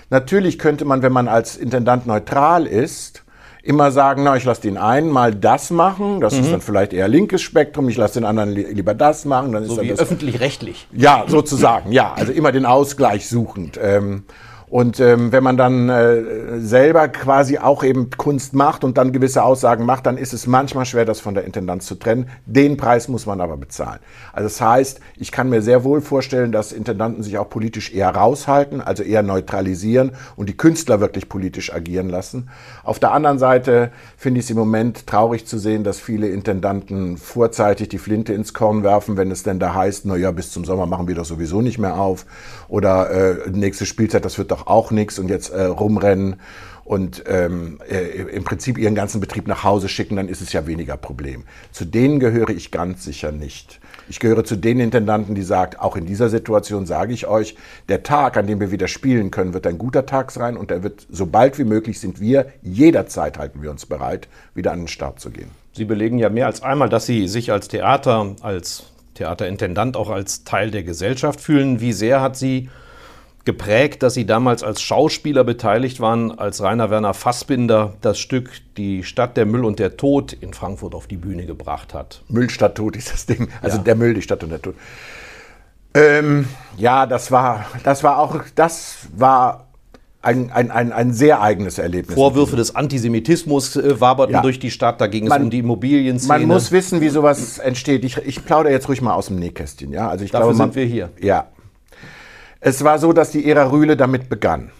Natürlich 0.09 0.57
könnte 0.57 0.85
man, 0.85 1.01
wenn 1.01 1.11
man 1.11 1.27
als 1.27 1.55
Intendant 1.55 2.07
neutral 2.07 2.65
ist, 2.65 3.23
immer 3.61 3.91
sagen, 3.91 4.23
na, 4.23 4.35
ich 4.35 4.45
lasse 4.45 4.61
den 4.61 4.77
einen 4.77 5.09
mal 5.09 5.35
das 5.35 5.69
machen, 5.69 6.21
das 6.21 6.33
mhm. 6.33 6.41
ist 6.41 6.51
dann 6.51 6.61
vielleicht 6.61 6.93
eher 6.93 7.07
linkes 7.07 7.41
Spektrum, 7.41 7.89
ich 7.89 7.97
lasse 7.97 8.15
den 8.15 8.25
anderen 8.25 8.49
li 8.49 8.65
lieber 8.71 8.93
das 8.93 9.25
machen. 9.25 9.51
Dann 9.51 9.65
so 9.65 9.75
ist 9.75 9.81
wie 9.81 9.91
öffentlich-rechtlich. 9.91 10.87
Ja, 10.91 11.25
sozusagen, 11.27 11.91
ja, 11.91 12.13
also 12.13 12.31
immer 12.31 12.51
den 12.51 12.65
Ausgleich 12.65 13.27
suchend. 13.27 13.79
Ähm, 13.81 14.23
und 14.69 14.99
ähm, 14.99 15.31
wenn 15.31 15.43
man 15.43 15.57
dann 15.57 15.89
äh, 15.89 16.59
selber 16.59 17.07
quasi 17.07 17.57
auch 17.57 17.83
eben 17.83 18.11
Kunst 18.11 18.53
macht 18.53 18.83
und 18.83 18.99
dann 18.99 19.11
gewisse 19.11 19.43
Aussagen 19.43 19.83
macht, 19.85 20.05
dann 20.05 20.17
ist 20.17 20.31
es 20.31 20.45
manchmal 20.45 20.85
schwer, 20.85 21.05
das 21.05 21.19
von 21.19 21.33
der 21.33 21.45
Intendanz 21.45 21.87
zu 21.87 21.95
trennen. 21.95 22.29
Den 22.45 22.77
Preis 22.77 23.07
muss 23.07 23.25
man 23.25 23.41
aber 23.41 23.57
bezahlen. 23.57 23.99
Also 24.31 24.47
das 24.47 24.61
heißt, 24.61 24.99
ich 25.17 25.31
kann 25.31 25.49
mir 25.49 25.63
sehr 25.63 25.83
wohl 25.83 26.01
vorstellen, 26.01 26.51
dass 26.51 26.71
Intendanten 26.71 27.23
sich 27.23 27.39
auch 27.39 27.49
politisch 27.49 27.91
eher 27.91 28.09
raushalten, 28.09 28.79
also 28.79 29.01
eher 29.01 29.23
neutralisieren 29.23 30.11
und 30.35 30.49
die 30.49 30.57
Künstler 30.57 30.99
wirklich 30.99 31.29
politisch 31.29 31.73
agieren 31.73 32.09
lassen. 32.09 32.49
Auf 32.83 32.99
der 32.99 33.11
anderen 33.11 33.39
Seite 33.39 33.91
finde 34.17 34.39
ich 34.39 34.45
es 34.45 34.51
im 34.51 34.57
Moment 34.57 35.07
traurig 35.07 35.47
zu 35.47 35.57
sehen, 35.57 35.83
dass 35.83 35.99
viele 35.99 36.27
Intendanten 36.27 37.17
vorzeitig 37.17 37.89
die 37.89 37.97
Flinte 37.97 38.33
ins 38.33 38.53
Korn 38.53 38.83
werfen, 38.83 39.17
wenn 39.17 39.31
es 39.31 39.41
denn 39.41 39.57
da 39.57 39.73
heißt, 39.73 40.05
na 40.05 40.15
ja, 40.15 40.29
bis 40.29 40.51
zum 40.51 40.63
Sommer 40.63 40.85
machen 40.85 41.07
wir 41.07 41.15
doch 41.15 41.25
sowieso 41.25 41.61
nicht 41.61 41.79
mehr 41.79 41.99
auf 41.99 42.27
oder 42.67 43.09
äh, 43.09 43.49
nächste 43.49 43.87
Spielzeit, 43.87 44.25
das 44.25 44.37
wird 44.37 44.51
doch 44.51 44.58
doch 44.59 44.67
auch 44.67 44.91
nichts 44.91 45.19
und 45.19 45.29
jetzt 45.29 45.49
äh, 45.49 45.63
rumrennen 45.63 46.37
und 46.83 47.23
ähm, 47.27 47.77
äh, 47.87 48.21
im 48.21 48.43
Prinzip 48.43 48.79
ihren 48.79 48.95
ganzen 48.95 49.21
Betrieb 49.21 49.47
nach 49.47 49.63
Hause 49.63 49.87
schicken, 49.89 50.15
dann 50.15 50.27
ist 50.27 50.41
es 50.41 50.53
ja 50.53 50.65
weniger 50.65 50.97
Problem. 50.97 51.43
Zu 51.71 51.85
denen 51.85 52.19
gehöre 52.19 52.49
ich 52.49 52.71
ganz 52.71 53.03
sicher 53.03 53.31
nicht. 53.31 53.79
Ich 54.09 54.19
gehöre 54.19 54.43
zu 54.43 54.55
den 54.55 54.79
Intendanten, 54.79 55.35
die 55.35 55.43
sagt, 55.43 55.79
auch 55.79 55.95
in 55.95 56.07
dieser 56.07 56.29
Situation 56.29 56.87
sage 56.87 57.13
ich 57.13 57.27
euch, 57.27 57.55
der 57.89 58.01
Tag, 58.01 58.37
an 58.37 58.47
dem 58.47 58.59
wir 58.59 58.71
wieder 58.71 58.87
spielen 58.87 59.29
können, 59.29 59.53
wird 59.53 59.67
ein 59.67 59.77
guter 59.77 60.07
Tag 60.07 60.31
sein 60.31 60.57
und 60.57 60.71
er 60.71 60.81
wird, 60.81 61.05
so 61.11 61.27
bald 61.27 61.59
wie 61.59 61.63
möglich 61.63 61.99
sind 61.99 62.19
wir, 62.19 62.47
jederzeit 62.63 63.37
halten 63.37 63.61
wir 63.61 63.69
uns 63.69 63.85
bereit, 63.85 64.27
wieder 64.55 64.71
an 64.71 64.79
den 64.79 64.87
Start 64.87 65.19
zu 65.19 65.29
gehen. 65.29 65.51
Sie 65.73 65.85
belegen 65.85 66.17
ja 66.17 66.29
mehr 66.29 66.47
als 66.47 66.63
einmal, 66.63 66.89
dass 66.89 67.05
Sie 67.05 67.27
sich 67.27 67.51
als 67.51 67.67
Theater, 67.67 68.35
als 68.41 68.85
Theaterintendant 69.13 69.95
auch 69.95 70.09
als 70.09 70.43
Teil 70.43 70.71
der 70.71 70.81
Gesellschaft 70.81 71.39
fühlen. 71.39 71.81
Wie 71.81 71.93
sehr 71.93 72.19
hat 72.19 72.35
Sie 72.35 72.69
geprägt, 73.45 74.03
dass 74.03 74.13
Sie 74.13 74.25
damals 74.25 74.63
als 74.63 74.81
Schauspieler 74.81 75.43
beteiligt 75.43 75.99
waren, 75.99 76.37
als 76.37 76.61
Rainer 76.61 76.89
Werner 76.89 77.13
Fassbinder 77.13 77.93
das 78.01 78.19
Stück 78.19 78.51
Die 78.77 79.03
Stadt, 79.03 79.37
der 79.37 79.45
Müll 79.45 79.65
und 79.65 79.79
der 79.79 79.97
Tod 79.97 80.33
in 80.33 80.53
Frankfurt 80.53 80.93
auf 80.95 81.07
die 81.07 81.17
Bühne 81.17 81.45
gebracht 81.45 81.93
hat. 81.93 82.21
Müll, 82.27 82.49
Stadt, 82.49 82.75
Tod 82.75 82.95
ist 82.95 83.11
das 83.11 83.25
Ding. 83.25 83.49
Also 83.61 83.77
ja. 83.77 83.83
der 83.83 83.95
Müll, 83.95 84.13
die 84.13 84.21
Stadt 84.21 84.43
und 84.43 84.49
der 84.49 84.61
Tod. 84.61 84.75
Ähm, 85.93 86.47
ja, 86.77 87.05
das 87.05 87.31
war, 87.31 87.65
das 87.83 88.03
war 88.03 88.19
auch, 88.19 88.41
das 88.55 88.97
war 89.15 89.65
ein, 90.21 90.51
ein, 90.51 90.69
ein, 90.69 90.91
ein 90.91 91.13
sehr 91.13 91.41
eigenes 91.41 91.77
Erlebnis. 91.77 92.15
Vorwürfe 92.15 92.55
des 92.55 92.75
Antisemitismus 92.75 93.75
äh, 93.75 93.99
waberten 93.99 94.35
ja. 94.35 94.41
durch 94.41 94.59
die 94.59 94.69
Stadt, 94.69 94.99
da 94.99 95.07
ging 95.07 95.23
es 95.23 95.29
man, 95.29 95.43
um 95.43 95.49
die 95.49 95.59
Immobilienszene. 95.59 96.39
Man 96.39 96.47
muss 96.47 96.71
wissen, 96.71 97.01
wie 97.01 97.09
sowas 97.09 97.57
entsteht. 97.57 98.03
Ich, 98.03 98.17
ich 98.17 98.45
plaudere 98.45 98.73
jetzt 98.73 98.89
ruhig 98.89 99.01
mal 99.01 99.13
aus 99.13 99.27
dem 99.27 99.37
Nähkästchen. 99.37 99.91
Ja? 99.91 100.09
Also 100.09 100.25
ich 100.25 100.31
Dafür 100.31 100.47
glaube, 100.47 100.57
man, 100.57 100.71
sind 100.71 100.75
wir 100.75 100.85
hier. 100.85 101.09
Ja, 101.21 101.47
es 102.59 102.83
war 102.83 102.99
so, 102.99 103.13
dass 103.13 103.31
die 103.31 103.49
Ära 103.49 103.71
Rühle 103.71 103.97
damit 103.97 104.29
begann. 104.29 104.71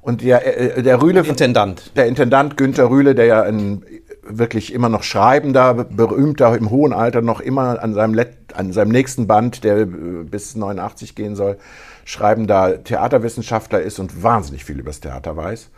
Und 0.00 0.22
der, 0.22 0.76
äh, 0.78 0.82
der 0.82 1.00
Rühle. 1.00 1.20
Intendant. 1.20 1.92
Der 1.96 2.06
Intendant 2.06 2.56
Günter 2.56 2.90
Rühle, 2.90 3.14
der 3.14 3.26
ja 3.26 3.42
ein 3.42 3.84
wirklich 4.24 4.72
immer 4.72 4.88
noch 4.88 5.02
schreibender, 5.02 5.74
berühmter, 5.74 6.56
im 6.56 6.70
hohen 6.70 6.92
Alter 6.92 7.22
noch 7.22 7.40
immer 7.40 7.82
an 7.82 7.94
seinem, 7.94 8.14
Let 8.14 8.36
an 8.54 8.72
seinem 8.72 8.90
nächsten 8.90 9.26
Band, 9.26 9.64
der 9.64 9.86
bis 9.86 10.54
89 10.54 11.14
gehen 11.14 11.34
soll, 11.34 11.58
schreibender 12.04 12.84
Theaterwissenschaftler 12.84 13.80
ist 13.80 13.98
und 13.98 14.22
wahnsinnig 14.22 14.64
viel 14.64 14.78
über 14.78 14.90
das 14.90 15.00
Theater 15.00 15.36
weiß. 15.36 15.70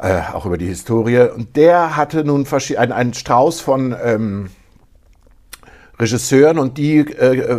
Äh, 0.00 0.20
auch 0.32 0.46
über 0.46 0.58
die 0.58 0.66
Historie. 0.66 1.28
Und 1.34 1.56
der 1.56 1.96
hatte 1.96 2.24
nun 2.24 2.46
einen, 2.46 2.92
einen 2.92 3.14
Strauß 3.14 3.60
von 3.60 3.94
ähm, 4.02 4.50
Regisseuren 6.02 6.58
und 6.58 6.78
die 6.78 6.98
äh, 6.98 7.38
äh, 7.38 7.56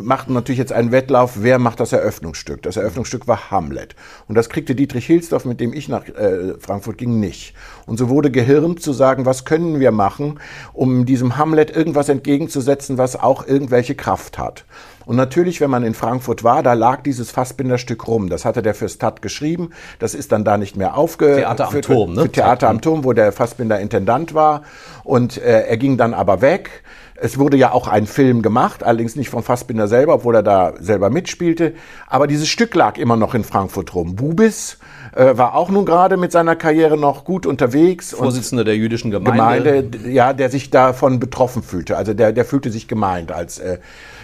machten 0.00 0.32
natürlich 0.32 0.58
jetzt 0.58 0.72
einen 0.72 0.92
Wettlauf, 0.92 1.42
wer 1.42 1.58
macht 1.58 1.80
das 1.80 1.92
Eröffnungsstück. 1.92 2.62
Das 2.62 2.76
Eröffnungsstück 2.76 3.26
war 3.26 3.50
Hamlet. 3.50 3.96
Und 4.28 4.36
das 4.36 4.48
kriegte 4.48 4.74
Dietrich 4.74 5.06
Hilsdorf, 5.06 5.44
mit 5.44 5.60
dem 5.60 5.72
ich 5.72 5.88
nach 5.88 6.06
äh, 6.08 6.54
Frankfurt 6.58 6.96
ging, 6.96 7.18
nicht. 7.18 7.54
Und 7.86 7.98
so 7.98 8.08
wurde 8.08 8.30
gehirnt 8.30 8.80
zu 8.80 8.92
sagen, 8.92 9.26
was 9.26 9.44
können 9.44 9.80
wir 9.80 9.90
machen, 9.90 10.38
um 10.72 11.06
diesem 11.06 11.36
Hamlet 11.36 11.74
irgendwas 11.74 12.08
entgegenzusetzen, 12.08 12.98
was 12.98 13.16
auch 13.16 13.46
irgendwelche 13.46 13.96
Kraft 13.96 14.38
hat. 14.38 14.64
Und 15.06 15.16
natürlich, 15.16 15.60
wenn 15.60 15.70
man 15.70 15.82
in 15.82 15.94
Frankfurt 15.94 16.44
war, 16.44 16.62
da 16.62 16.74
lag 16.74 17.02
dieses 17.02 17.32
Fassbinderstück 17.32 18.06
rum. 18.06 18.28
Das 18.28 18.44
hatte 18.44 18.62
der 18.62 18.74
für 18.74 18.88
Stat 18.88 19.22
geschrieben. 19.22 19.70
Das 19.98 20.14
ist 20.14 20.30
dann 20.30 20.44
da 20.44 20.56
nicht 20.56 20.76
mehr 20.76 20.96
aufgeführt. 20.96 21.38
Theater 21.38 21.68
am 21.68 21.82
Turm, 21.82 22.14
ne? 22.14 22.28
Theater 22.28 22.68
am 22.68 22.80
Turm, 22.80 23.02
wo 23.02 23.12
der 23.12 23.32
Fassbinder 23.32 23.80
Intendant 23.80 24.34
war. 24.34 24.62
Und 25.02 25.38
äh, 25.38 25.62
er 25.66 25.76
ging 25.78 25.96
dann 25.96 26.14
aber 26.14 26.42
weg. 26.42 26.84
Es 27.22 27.38
wurde 27.38 27.56
ja 27.56 27.72
auch 27.72 27.86
ein 27.86 28.06
Film 28.06 28.40
gemacht, 28.40 28.82
allerdings 28.82 29.14
nicht 29.14 29.28
von 29.28 29.42
Fassbinder 29.42 29.88
selber, 29.88 30.14
obwohl 30.14 30.36
er 30.36 30.42
da 30.42 30.72
selber 30.80 31.10
mitspielte. 31.10 31.74
Aber 32.06 32.26
dieses 32.26 32.48
Stück 32.48 32.74
lag 32.74 32.96
immer 32.96 33.16
noch 33.16 33.34
in 33.34 33.44
Frankfurt 33.44 33.94
rum. 33.94 34.16
Bubis 34.16 34.78
äh, 35.14 35.36
war 35.36 35.54
auch 35.54 35.68
nun 35.68 35.84
gerade 35.84 36.16
mit 36.16 36.32
seiner 36.32 36.56
Karriere 36.56 36.96
noch 36.96 37.24
gut 37.24 37.44
unterwegs. 37.44 38.12
Vorsitzender 38.12 38.64
der 38.64 38.76
jüdischen 38.76 39.10
Gemeinde. 39.10 39.82
Gemeinde. 39.82 40.10
Ja, 40.10 40.32
der 40.32 40.48
sich 40.48 40.70
davon 40.70 41.20
betroffen 41.20 41.62
fühlte. 41.62 41.98
Also 41.98 42.14
der, 42.14 42.32
der 42.32 42.44
fühlte 42.46 42.70
sich 42.70 42.88
gemeint 42.88 43.32
als 43.32 43.58
äh, 43.58 43.78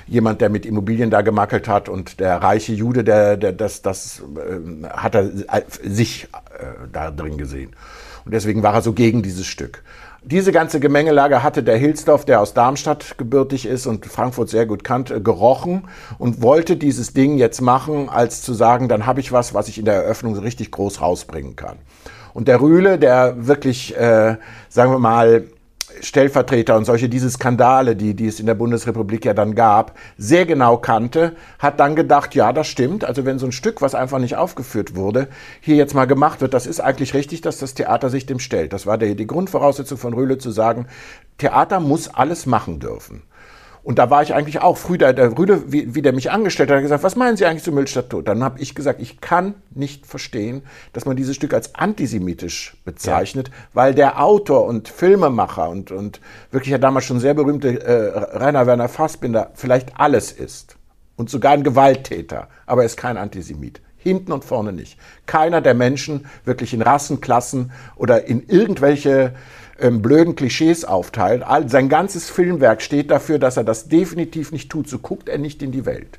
jemand, 0.06 0.40
der 0.40 0.48
mit 0.48 0.64
Immobilien 0.64 1.10
da 1.10 1.20
gemackelt 1.20 1.68
hat 1.68 1.88
und 1.88 2.18
der 2.18 2.36
reiche 2.36 2.72
Jude, 2.72 3.04
der, 3.04 3.36
der 3.36 3.52
das, 3.52 3.82
das 3.82 4.22
äh, 4.36 4.86
hat 4.88 5.14
er 5.14 5.24
äh, 5.24 5.62
sich 5.82 6.28
äh, 6.58 6.64
da 6.92 7.10
drin 7.10 7.36
gesehen. 7.36 7.72
Und 8.24 8.32
deswegen 8.32 8.62
war 8.62 8.74
er 8.74 8.82
so 8.82 8.92
gegen 8.92 9.22
dieses 9.22 9.46
Stück 9.46 9.82
diese 10.26 10.50
ganze 10.50 10.80
Gemengelage 10.80 11.44
hatte 11.44 11.62
der 11.62 11.76
Hilsdorf, 11.76 12.24
der 12.24 12.40
aus 12.40 12.52
Darmstadt 12.52 13.16
gebürtig 13.16 13.64
ist 13.64 13.86
und 13.86 14.06
Frankfurt 14.06 14.48
sehr 14.48 14.66
gut 14.66 14.82
kannte, 14.82 15.22
gerochen 15.22 15.84
und 16.18 16.42
wollte 16.42 16.76
dieses 16.76 17.12
Ding 17.12 17.38
jetzt 17.38 17.60
machen, 17.60 18.08
als 18.08 18.42
zu 18.42 18.52
sagen, 18.52 18.88
dann 18.88 19.06
habe 19.06 19.20
ich 19.20 19.30
was, 19.30 19.54
was 19.54 19.68
ich 19.68 19.78
in 19.78 19.84
der 19.84 19.94
Eröffnung 19.94 20.34
so 20.34 20.40
richtig 20.40 20.72
groß 20.72 21.00
rausbringen 21.00 21.54
kann. 21.54 21.78
Und 22.34 22.48
der 22.48 22.60
Rühle, 22.60 22.98
der 22.98 23.46
wirklich, 23.46 23.96
äh, 23.96 24.36
sagen 24.68 24.90
wir 24.90 24.98
mal, 24.98 25.44
Stellvertreter 26.00 26.76
und 26.76 26.84
solche 26.84 27.08
diese 27.08 27.30
Skandale, 27.30 27.96
die, 27.96 28.14
die 28.14 28.26
es 28.26 28.40
in 28.40 28.46
der 28.46 28.54
Bundesrepublik 28.54 29.24
ja 29.24 29.34
dann 29.34 29.54
gab, 29.54 29.96
sehr 30.16 30.46
genau 30.46 30.76
kannte, 30.76 31.36
hat 31.58 31.80
dann 31.80 31.96
gedacht, 31.96 32.34
ja, 32.34 32.52
das 32.52 32.66
stimmt. 32.66 33.04
Also 33.04 33.24
wenn 33.24 33.38
so 33.38 33.46
ein 33.46 33.52
Stück, 33.52 33.82
was 33.82 33.94
einfach 33.94 34.18
nicht 34.18 34.36
aufgeführt 34.36 34.94
wurde, 34.94 35.28
hier 35.60 35.76
jetzt 35.76 35.94
mal 35.94 36.06
gemacht 36.06 36.40
wird, 36.40 36.54
das 36.54 36.66
ist 36.66 36.80
eigentlich 36.80 37.14
richtig, 37.14 37.40
dass 37.40 37.58
das 37.58 37.74
Theater 37.74 38.10
sich 38.10 38.26
dem 38.26 38.38
stellt. 38.38 38.72
Das 38.72 38.86
war 38.86 38.98
die, 38.98 39.14
die 39.16 39.26
Grundvoraussetzung 39.26 39.98
von 39.98 40.14
Rühle 40.14 40.38
zu 40.38 40.50
sagen, 40.50 40.86
Theater 41.38 41.80
muss 41.80 42.08
alles 42.08 42.46
machen 42.46 42.80
dürfen. 42.80 43.22
Und 43.86 44.00
da 44.00 44.10
war 44.10 44.20
ich 44.20 44.34
eigentlich 44.34 44.60
auch 44.62 44.76
früh, 44.78 44.98
der, 44.98 45.12
der 45.12 45.38
Rüde, 45.38 45.70
wie, 45.70 45.94
wie 45.94 46.02
der 46.02 46.12
mich 46.12 46.32
angestellt 46.32 46.70
hat, 46.70 46.78
hat 46.78 46.82
gesagt, 46.82 47.04
was 47.04 47.14
meinen 47.14 47.36
Sie 47.36 47.46
eigentlich 47.46 47.62
zu 47.62 47.70
Müllstadt 47.70 48.10
tot? 48.10 48.26
Dann 48.26 48.42
habe 48.42 48.58
ich 48.58 48.74
gesagt, 48.74 49.00
ich 49.00 49.20
kann 49.20 49.54
nicht 49.70 50.06
verstehen, 50.06 50.62
dass 50.92 51.04
man 51.04 51.14
dieses 51.14 51.36
Stück 51.36 51.54
als 51.54 51.76
antisemitisch 51.76 52.76
bezeichnet, 52.84 53.46
ja. 53.46 53.54
weil 53.74 53.94
der 53.94 54.20
Autor 54.20 54.64
und 54.64 54.88
Filmemacher 54.88 55.68
und, 55.70 55.92
und 55.92 56.20
wirklich 56.50 56.72
ja 56.72 56.78
damals 56.78 57.04
schon 57.04 57.20
sehr 57.20 57.34
berühmte 57.34 57.80
äh, 57.80 58.36
Rainer 58.36 58.66
Werner 58.66 58.88
Fassbinder 58.88 59.52
vielleicht 59.54 60.00
alles 60.00 60.32
ist. 60.32 60.74
Und 61.14 61.30
sogar 61.30 61.52
ein 61.52 61.62
Gewalttäter, 61.62 62.48
aber 62.66 62.82
er 62.82 62.86
ist 62.86 62.96
kein 62.96 63.16
Antisemit. 63.16 63.80
Hinten 63.96 64.32
und 64.32 64.44
vorne 64.44 64.72
nicht. 64.72 64.98
Keiner 65.26 65.60
der 65.60 65.74
Menschen 65.74 66.26
wirklich 66.44 66.74
in 66.74 66.82
Rassen, 66.82 67.20
Klassen 67.20 67.70
oder 67.94 68.24
in 68.24 68.48
irgendwelche 68.48 69.34
ähm, 69.80 70.02
blöden 70.02 70.36
Klischees 70.36 70.84
aufteilt. 70.84 71.42
All, 71.42 71.68
sein 71.68 71.88
ganzes 71.88 72.30
Filmwerk 72.30 72.82
steht 72.82 73.10
dafür, 73.10 73.38
dass 73.38 73.56
er 73.56 73.64
das 73.64 73.88
definitiv 73.88 74.52
nicht 74.52 74.70
tut. 74.70 74.88
So 74.88 74.98
guckt 74.98 75.28
er 75.28 75.38
nicht 75.38 75.62
in 75.62 75.72
die 75.72 75.86
Welt. 75.86 76.18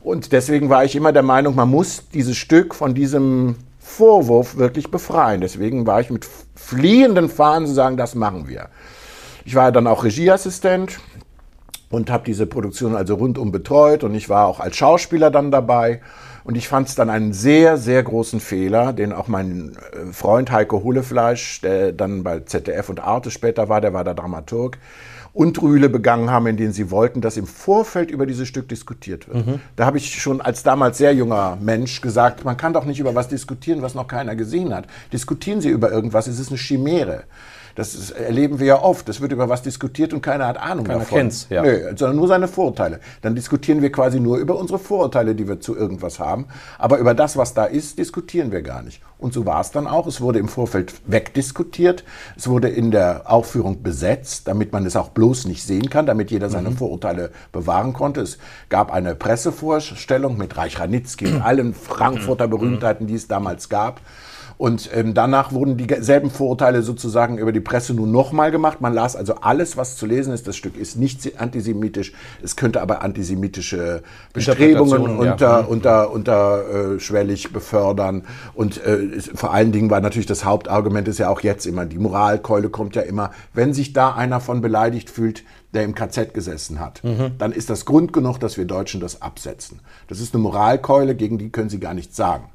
Und 0.00 0.32
deswegen 0.32 0.68
war 0.68 0.84
ich 0.84 0.96
immer 0.96 1.12
der 1.12 1.22
Meinung, 1.22 1.54
man 1.54 1.68
muss 1.68 2.08
dieses 2.14 2.36
Stück 2.36 2.74
von 2.74 2.94
diesem 2.94 3.56
Vorwurf 3.78 4.56
wirklich 4.56 4.90
befreien. 4.90 5.40
Deswegen 5.40 5.86
war 5.86 6.00
ich 6.00 6.10
mit 6.10 6.26
fliehenden 6.54 7.28
Fahnen 7.28 7.66
zu 7.66 7.74
sagen, 7.74 7.96
das 7.96 8.14
machen 8.14 8.48
wir. 8.48 8.68
Ich 9.44 9.54
war 9.54 9.72
dann 9.72 9.86
auch 9.86 10.04
Regieassistent 10.04 11.00
und 11.90 12.10
habe 12.10 12.24
diese 12.24 12.46
Produktion 12.46 12.94
also 12.94 13.14
rundum 13.14 13.50
betreut 13.50 14.04
und 14.04 14.14
ich 14.14 14.28
war 14.28 14.46
auch 14.46 14.60
als 14.60 14.76
Schauspieler 14.76 15.30
dann 15.30 15.50
dabei. 15.50 16.00
Und 16.48 16.54
ich 16.54 16.66
fand 16.66 16.88
es 16.88 16.94
dann 16.94 17.10
einen 17.10 17.34
sehr, 17.34 17.76
sehr 17.76 18.02
großen 18.02 18.40
Fehler, 18.40 18.94
den 18.94 19.12
auch 19.12 19.28
mein 19.28 19.76
äh, 19.92 20.14
Freund 20.14 20.50
Heiko 20.50 20.82
Hullefleisch, 20.82 21.60
der 21.60 21.92
dann 21.92 22.22
bei 22.22 22.40
ZDF 22.40 22.88
und 22.88 23.00
Arte 23.00 23.30
später 23.30 23.68
war, 23.68 23.82
der 23.82 23.92
war 23.92 24.02
der 24.02 24.14
Dramaturg, 24.14 24.78
und 25.34 25.60
Rühle 25.60 25.90
begangen 25.90 26.30
haben, 26.30 26.46
in 26.46 26.56
denen 26.56 26.72
sie 26.72 26.90
wollten, 26.90 27.20
dass 27.20 27.36
im 27.36 27.46
Vorfeld 27.46 28.10
über 28.10 28.24
dieses 28.24 28.48
Stück 28.48 28.66
diskutiert 28.66 29.28
wird. 29.28 29.46
Mhm. 29.46 29.60
Da 29.76 29.84
habe 29.84 29.98
ich 29.98 30.22
schon 30.22 30.40
als 30.40 30.62
damals 30.62 30.96
sehr 30.96 31.12
junger 31.12 31.58
Mensch 31.60 32.00
gesagt, 32.00 32.46
man 32.46 32.56
kann 32.56 32.72
doch 32.72 32.86
nicht 32.86 32.98
über 32.98 33.14
was 33.14 33.28
diskutieren, 33.28 33.82
was 33.82 33.94
noch 33.94 34.08
keiner 34.08 34.34
gesehen 34.34 34.72
hat. 34.74 34.86
Diskutieren 35.12 35.60
Sie 35.60 35.68
über 35.68 35.92
irgendwas, 35.92 36.28
es 36.28 36.38
ist 36.38 36.48
eine 36.48 36.56
Chimäre. 36.56 37.24
Das 37.78 38.10
erleben 38.10 38.58
wir 38.58 38.66
ja 38.66 38.82
oft. 38.82 39.08
Es 39.08 39.20
wird 39.20 39.30
über 39.30 39.48
was 39.48 39.62
diskutiert 39.62 40.12
und 40.12 40.20
keiner 40.20 40.48
hat 40.48 40.58
Ahnung 40.58 40.84
keiner 40.84 40.98
davon. 40.98 41.18
Kennt's, 41.18 41.46
ja. 41.48 41.62
Nö, 41.62 41.92
sondern 41.94 42.16
nur 42.16 42.26
seine 42.26 42.48
Vorurteile. 42.48 42.98
Dann 43.22 43.36
diskutieren 43.36 43.82
wir 43.82 43.92
quasi 43.92 44.18
nur 44.18 44.38
über 44.38 44.58
unsere 44.58 44.80
Vorurteile, 44.80 45.36
die 45.36 45.46
wir 45.46 45.60
zu 45.60 45.76
irgendwas 45.76 46.18
haben. 46.18 46.46
Aber 46.76 46.98
über 46.98 47.14
das, 47.14 47.36
was 47.36 47.54
da 47.54 47.66
ist, 47.66 47.96
diskutieren 48.00 48.50
wir 48.50 48.62
gar 48.62 48.82
nicht. 48.82 49.00
Und 49.16 49.32
so 49.32 49.46
war 49.46 49.60
es 49.60 49.70
dann 49.70 49.86
auch. 49.86 50.08
Es 50.08 50.20
wurde 50.20 50.40
im 50.40 50.48
Vorfeld 50.48 50.92
wegdiskutiert. 51.06 52.02
Es 52.36 52.48
wurde 52.48 52.68
in 52.68 52.90
der 52.90 53.30
Aufführung 53.30 53.84
besetzt, 53.84 54.48
damit 54.48 54.72
man 54.72 54.84
es 54.84 54.96
auch 54.96 55.10
bloß 55.10 55.46
nicht 55.46 55.62
sehen 55.62 55.88
kann, 55.88 56.04
damit 56.04 56.32
jeder 56.32 56.50
seine 56.50 56.70
mhm. 56.70 56.78
Vorurteile 56.78 57.30
bewahren 57.52 57.92
konnte. 57.92 58.22
Es 58.22 58.38
gab 58.70 58.92
eine 58.92 59.14
Pressevorstellung 59.14 60.36
mit 60.36 60.56
Reich 60.56 60.80
Ranitzky 60.80 61.28
und 61.28 61.42
allen 61.42 61.74
Frankfurter 61.74 62.48
Berühmtheiten, 62.48 63.06
die 63.06 63.14
es 63.14 63.28
damals 63.28 63.68
gab. 63.68 64.00
Und 64.58 64.90
ähm, 64.92 65.14
danach 65.14 65.52
wurden 65.52 65.76
dieselben 65.76 66.30
Vorurteile 66.30 66.82
sozusagen 66.82 67.38
über 67.38 67.52
die 67.52 67.60
Presse 67.60 67.94
nun 67.94 68.10
nochmal 68.10 68.50
gemacht. 68.50 68.80
Man 68.80 68.92
las 68.92 69.14
also 69.14 69.36
alles, 69.36 69.76
was 69.76 69.96
zu 69.96 70.04
lesen 70.04 70.34
ist. 70.34 70.48
Das 70.48 70.56
Stück 70.56 70.76
ist 70.76 70.96
nicht 70.96 71.40
antisemitisch. 71.40 72.12
Es 72.42 72.56
könnte 72.56 72.82
aber 72.82 73.02
antisemitische 73.02 74.02
Bestrebungen 74.32 75.16
unter, 75.16 75.60
ja. 75.60 75.60
unter, 75.60 76.10
unterschwellig 76.10 77.46
äh, 77.46 77.48
befördern. 77.50 78.24
Und 78.54 78.84
äh, 78.84 78.96
es, 78.96 79.30
vor 79.32 79.54
allen 79.54 79.70
Dingen 79.70 79.90
war 79.90 80.00
natürlich 80.00 80.26
das 80.26 80.44
Hauptargument 80.44 81.06
ist 81.06 81.18
ja 81.18 81.28
auch 81.28 81.40
jetzt 81.40 81.64
immer, 81.64 81.86
die 81.86 81.98
Moralkeule 81.98 82.68
kommt 82.68 82.96
ja 82.96 83.02
immer, 83.02 83.30
wenn 83.54 83.72
sich 83.72 83.92
da 83.92 84.14
einer 84.14 84.40
von 84.40 84.60
beleidigt 84.60 85.08
fühlt, 85.08 85.44
der 85.72 85.84
im 85.84 85.94
KZ 85.94 86.34
gesessen 86.34 86.80
hat, 86.80 87.04
mhm. 87.04 87.32
dann 87.38 87.52
ist 87.52 87.70
das 87.70 87.84
Grund 87.84 88.12
genug, 88.12 88.38
dass 88.38 88.56
wir 88.56 88.64
Deutschen 88.64 89.00
das 89.00 89.22
absetzen. 89.22 89.80
Das 90.08 90.18
ist 90.18 90.34
eine 90.34 90.42
Moralkeule, 90.42 91.14
gegen 91.14 91.38
die 91.38 91.50
können 91.50 91.68
Sie 91.68 91.78
gar 91.78 91.94
nichts 91.94 92.16
sagen. 92.16 92.50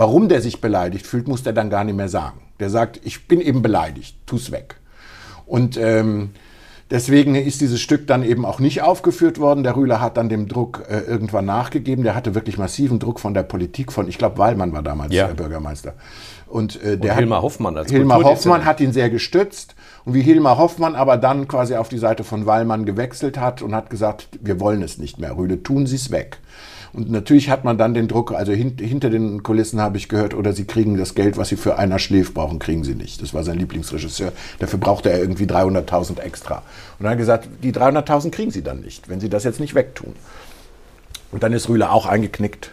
Warum 0.00 0.30
der 0.30 0.40
sich 0.40 0.62
beleidigt 0.62 1.06
fühlt, 1.06 1.28
muss 1.28 1.42
der 1.42 1.52
dann 1.52 1.68
gar 1.68 1.84
nicht 1.84 1.94
mehr 1.94 2.08
sagen. 2.08 2.40
Der 2.58 2.70
sagt, 2.70 3.02
ich 3.04 3.28
bin 3.28 3.38
eben 3.38 3.60
beleidigt, 3.60 4.16
tu's 4.24 4.50
weg. 4.50 4.76
Und 5.44 5.76
ähm, 5.76 6.30
deswegen 6.90 7.34
ist 7.34 7.60
dieses 7.60 7.82
Stück 7.82 8.06
dann 8.06 8.22
eben 8.22 8.46
auch 8.46 8.60
nicht 8.60 8.80
aufgeführt 8.80 9.38
worden. 9.38 9.62
Der 9.62 9.76
Rühler 9.76 10.00
hat 10.00 10.16
dann 10.16 10.30
dem 10.30 10.48
Druck 10.48 10.86
äh, 10.88 11.00
irgendwann 11.00 11.44
nachgegeben. 11.44 12.02
Der 12.02 12.14
hatte 12.14 12.34
wirklich 12.34 12.56
massiven 12.56 12.98
Druck 12.98 13.20
von 13.20 13.34
der 13.34 13.42
Politik, 13.42 13.92
von, 13.92 14.08
ich 14.08 14.16
glaube, 14.16 14.38
Wallmann 14.38 14.72
war 14.72 14.82
damals 14.82 15.12
ja. 15.12 15.26
der 15.26 15.34
Bürgermeister. 15.34 15.92
Und, 16.46 16.82
äh, 16.82 16.96
der 16.96 17.12
und 17.12 17.18
Hilmar 17.18 17.42
Hoffmann 17.42 17.76
als 17.76 17.90
Hilmar 17.90 18.24
Hoffmann 18.24 18.64
hat 18.64 18.80
ihn 18.80 18.94
sehr 18.94 19.10
gestützt. 19.10 19.74
Und 20.06 20.14
wie 20.14 20.22
Hilmar 20.22 20.56
Hoffmann 20.56 20.94
aber 20.94 21.18
dann 21.18 21.46
quasi 21.46 21.76
auf 21.76 21.90
die 21.90 21.98
Seite 21.98 22.24
von 22.24 22.46
Wallmann 22.46 22.86
gewechselt 22.86 23.38
hat 23.38 23.60
und 23.60 23.74
hat 23.74 23.90
gesagt, 23.90 24.30
wir 24.40 24.60
wollen 24.60 24.82
es 24.82 24.96
nicht 24.96 25.18
mehr, 25.18 25.36
Rühle, 25.36 25.62
tun 25.62 25.86
Sie 25.86 25.96
es 25.96 26.10
weg. 26.10 26.38
Und 26.92 27.10
natürlich 27.10 27.50
hat 27.50 27.64
man 27.64 27.78
dann 27.78 27.94
den 27.94 28.08
Druck, 28.08 28.32
also 28.32 28.52
hint, 28.52 28.80
hinter 28.80 29.10
den 29.10 29.42
Kulissen 29.42 29.80
habe 29.80 29.96
ich 29.96 30.08
gehört, 30.08 30.34
oder 30.34 30.52
sie 30.52 30.64
kriegen 30.64 30.96
das 30.96 31.14
Geld, 31.14 31.36
was 31.36 31.48
sie 31.48 31.56
für 31.56 31.78
einer 31.78 31.98
schläft 31.98 32.34
brauchen, 32.34 32.58
kriegen 32.58 32.84
sie 32.84 32.94
nicht. 32.94 33.22
Das 33.22 33.32
war 33.32 33.44
sein 33.44 33.58
Lieblingsregisseur. 33.58 34.32
Dafür 34.58 34.78
brauchte 34.78 35.10
er 35.10 35.20
irgendwie 35.20 35.44
300.000 35.44 36.20
extra. 36.20 36.62
Und 36.98 37.04
dann 37.04 37.12
hat 37.12 37.18
gesagt, 37.18 37.48
die 37.62 37.72
300.000 37.72 38.30
kriegen 38.30 38.50
sie 38.50 38.62
dann 38.62 38.80
nicht, 38.80 39.08
wenn 39.08 39.20
sie 39.20 39.28
das 39.28 39.44
jetzt 39.44 39.60
nicht 39.60 39.74
wegtun. 39.74 40.14
Und 41.30 41.42
dann 41.42 41.52
ist 41.52 41.68
Rühle 41.68 41.90
auch 41.90 42.06
eingeknickt. 42.06 42.72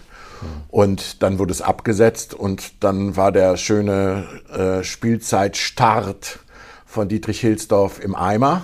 Und 0.70 1.24
dann 1.24 1.40
wurde 1.40 1.52
es 1.52 1.62
abgesetzt 1.62 2.34
und 2.34 2.84
dann 2.84 3.16
war 3.16 3.32
der 3.32 3.58
schöne 3.58 4.26
äh, 4.56 4.84
Spielzeitstart 4.84 6.40
von 6.86 7.10
Dietrich 7.10 7.40
Hilsdorf 7.40 8.00
im 8.04 8.16
Eimer. 8.16 8.64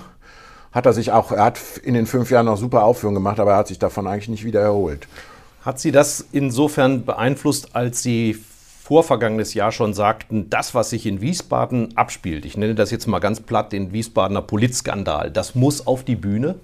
Hat 0.71 0.85
er 0.85 0.93
sich 0.93 1.11
auch, 1.11 1.31
er 1.31 1.45
hat 1.45 1.59
in 1.83 1.93
den 1.93 2.05
fünf 2.05 2.31
Jahren 2.31 2.45
noch 2.47 2.57
super 2.57 2.83
Aufführungen 2.83 3.15
gemacht, 3.15 3.39
aber 3.39 3.51
er 3.51 3.57
hat 3.57 3.67
sich 3.67 3.79
davon 3.79 4.07
eigentlich 4.07 4.29
nicht 4.29 4.43
wieder 4.43 4.61
erholt. 4.61 5.07
Hat 5.63 5.79
Sie 5.79 5.93
das 5.93 6.25
insofern 6.33 7.05
beeinflusst, 7.05 7.73
als 7.73 8.03
Sie 8.03 8.37
vorvergangenes 8.83 9.53
Jahr 9.53 9.71
schon 9.71 9.93
sagten, 9.93 10.49
das, 10.49 10.75
was 10.75 10.89
sich 10.89 11.05
in 11.05 11.21
Wiesbaden 11.21 11.95
abspielt, 11.95 12.43
ich 12.43 12.57
nenne 12.57 12.75
das 12.75 12.91
jetzt 12.91 13.07
mal 13.07 13.19
ganz 13.19 13.39
platt 13.39 13.71
den 13.71 13.93
Wiesbadener 13.93 14.41
Politskandal, 14.41 15.31
das 15.31 15.55
muss 15.55 15.87
auf 15.87 16.03
die 16.03 16.17
Bühne? 16.17 16.55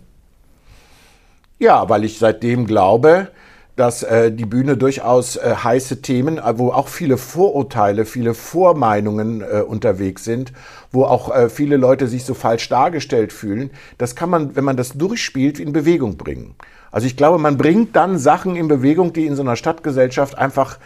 Ja, 1.59 1.88
weil 1.88 2.03
ich 2.03 2.19
seitdem 2.19 2.67
glaube, 2.67 3.29
dass 3.77 4.03
äh, 4.03 4.33
die 4.33 4.45
Bühne 4.45 4.75
durchaus 4.75 5.38
äh, 5.38 5.55
heiße 5.63 6.01
Themen, 6.01 6.38
äh, 6.38 6.57
wo 6.57 6.71
auch 6.71 6.89
viele 6.89 7.17
Vorurteile, 7.17 8.03
viele 8.03 8.33
Vormeinungen 8.33 9.41
äh, 9.41 9.62
unterwegs 9.62 10.25
sind, 10.25 10.51
wo 10.91 11.05
auch 11.05 11.33
äh, 11.33 11.49
viele 11.49 11.77
Leute 11.77 12.09
sich 12.09 12.25
so 12.25 12.33
falsch 12.33 12.67
dargestellt 12.67 13.31
fühlen, 13.31 13.69
das 13.97 14.17
kann 14.17 14.29
man, 14.29 14.57
wenn 14.57 14.65
man 14.65 14.75
das 14.75 14.91
durchspielt, 14.91 15.57
in 15.57 15.71
Bewegung 15.71 16.17
bringen. 16.17 16.55
Also 16.91 17.08
ich 17.08 17.17
glaube, 17.17 17.38
man 17.38 17.58
bringt 17.58 17.95
dann 17.95 18.17
Sachen 18.17 18.56
in 18.56 18.67
Bewegung, 18.67 19.13
die 19.13 19.25
in 19.25 19.36
so 19.36 19.41
einer 19.41 19.56
Stadtgesellschaft 19.56 20.38
einfach 20.38 20.78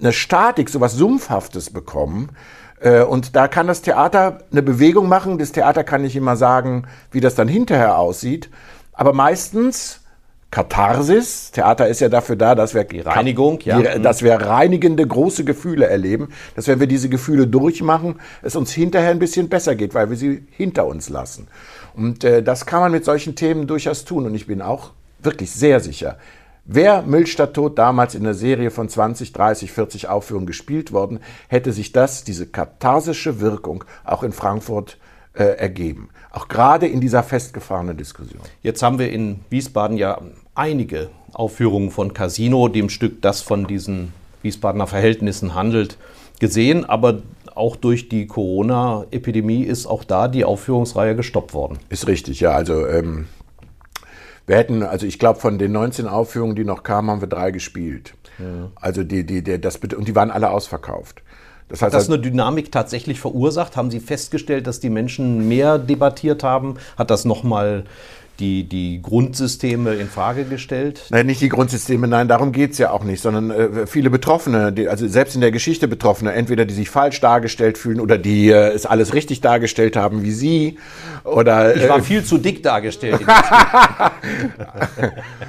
eine 0.00 0.12
Statik, 0.12 0.68
so 0.68 0.80
was 0.80 0.94
Sumpfhaftes 0.94 1.70
bekommen. 1.70 2.30
Äh, 2.80 3.02
und 3.02 3.36
da 3.36 3.48
kann 3.48 3.66
das 3.66 3.82
Theater 3.82 4.38
eine 4.50 4.62
Bewegung 4.62 5.08
machen. 5.08 5.38
Das 5.38 5.52
Theater 5.52 5.84
kann 5.84 6.02
nicht 6.02 6.16
immer 6.16 6.36
sagen, 6.36 6.86
wie 7.10 7.20
das 7.20 7.34
dann 7.34 7.48
hinterher 7.48 7.98
aussieht. 7.98 8.50
Aber 8.92 9.12
meistens 9.12 10.00
Katharsis. 10.50 11.50
Theater 11.50 11.88
ist 11.88 12.00
ja 12.00 12.08
dafür 12.08 12.36
da, 12.36 12.54
dass 12.54 12.72
wir 12.72 12.86
Reinigung, 13.04 13.60
ja. 13.62 13.78
Die, 13.78 14.00
dass 14.00 14.22
wir 14.22 14.34
reinigende 14.36 15.06
große 15.06 15.44
Gefühle 15.44 15.86
erleben, 15.86 16.28
dass 16.54 16.68
wenn 16.68 16.80
wir 16.80 16.86
diese 16.86 17.08
Gefühle 17.08 17.46
durchmachen, 17.46 18.20
es 18.42 18.56
uns 18.56 18.72
hinterher 18.72 19.10
ein 19.10 19.18
bisschen 19.18 19.48
besser 19.48 19.74
geht, 19.74 19.94
weil 19.94 20.08
wir 20.08 20.16
sie 20.16 20.46
hinter 20.52 20.86
uns 20.86 21.08
lassen. 21.08 21.48
Und 21.96 22.22
äh, 22.24 22.42
das 22.42 22.66
kann 22.66 22.80
man 22.80 22.92
mit 22.92 23.04
solchen 23.04 23.34
Themen 23.34 23.66
durchaus 23.66 24.04
tun. 24.04 24.26
Und 24.26 24.34
ich 24.34 24.46
bin 24.46 24.62
auch 24.62 24.90
wirklich 25.20 25.50
sehr 25.50 25.80
sicher, 25.80 26.18
Wäre 26.68 27.04
Müllstadt 27.04 27.54
tot 27.54 27.78
damals 27.78 28.16
in 28.16 28.24
der 28.24 28.34
Serie 28.34 28.72
von 28.72 28.88
20, 28.88 29.32
30, 29.32 29.70
40 29.70 30.08
Aufführungen 30.08 30.48
gespielt 30.48 30.92
worden, 30.92 31.20
hätte 31.46 31.72
sich 31.72 31.92
das, 31.92 32.24
diese 32.24 32.46
katharsische 32.46 33.40
Wirkung, 33.40 33.84
auch 34.04 34.24
in 34.24 34.32
Frankfurt 34.32 34.98
äh, 35.34 35.44
ergeben. 35.44 36.08
Auch 36.32 36.48
gerade 36.48 36.88
in 36.88 37.00
dieser 37.00 37.22
festgefahrenen 37.22 37.96
Diskussion. 37.96 38.42
Jetzt 38.62 38.82
haben 38.82 38.98
wir 38.98 39.12
in 39.12 39.40
Wiesbaden 39.48 39.96
ja 39.96 40.20
einige 40.56 41.10
Aufführungen 41.32 41.92
von 41.92 42.12
Casino, 42.14 42.66
dem 42.66 42.88
Stück, 42.88 43.22
das 43.22 43.42
von 43.42 43.68
diesen 43.68 44.12
Wiesbadener 44.42 44.88
Verhältnissen 44.88 45.54
handelt, 45.54 45.96
gesehen. 46.40 46.84
Aber 46.84 47.22
auch 47.56 47.76
durch 47.76 48.08
die 48.08 48.26
Corona-Epidemie 48.26 49.62
ist 49.62 49.86
auch 49.86 50.04
da 50.04 50.28
die 50.28 50.44
Aufführungsreihe 50.44 51.16
gestoppt 51.16 51.54
worden. 51.54 51.78
Ist 51.88 52.06
richtig, 52.06 52.40
ja. 52.40 52.52
Also 52.52 52.86
ähm, 52.86 53.26
wir 54.46 54.56
hätten, 54.56 54.82
also 54.82 55.06
ich 55.06 55.18
glaube, 55.18 55.40
von 55.40 55.58
den 55.58 55.72
19 55.72 56.06
Aufführungen, 56.06 56.54
die 56.54 56.64
noch 56.64 56.82
kamen, 56.82 57.10
haben 57.10 57.20
wir 57.20 57.28
drei 57.28 57.50
gespielt. 57.50 58.14
Ja. 58.38 58.70
Also 58.76 59.02
die, 59.02 59.24
die, 59.24 59.42
die, 59.42 59.60
das, 59.60 59.76
und 59.76 60.06
die 60.06 60.14
waren 60.14 60.30
alle 60.30 60.50
ausverkauft. 60.50 61.22
Das 61.68 61.82
heißt, 61.82 61.94
Hat 61.94 62.00
das 62.00 62.08
eine 62.08 62.20
Dynamik 62.20 62.70
tatsächlich 62.70 63.18
verursacht? 63.18 63.76
Haben 63.76 63.90
Sie 63.90 63.98
festgestellt, 63.98 64.66
dass 64.68 64.78
die 64.78 64.90
Menschen 64.90 65.48
mehr 65.48 65.78
debattiert 65.78 66.44
haben? 66.44 66.76
Hat 66.96 67.10
das 67.10 67.24
nochmal 67.24 67.84
die, 68.38 68.64
die 68.64 69.00
Grundsysteme 69.02 69.94
in 69.94 70.08
Frage 70.08 70.44
gestellt? 70.44 71.02
Nein, 71.10 71.26
nicht 71.26 71.40
die 71.40 71.48
Grundsysteme, 71.48 72.06
nein, 72.08 72.28
darum 72.28 72.52
geht 72.52 72.72
es 72.72 72.78
ja 72.78 72.90
auch 72.90 73.04
nicht, 73.04 73.22
sondern 73.22 73.50
äh, 73.50 73.86
viele 73.86 74.10
Betroffene, 74.10 74.72
die, 74.72 74.88
also 74.88 75.06
selbst 75.08 75.34
in 75.34 75.40
der 75.40 75.50
Geschichte 75.50 75.88
Betroffene, 75.88 76.32
entweder 76.32 76.64
die 76.64 76.74
sich 76.74 76.90
falsch 76.90 77.20
dargestellt 77.20 77.78
fühlen 77.78 78.00
oder 78.00 78.18
die 78.18 78.50
äh, 78.50 78.72
es 78.72 78.86
alles 78.86 79.14
richtig 79.14 79.40
dargestellt 79.40 79.96
haben 79.96 80.22
wie 80.22 80.32
Sie. 80.32 80.78
Oder, 81.24 81.74
ich 81.74 81.88
war 81.88 81.98
äh, 81.98 82.02
viel 82.02 82.24
zu 82.24 82.38
dick 82.38 82.62
dargestellt. 82.62 83.20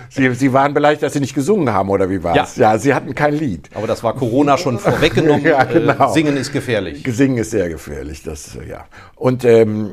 Sie, 0.10 0.34
Sie 0.34 0.54
waren 0.54 0.74
beleidigt, 0.74 1.04
dass 1.04 1.14
Sie 1.14 1.20
nicht 1.20 1.36
gesungen 1.36 1.72
haben, 1.72 1.90
oder 1.90 2.10
wie 2.10 2.24
war 2.24 2.36
es? 2.36 2.56
Ja. 2.56 2.74
ja, 2.74 2.80
Sie 2.80 2.94
hatten 2.94 3.14
kein 3.14 3.34
Lied. 3.36 3.70
Aber 3.74 3.88
das 3.88 4.04
war 4.04 4.14
Corona 4.14 4.58
schon 4.58 4.80
vorweggenommen. 4.80 5.46
ja, 5.46 5.64
genau. 5.64 6.12
Singen 6.14 6.38
ist 6.38 6.52
gefährlich. 6.54 7.04
Singen 7.08 7.38
ist 7.38 7.52
sehr 7.52 7.70
gefährlich, 7.70 8.24
das, 8.24 8.58
ja. 8.68 8.86
Und 9.16 9.44
ähm, 9.46 9.92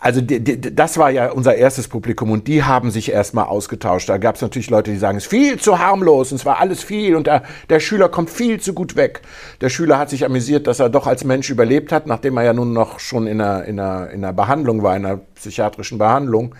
also 0.00 0.20
die, 0.20 0.40
die, 0.40 0.74
das 0.74 0.98
war 0.98 1.10
ja 1.10 1.30
unser 1.30 1.54
erstes 1.54 1.88
Publikum 1.88 2.30
und 2.30 2.46
die 2.46 2.62
haben 2.62 2.90
sich 2.90 3.10
erstmal 3.10 3.46
ausgetauscht. 3.46 4.08
Da 4.08 4.18
gab 4.18 4.36
es 4.36 4.42
natürlich 4.42 4.70
Leute, 4.70 4.90
die 4.90 4.98
sagen, 4.98 5.18
es 5.18 5.24
ist 5.24 5.30
viel 5.30 5.58
zu 5.58 5.78
harmlos 5.78 6.32
und 6.32 6.36
es 6.36 6.46
war 6.46 6.60
alles 6.60 6.82
viel 6.82 7.16
und 7.16 7.26
der, 7.26 7.42
der 7.68 7.80
Schüler 7.80 8.08
kommt 8.08 8.30
viel 8.30 8.60
zu 8.60 8.74
gut 8.74 8.96
weg. 8.96 9.22
Der 9.60 9.70
Schüler 9.70 9.98
hat 9.98 10.10
sich 10.10 10.24
amüsiert, 10.24 10.66
dass 10.66 10.80
er 10.80 10.88
doch 10.88 11.06
als 11.06 11.24
Mensch 11.24 11.50
überlebt 11.50 11.92
hat, 11.92 12.06
nachdem 12.06 12.36
er 12.36 12.44
ja 12.44 12.52
nun 12.52 12.72
noch 12.72 13.00
schon 13.00 13.26
in 13.26 13.40
einer, 13.40 13.64
in 13.64 13.80
einer, 13.80 14.10
in 14.10 14.24
einer 14.24 14.32
Behandlung 14.32 14.82
war, 14.82 14.96
in 14.96 15.06
einer 15.06 15.20
psychiatrischen 15.34 15.98
Behandlung. 15.98 16.54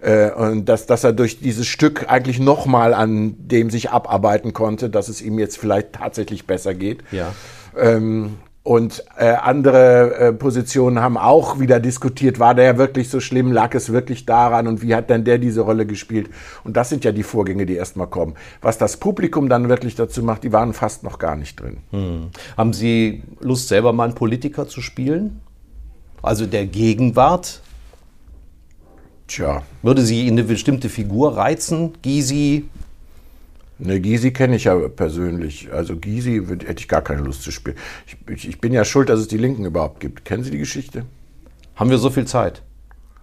Äh, 0.00 0.30
und 0.32 0.68
dass, 0.68 0.86
dass 0.86 1.04
er 1.04 1.12
durch 1.12 1.38
dieses 1.38 1.66
Stück 1.68 2.06
eigentlich 2.08 2.40
nochmal 2.40 2.92
an 2.92 3.36
dem 3.38 3.70
sich 3.70 3.90
abarbeiten 3.90 4.52
konnte, 4.52 4.90
dass 4.90 5.08
es 5.08 5.22
ihm 5.22 5.38
jetzt 5.38 5.58
vielleicht 5.58 5.92
tatsächlich 5.92 6.46
besser 6.46 6.74
geht. 6.74 7.04
Ja. 7.12 7.32
Ähm, 7.78 8.38
und 8.64 9.04
äh, 9.18 9.26
andere 9.26 10.14
äh, 10.14 10.32
Positionen 10.32 11.00
haben 11.00 11.16
auch 11.16 11.58
wieder 11.58 11.80
diskutiert, 11.80 12.38
war 12.38 12.54
der 12.54 12.78
wirklich 12.78 13.10
so 13.10 13.18
schlimm, 13.18 13.50
lag 13.50 13.74
es 13.74 13.92
wirklich 13.92 14.24
daran 14.24 14.68
und 14.68 14.82
wie 14.82 14.94
hat 14.94 15.10
denn 15.10 15.24
der 15.24 15.38
diese 15.38 15.62
Rolle 15.62 15.84
gespielt? 15.84 16.30
Und 16.62 16.76
das 16.76 16.88
sind 16.88 17.04
ja 17.04 17.10
die 17.10 17.24
Vorgänge, 17.24 17.66
die 17.66 17.74
erstmal 17.74 18.06
kommen. 18.06 18.34
Was 18.60 18.78
das 18.78 18.98
Publikum 18.98 19.48
dann 19.48 19.68
wirklich 19.68 19.96
dazu 19.96 20.22
macht, 20.22 20.44
die 20.44 20.52
waren 20.52 20.74
fast 20.74 21.02
noch 21.02 21.18
gar 21.18 21.34
nicht 21.34 21.60
drin. 21.60 21.78
Hm. 21.90 22.28
Haben 22.56 22.72
Sie 22.72 23.24
Lust, 23.40 23.66
selber 23.66 23.92
mal 23.92 24.04
einen 24.04 24.14
Politiker 24.14 24.68
zu 24.68 24.80
spielen? 24.80 25.40
Also 26.22 26.46
der 26.46 26.66
Gegenwart? 26.66 27.62
Tja. 29.26 29.62
Würde 29.82 30.02
Sie 30.02 30.28
eine 30.28 30.44
bestimmte 30.44 30.88
Figur 30.88 31.36
reizen? 31.36 31.94
Gysi, 32.02 32.68
Ne, 33.84 34.00
Gysi 34.00 34.32
kenne 34.32 34.54
ich 34.54 34.64
ja 34.64 34.76
persönlich. 34.76 35.72
Also 35.72 35.96
Gysi 35.96 36.40
hätte 36.46 36.78
ich 36.78 36.88
gar 36.88 37.02
keine 37.02 37.22
Lust 37.22 37.42
zu 37.42 37.50
spielen. 37.50 37.76
Ich, 38.06 38.16
ich, 38.28 38.48
ich, 38.48 38.60
bin 38.60 38.72
ja 38.72 38.84
schuld, 38.84 39.08
dass 39.08 39.18
es 39.18 39.26
die 39.26 39.38
Linken 39.38 39.64
überhaupt 39.64 39.98
gibt. 39.98 40.24
Kennen 40.24 40.44
Sie 40.44 40.52
die 40.52 40.58
Geschichte? 40.58 41.04
Haben 41.74 41.90
wir 41.90 41.98
so 41.98 42.08
viel 42.08 42.24
Zeit? 42.24 42.62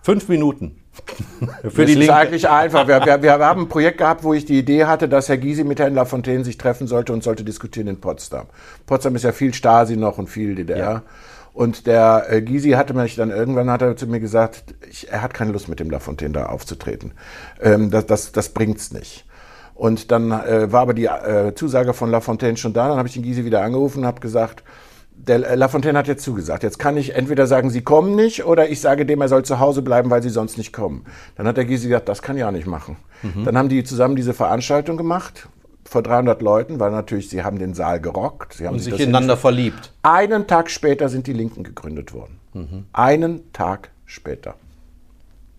Fünf 0.01 0.27
Minuten. 0.27 0.75
Für 1.69 1.85
das 1.85 1.93
die 1.93 2.03
ist 2.03 2.09
eigentlich 2.09 2.49
einfach. 2.49 2.89
Wir, 2.89 3.05
wir, 3.05 3.21
wir, 3.21 3.39
haben 3.39 3.61
ein 3.61 3.69
Projekt 3.69 3.99
gehabt, 3.99 4.25
wo 4.25 4.33
ich 4.33 4.43
die 4.43 4.59
Idee 4.59 4.83
hatte, 4.83 5.07
dass 5.07 5.29
Herr 5.29 5.37
Gysi 5.37 5.63
mit 5.63 5.79
Herrn 5.79 5.93
Lafontaine 5.93 6.43
sich 6.43 6.57
treffen 6.57 6.87
sollte 6.87 7.13
und 7.13 7.23
sollte 7.23 7.45
diskutieren 7.45 7.87
in 7.87 8.01
Potsdam. 8.01 8.47
Potsdam 8.85 9.15
ist 9.15 9.23
ja 9.23 9.31
viel 9.31 9.53
Stasi 9.53 9.95
noch 9.95 10.17
und 10.17 10.27
viel 10.27 10.55
DDR. 10.55 10.77
Ja. 10.77 11.03
Und 11.53 11.87
der 11.87 12.25
äh, 12.29 12.41
Gysi 12.41 12.71
hatte 12.71 12.93
mich 12.93 13.15
dann 13.15 13.31
irgendwann 13.31 13.69
hat 13.69 13.81
er 13.81 13.95
zu 13.95 14.07
mir 14.07 14.19
gesagt, 14.19 14.75
ich, 14.89 15.09
er 15.09 15.21
hat 15.21 15.33
keine 15.33 15.53
Lust 15.53 15.69
mit 15.69 15.79
dem 15.79 15.89
Lafontaine 15.89 16.33
da 16.33 16.45
aufzutreten. 16.47 17.13
Ähm, 17.61 17.91
das, 17.91 18.05
das, 18.07 18.31
das 18.33 18.49
bringt's 18.49 18.91
nicht. 18.91 19.25
Und 19.79 20.11
dann 20.11 20.31
äh, 20.31 20.69
war 20.73 20.81
aber 20.81 20.93
die 20.93 21.05
äh, 21.05 21.55
Zusage 21.55 21.93
von 21.93 22.11
Lafontaine 22.11 22.57
schon 22.57 22.73
da. 22.73 22.89
Dann 22.89 22.97
habe 22.97 23.07
ich 23.07 23.13
den 23.13 23.23
Gysi 23.23 23.45
wieder 23.45 23.61
angerufen 23.61 23.99
und 23.99 24.05
habe 24.05 24.19
gesagt, 24.19 24.61
der 25.15 25.49
äh, 25.49 25.55
Lafontaine 25.55 25.97
hat 25.97 26.09
jetzt 26.09 26.21
zugesagt. 26.21 26.63
Jetzt 26.63 26.79
kann 26.79 26.97
ich 26.97 27.15
entweder 27.15 27.47
sagen, 27.47 27.69
Sie 27.69 27.79
kommen 27.79 28.13
nicht, 28.13 28.43
oder 28.43 28.67
ich 28.67 28.81
sage 28.81 29.05
dem, 29.05 29.21
er 29.21 29.29
soll 29.29 29.45
zu 29.45 29.61
Hause 29.61 29.81
bleiben, 29.81 30.09
weil 30.09 30.21
Sie 30.21 30.27
sonst 30.27 30.57
nicht 30.57 30.73
kommen. 30.73 31.05
Dann 31.37 31.47
hat 31.47 31.55
der 31.55 31.63
Gysi 31.63 31.87
gesagt, 31.87 32.09
das 32.09 32.21
kann 32.21 32.35
ich 32.35 32.43
auch 32.43 32.51
nicht 32.51 32.67
machen. 32.67 32.97
Mhm. 33.23 33.45
Dann 33.45 33.57
haben 33.57 33.69
die 33.69 33.85
zusammen 33.85 34.17
diese 34.17 34.33
Veranstaltung 34.33 34.97
gemacht 34.97 35.47
vor 35.85 36.03
300 36.03 36.41
Leuten, 36.41 36.81
weil 36.81 36.91
natürlich 36.91 37.29
sie 37.29 37.43
haben 37.43 37.57
den 37.57 37.73
Saal 37.73 38.01
gerockt. 38.01 38.55
Sie 38.55 38.67
haben 38.67 38.73
und 38.73 38.79
sich, 38.81 38.91
sich 38.91 39.03
ineinander 39.03 39.37
verliebt. 39.37 39.93
Einen 40.03 40.45
Tag 40.45 40.69
später 40.69 41.07
sind 41.07 41.25
die 41.25 41.33
Linken 41.33 41.63
gegründet 41.63 42.13
worden. 42.13 42.37
Mhm. 42.53 42.85
Einen 42.91 43.53
Tag 43.53 43.91
später. 44.05 44.55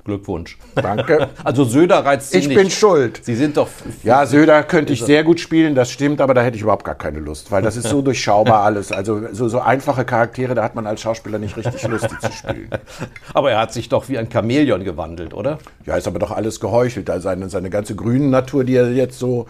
Glückwunsch. 0.05 0.59
Danke. 0.75 1.29
Also 1.45 1.65
Söder 1.65 2.05
reizt 2.05 2.31
Sie 2.31 2.39
Ich 2.39 2.49
nicht. 2.49 2.57
bin 2.57 2.71
schuld. 2.71 3.21
Sie 3.25 3.35
sind 3.35 3.57
doch. 3.57 3.69
Ja, 4.05 4.27
Söder 4.27 4.63
könnte 4.63 4.93
ich 4.93 5.03
sehr 5.03 5.25
gut 5.25 5.41
spielen, 5.41 5.75
das 5.75 5.91
stimmt, 5.91 6.21
aber 6.21 6.35
da 6.35 6.43
hätte 6.43 6.57
ich 6.57 6.63
überhaupt 6.63 6.85
gar 6.85 6.95
keine 6.95 7.19
Lust, 7.19 7.51
weil 7.51 7.63
das 7.63 7.77
ist 7.77 7.89
so 7.89 8.03
durchschaubar 8.11 8.63
alles. 8.63 8.93
Also 8.93 9.23
so, 9.33 9.49
so 9.49 9.61
einfache 9.61 10.05
Charaktere, 10.05 10.55
da 10.55 10.63
hat 10.63 10.75
man 10.75 10.87
als 10.87 11.01
Schauspieler 11.01 11.39
nicht 11.39 11.57
richtig 11.57 11.83
Lust, 11.89 12.09
die 12.11 12.19
zu 12.27 12.33
spielen. 12.33 12.69
Aber 13.35 13.51
er 13.51 13.61
hat 13.61 13.73
sich 13.73 13.89
doch 13.89 14.09
wie 14.09 14.19
ein 14.19 14.29
Chamäleon 14.31 14.85
gewandelt, 14.85 15.35
oder? 15.35 15.59
Ja, 15.87 15.97
ist 15.97 16.07
aber 16.07 16.19
doch 16.19 16.31
alles 16.31 16.61
geheuchelt. 16.61 17.09
Also 17.11 17.25
seine, 17.25 17.49
seine 17.49 17.71
ganze 17.71 17.95
grüne 17.95 18.29
Natur, 18.29 18.65
die 18.65 18.77
er 18.77 18.91
jetzt 18.93 19.19
so. 19.19 19.47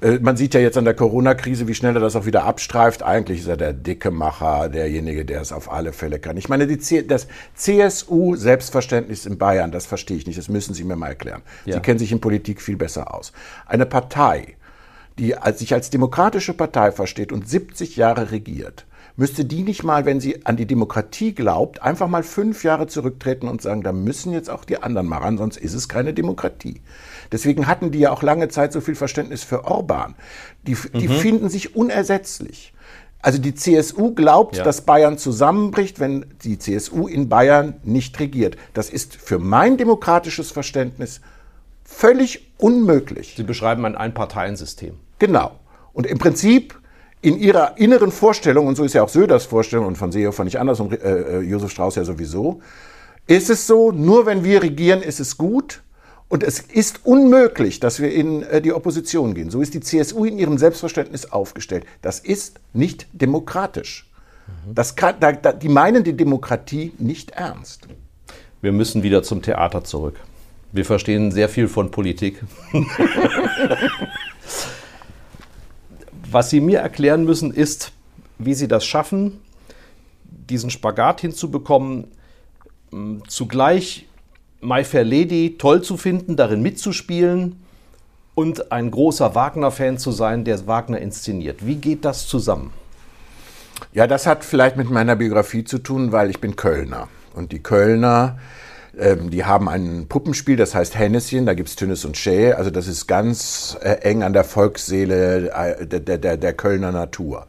Äh, 0.00 0.18
man 0.20 0.36
sieht 0.36 0.54
ja 0.54 0.60
jetzt 0.60 0.78
an 0.78 0.84
der 0.84 0.94
Corona-Krise, 0.94 1.68
wie 1.68 1.74
schnell 1.74 1.96
er 1.96 2.00
das 2.00 2.16
auch 2.16 2.26
wieder 2.26 2.44
abstreift. 2.44 3.02
Eigentlich 3.02 3.40
ist 3.40 3.48
er 3.48 3.56
der 3.56 3.72
dicke 3.72 4.10
Macher, 4.10 4.68
derjenige, 4.68 5.24
der 5.24 5.40
es 5.40 5.52
auf 5.52 5.70
alle 5.70 5.92
Fälle 5.92 6.18
kann. 6.18 6.36
Ich 6.36 6.48
meine, 6.48 6.66
die, 6.66 7.06
das 7.06 7.26
CSU-Selbstverständnis 7.54 9.26
in 9.26 9.38
Bayern, 9.38 9.70
das 9.72 9.86
verstehe 9.92 10.16
ich 10.16 10.26
nicht. 10.26 10.38
Das 10.38 10.48
müssen 10.48 10.72
Sie 10.72 10.84
mir 10.84 10.96
mal 10.96 11.08
erklären. 11.08 11.42
Ja. 11.66 11.74
Sie 11.74 11.80
kennen 11.80 11.98
sich 11.98 12.12
in 12.12 12.20
Politik 12.22 12.62
viel 12.62 12.78
besser 12.78 13.12
aus. 13.14 13.32
Eine 13.66 13.84
Partei, 13.84 14.56
die 15.18 15.34
sich 15.54 15.74
als 15.74 15.90
demokratische 15.90 16.54
Partei 16.54 16.92
versteht 16.92 17.30
und 17.30 17.46
70 17.46 17.96
Jahre 17.96 18.30
regiert, 18.30 18.86
müsste 19.16 19.44
die 19.44 19.62
nicht 19.62 19.82
mal, 19.82 20.06
wenn 20.06 20.18
sie 20.18 20.46
an 20.46 20.56
die 20.56 20.64
Demokratie 20.64 21.34
glaubt, 21.34 21.82
einfach 21.82 22.08
mal 22.08 22.22
fünf 22.22 22.64
Jahre 22.64 22.86
zurücktreten 22.86 23.48
und 23.48 23.60
sagen, 23.60 23.82
da 23.82 23.92
müssen 23.92 24.32
jetzt 24.32 24.48
auch 24.48 24.64
die 24.64 24.82
anderen 24.82 25.06
mal 25.06 25.18
ran, 25.18 25.36
sonst 25.36 25.58
ist 25.58 25.74
es 25.74 25.90
keine 25.90 26.14
Demokratie. 26.14 26.80
Deswegen 27.30 27.66
hatten 27.66 27.90
die 27.90 27.98
ja 27.98 28.12
auch 28.12 28.22
lange 28.22 28.48
Zeit 28.48 28.72
so 28.72 28.80
viel 28.80 28.94
Verständnis 28.94 29.44
für 29.44 29.66
Orban. 29.66 30.14
Die, 30.66 30.76
die 30.94 31.08
mhm. 31.08 31.12
finden 31.12 31.48
sich 31.50 31.76
unersetzlich. 31.76 32.71
Also 33.22 33.38
die 33.38 33.54
CSU 33.54 34.14
glaubt, 34.14 34.56
ja. 34.56 34.64
dass 34.64 34.80
Bayern 34.80 35.16
zusammenbricht, 35.16 36.00
wenn 36.00 36.26
die 36.42 36.58
CSU 36.58 37.06
in 37.06 37.28
Bayern 37.28 37.74
nicht 37.84 38.18
regiert. 38.18 38.56
Das 38.74 38.90
ist 38.90 39.14
für 39.14 39.38
mein 39.38 39.76
demokratisches 39.76 40.50
Verständnis 40.50 41.20
völlig 41.84 42.52
unmöglich. 42.58 43.34
Sie 43.36 43.44
beschreiben 43.44 43.84
ein 43.84 43.94
Einparteiensystem. 43.94 44.94
Genau. 45.20 45.52
Und 45.92 46.06
im 46.06 46.18
Prinzip 46.18 46.78
in 47.20 47.38
ihrer 47.38 47.78
inneren 47.78 48.10
Vorstellung, 48.10 48.66
und 48.66 48.74
so 48.74 48.82
ist 48.82 48.94
ja 48.94 49.04
auch 49.04 49.08
Söders 49.08 49.46
Vorstellung 49.46 49.86
und 49.86 49.96
von 49.96 50.10
Seehofer 50.10 50.42
nicht 50.42 50.58
anders 50.58 50.80
und 50.80 50.92
äh, 50.92 51.38
äh, 51.38 51.40
Josef 51.42 51.70
Strauß 51.70 51.94
ja 51.94 52.04
sowieso, 52.04 52.60
ist 53.28 53.48
es 53.48 53.68
so, 53.68 53.92
nur 53.92 54.26
wenn 54.26 54.42
wir 54.42 54.62
regieren, 54.62 55.00
ist 55.00 55.20
es 55.20 55.38
gut. 55.38 55.82
Und 56.32 56.42
es 56.42 56.60
ist 56.60 57.00
unmöglich, 57.04 57.78
dass 57.78 58.00
wir 58.00 58.10
in 58.10 58.42
äh, 58.44 58.62
die 58.62 58.72
Opposition 58.72 59.34
gehen. 59.34 59.50
So 59.50 59.60
ist 59.60 59.74
die 59.74 59.80
CSU 59.80 60.24
in 60.24 60.38
ihrem 60.38 60.56
Selbstverständnis 60.56 61.30
aufgestellt. 61.30 61.84
Das 62.00 62.20
ist 62.20 62.58
nicht 62.72 63.06
demokratisch. 63.12 64.08
Das 64.66 64.96
kann, 64.96 65.16
da, 65.20 65.32
da, 65.32 65.52
die 65.52 65.68
meinen 65.68 66.04
die 66.04 66.14
Demokratie 66.14 66.94
nicht 66.96 67.32
ernst. 67.32 67.86
Wir 68.62 68.72
müssen 68.72 69.02
wieder 69.02 69.22
zum 69.22 69.42
Theater 69.42 69.84
zurück. 69.84 70.18
Wir 70.72 70.86
verstehen 70.86 71.32
sehr 71.32 71.50
viel 71.50 71.68
von 71.68 71.90
Politik. 71.90 72.42
Was 76.30 76.48
Sie 76.48 76.60
mir 76.60 76.78
erklären 76.78 77.26
müssen, 77.26 77.52
ist, 77.52 77.92
wie 78.38 78.54
Sie 78.54 78.68
das 78.68 78.86
schaffen, 78.86 79.42
diesen 80.24 80.70
Spagat 80.70 81.20
hinzubekommen, 81.20 82.06
zugleich 83.28 84.06
My 84.62 84.84
Fair 84.84 85.04
Lady 85.04 85.56
toll 85.58 85.82
zu 85.82 85.96
finden, 85.96 86.36
darin 86.36 86.62
mitzuspielen 86.62 87.56
und 88.36 88.70
ein 88.70 88.92
großer 88.92 89.34
Wagner-Fan 89.34 89.98
zu 89.98 90.12
sein, 90.12 90.44
der 90.44 90.66
Wagner 90.68 90.98
inszeniert. 90.98 91.66
Wie 91.66 91.74
geht 91.74 92.04
das 92.04 92.28
zusammen? 92.28 92.70
Ja, 93.92 94.06
das 94.06 94.24
hat 94.26 94.44
vielleicht 94.44 94.76
mit 94.76 94.88
meiner 94.88 95.16
Biografie 95.16 95.64
zu 95.64 95.78
tun, 95.78 96.12
weil 96.12 96.30
ich 96.30 96.40
bin 96.40 96.54
Kölner. 96.54 97.08
Und 97.34 97.50
die 97.50 97.60
Kölner, 97.60 98.38
ähm, 98.96 99.30
die 99.30 99.44
haben 99.44 99.68
ein 99.68 100.06
Puppenspiel, 100.08 100.56
das 100.56 100.76
heißt 100.76 100.96
Henneschen, 100.96 101.44
da 101.44 101.54
gibt 101.54 101.68
es 101.68 101.74
Tünnes 101.74 102.04
und 102.04 102.16
Schä. 102.16 102.52
Also 102.52 102.70
das 102.70 102.86
ist 102.86 103.08
ganz 103.08 103.76
äh, 103.80 103.94
eng 104.02 104.22
an 104.22 104.32
der 104.32 104.44
Volksseele 104.44 105.50
äh, 105.50 105.86
der, 105.88 106.18
der, 106.18 106.36
der 106.36 106.52
Kölner 106.52 106.92
Natur. 106.92 107.48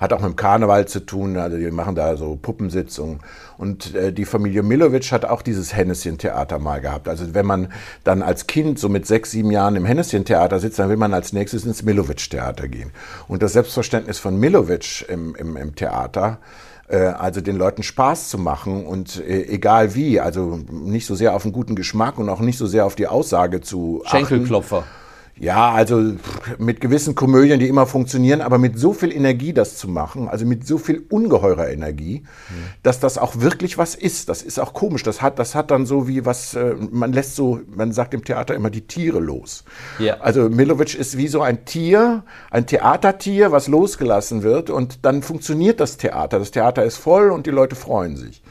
Hat 0.00 0.12
auch 0.12 0.20
mit 0.20 0.30
dem 0.30 0.36
Karneval 0.36 0.86
zu 0.86 1.00
tun, 1.00 1.36
also 1.36 1.56
die 1.56 1.70
machen 1.70 1.94
da 1.94 2.16
so 2.16 2.36
Puppensitzungen. 2.40 3.20
Und 3.56 3.94
äh, 3.94 4.12
die 4.12 4.24
Familie 4.24 4.62
Milovic 4.62 5.12
hat 5.12 5.24
auch 5.24 5.42
dieses 5.42 5.74
Henneschen-Theater 5.74 6.58
mal 6.58 6.80
gehabt. 6.80 7.08
Also 7.08 7.34
wenn 7.34 7.46
man 7.46 7.72
dann 8.02 8.22
als 8.22 8.46
Kind 8.46 8.78
so 8.78 8.88
mit 8.88 9.06
sechs, 9.06 9.30
sieben 9.30 9.50
Jahren 9.50 9.76
im 9.76 9.84
Henneschen-Theater 9.84 10.58
sitzt, 10.58 10.78
dann 10.78 10.88
will 10.88 10.96
man 10.96 11.14
als 11.14 11.32
nächstes 11.32 11.64
ins 11.64 11.82
Milovic-Theater 11.82 12.68
gehen. 12.68 12.90
Und 13.28 13.42
das 13.42 13.52
Selbstverständnis 13.52 14.18
von 14.18 14.38
Milovic 14.38 15.08
im, 15.08 15.34
im, 15.36 15.56
im 15.56 15.74
Theater, 15.74 16.38
äh, 16.88 16.98
also 16.98 17.40
den 17.40 17.56
Leuten 17.56 17.82
Spaß 17.82 18.28
zu 18.28 18.38
machen 18.38 18.84
und 18.86 19.24
äh, 19.24 19.44
egal 19.46 19.94
wie, 19.94 20.20
also 20.20 20.60
nicht 20.70 21.06
so 21.06 21.14
sehr 21.14 21.34
auf 21.34 21.44
einen 21.44 21.52
guten 21.52 21.76
Geschmack 21.76 22.18
und 22.18 22.28
auch 22.28 22.40
nicht 22.40 22.58
so 22.58 22.66
sehr 22.66 22.86
auf 22.86 22.94
die 22.94 23.06
Aussage 23.06 23.60
zu 23.60 24.02
Schenkelklopfer. 24.06 24.78
Achten. 24.78 25.03
Ja, 25.36 25.72
also 25.72 26.12
mit 26.58 26.80
gewissen 26.80 27.16
Komödien, 27.16 27.58
die 27.58 27.66
immer 27.66 27.86
funktionieren, 27.86 28.40
aber 28.40 28.58
mit 28.58 28.78
so 28.78 28.92
viel 28.92 29.12
Energie 29.12 29.52
das 29.52 29.76
zu 29.76 29.88
machen, 29.88 30.28
also 30.28 30.46
mit 30.46 30.64
so 30.64 30.78
viel 30.78 31.04
ungeheurer 31.10 31.70
Energie, 31.70 32.20
mhm. 32.20 32.54
dass 32.84 33.00
das 33.00 33.18
auch 33.18 33.40
wirklich 33.40 33.76
was 33.76 33.96
ist. 33.96 34.28
Das 34.28 34.42
ist 34.42 34.60
auch 34.60 34.74
komisch. 34.74 35.02
Das 35.02 35.22
hat, 35.22 35.40
das 35.40 35.56
hat 35.56 35.72
dann 35.72 35.86
so 35.86 36.06
wie 36.06 36.24
was, 36.24 36.54
äh, 36.54 36.76
man 36.90 37.12
lässt 37.12 37.34
so, 37.34 37.60
man 37.66 37.92
sagt 37.92 38.14
im 38.14 38.24
Theater 38.24 38.54
immer 38.54 38.70
die 38.70 38.86
Tiere 38.86 39.18
los. 39.18 39.64
Ja. 39.98 40.20
Also 40.20 40.48
Milovic 40.48 40.94
ist 40.94 41.16
wie 41.16 41.26
so 41.26 41.42
ein 41.42 41.64
Tier, 41.64 42.22
ein 42.52 42.66
Theatertier, 42.66 43.50
was 43.50 43.66
losgelassen 43.66 44.44
wird 44.44 44.70
und 44.70 45.04
dann 45.04 45.22
funktioniert 45.22 45.80
das 45.80 45.96
Theater. 45.96 46.38
Das 46.38 46.52
Theater 46.52 46.84
ist 46.84 46.96
voll 46.96 47.32
und 47.32 47.46
die 47.46 47.50
Leute 47.50 47.74
freuen 47.74 48.16
sich. 48.16 48.43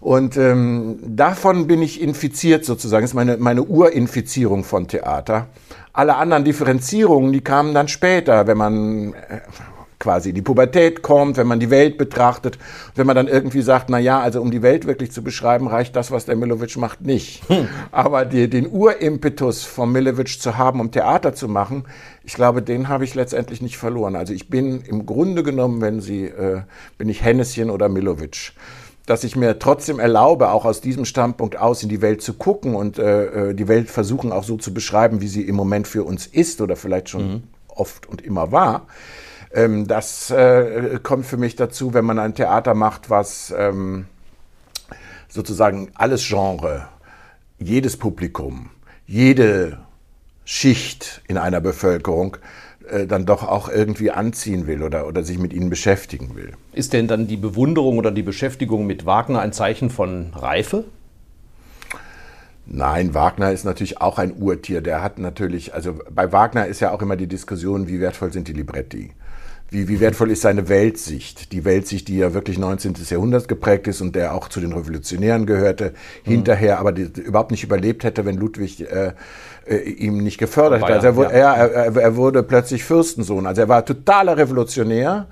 Und 0.00 0.36
ähm, 0.36 0.98
davon 1.02 1.66
bin 1.66 1.82
ich 1.82 2.00
infiziert 2.00 2.64
sozusagen. 2.64 3.02
Das 3.02 3.10
ist 3.10 3.14
meine, 3.14 3.36
meine 3.36 3.62
Urinfizierung 3.62 4.64
von 4.64 4.88
Theater. 4.88 5.48
Alle 5.92 6.16
anderen 6.16 6.44
Differenzierungen, 6.44 7.32
die 7.32 7.42
kamen 7.42 7.74
dann 7.74 7.88
später, 7.88 8.46
wenn 8.46 8.56
man 8.56 9.12
äh, 9.12 9.40
quasi 10.00 10.30
in 10.30 10.34
die 10.34 10.42
Pubertät 10.42 11.02
kommt, 11.02 11.36
wenn 11.36 11.46
man 11.46 11.60
die 11.60 11.70
Welt 11.70 11.98
betrachtet, 11.98 12.58
wenn 12.94 13.06
man 13.06 13.14
dann 13.14 13.28
irgendwie 13.28 13.60
sagt, 13.60 13.90
na 13.90 13.98
ja, 13.98 14.18
also 14.20 14.40
um 14.40 14.50
die 14.50 14.62
Welt 14.62 14.86
wirklich 14.86 15.12
zu 15.12 15.22
beschreiben, 15.22 15.68
reicht 15.68 15.94
das, 15.94 16.10
was 16.10 16.24
der 16.24 16.36
Milovic 16.36 16.76
macht, 16.78 17.02
nicht. 17.02 17.46
Hm. 17.48 17.68
Aber 17.92 18.24
die, 18.24 18.48
den 18.48 18.66
Urimpetus 18.66 19.64
von 19.64 19.92
Milovic 19.92 20.40
zu 20.40 20.56
haben, 20.56 20.80
um 20.80 20.90
Theater 20.90 21.34
zu 21.34 21.48
machen, 21.48 21.84
ich 22.24 22.34
glaube, 22.34 22.62
den 22.62 22.88
habe 22.88 23.04
ich 23.04 23.14
letztendlich 23.14 23.60
nicht 23.60 23.76
verloren. 23.76 24.16
Also 24.16 24.32
ich 24.32 24.48
bin 24.48 24.80
im 24.80 25.04
Grunde 25.04 25.42
genommen, 25.42 25.82
wenn 25.82 26.00
Sie, 26.00 26.24
äh, 26.24 26.62
bin 26.96 27.10
ich 27.10 27.22
Henneschen 27.22 27.68
oder 27.70 27.90
Milovic 27.90 28.52
dass 29.10 29.24
ich 29.24 29.34
mir 29.34 29.58
trotzdem 29.58 29.98
erlaube, 29.98 30.50
auch 30.50 30.64
aus 30.64 30.80
diesem 30.80 31.04
Standpunkt 31.04 31.56
aus 31.56 31.82
in 31.82 31.88
die 31.88 32.00
Welt 32.00 32.22
zu 32.22 32.34
gucken 32.34 32.76
und 32.76 32.96
äh, 33.00 33.50
äh 33.50 33.54
die 33.54 33.66
Welt 33.66 33.90
versuchen 33.90 34.30
auch 34.30 34.44
so 34.44 34.56
zu 34.56 34.72
beschreiben, 34.72 35.20
wie 35.20 35.26
sie 35.26 35.42
im 35.42 35.56
Moment 35.56 35.88
für 35.88 36.04
uns 36.04 36.28
ist 36.28 36.60
oder 36.60 36.76
vielleicht 36.76 37.08
schon 37.08 37.28
mhm. 37.28 37.42
oft 37.66 38.06
und 38.06 38.22
immer 38.22 38.52
war. 38.52 38.86
Ähm, 39.52 39.88
das 39.88 40.30
äh, 40.30 41.00
kommt 41.02 41.26
für 41.26 41.38
mich 41.38 41.56
dazu, 41.56 41.92
wenn 41.92 42.04
man 42.04 42.20
ein 42.20 42.36
Theater 42.36 42.74
macht, 42.74 43.10
was 43.10 43.52
ähm, 43.58 44.06
sozusagen 45.28 45.90
alles 45.94 46.24
Genre, 46.28 46.86
jedes 47.58 47.96
Publikum, 47.96 48.70
jede 49.08 49.78
Schicht 50.44 51.20
in 51.26 51.36
einer 51.36 51.60
Bevölkerung 51.60 52.36
äh, 52.90 53.06
dann 53.06 53.26
doch 53.26 53.46
auch 53.46 53.68
irgendwie 53.68 54.10
anziehen 54.10 54.66
will 54.66 54.82
oder, 54.82 55.06
oder 55.06 55.22
sich 55.22 55.38
mit 55.38 55.52
ihnen 55.52 55.70
beschäftigen 55.70 56.34
will. 56.34 56.52
Ist 56.72 56.92
denn 56.92 57.08
dann 57.08 57.26
die 57.26 57.36
Bewunderung 57.36 57.98
oder 57.98 58.10
die 58.10 58.22
Beschäftigung 58.22 58.86
mit 58.86 59.06
Wagner 59.06 59.40
ein 59.40 59.52
Zeichen 59.52 59.90
von 59.90 60.32
Reife? 60.34 60.84
Nein, 62.66 63.14
Wagner 63.14 63.50
ist 63.50 63.64
natürlich 63.64 64.00
auch 64.00 64.18
ein 64.18 64.32
Urtier. 64.32 64.80
Der 64.80 65.02
hat 65.02 65.18
natürlich, 65.18 65.74
also 65.74 65.98
bei 66.08 66.30
Wagner 66.32 66.66
ist 66.66 66.80
ja 66.80 66.92
auch 66.92 67.02
immer 67.02 67.16
die 67.16 67.26
Diskussion, 67.26 67.88
wie 67.88 68.00
wertvoll 68.00 68.32
sind 68.32 68.46
die 68.46 68.52
Libretti? 68.52 69.12
Wie, 69.70 69.86
wie 69.86 70.00
wertvoll 70.00 70.32
ist 70.32 70.42
seine 70.42 70.68
Weltsicht? 70.68 71.52
Die 71.52 71.64
Weltsicht, 71.64 72.08
die 72.08 72.18
ja 72.18 72.34
wirklich 72.34 72.58
19. 72.58 72.94
Jahrhundert 73.08 73.46
geprägt 73.46 73.86
ist 73.86 74.00
und 74.00 74.16
der 74.16 74.34
auch 74.34 74.48
zu 74.48 74.60
den 74.60 74.72
Revolutionären 74.72 75.46
gehörte, 75.46 75.94
mhm. 76.24 76.30
hinterher 76.30 76.80
aber 76.80 76.90
die, 76.90 77.02
überhaupt 77.20 77.52
nicht 77.52 77.62
überlebt 77.62 78.02
hätte, 78.02 78.24
wenn 78.24 78.36
Ludwig 78.36 78.80
äh, 78.80 79.12
äh, 79.66 79.76
ihm 79.76 80.18
nicht 80.18 80.38
gefördert 80.38 80.82
hätte. 80.82 80.94
Also 80.94 81.06
er, 81.06 81.16
wurde, 81.16 81.38
ja. 81.38 81.54
er, 81.54 81.70
er, 81.72 81.96
er 81.96 82.16
wurde 82.16 82.42
plötzlich 82.42 82.84
Fürstensohn. 82.84 83.46
Also 83.46 83.62
er 83.62 83.68
war 83.68 83.84
totaler 83.84 84.36
Revolutionär 84.36 85.26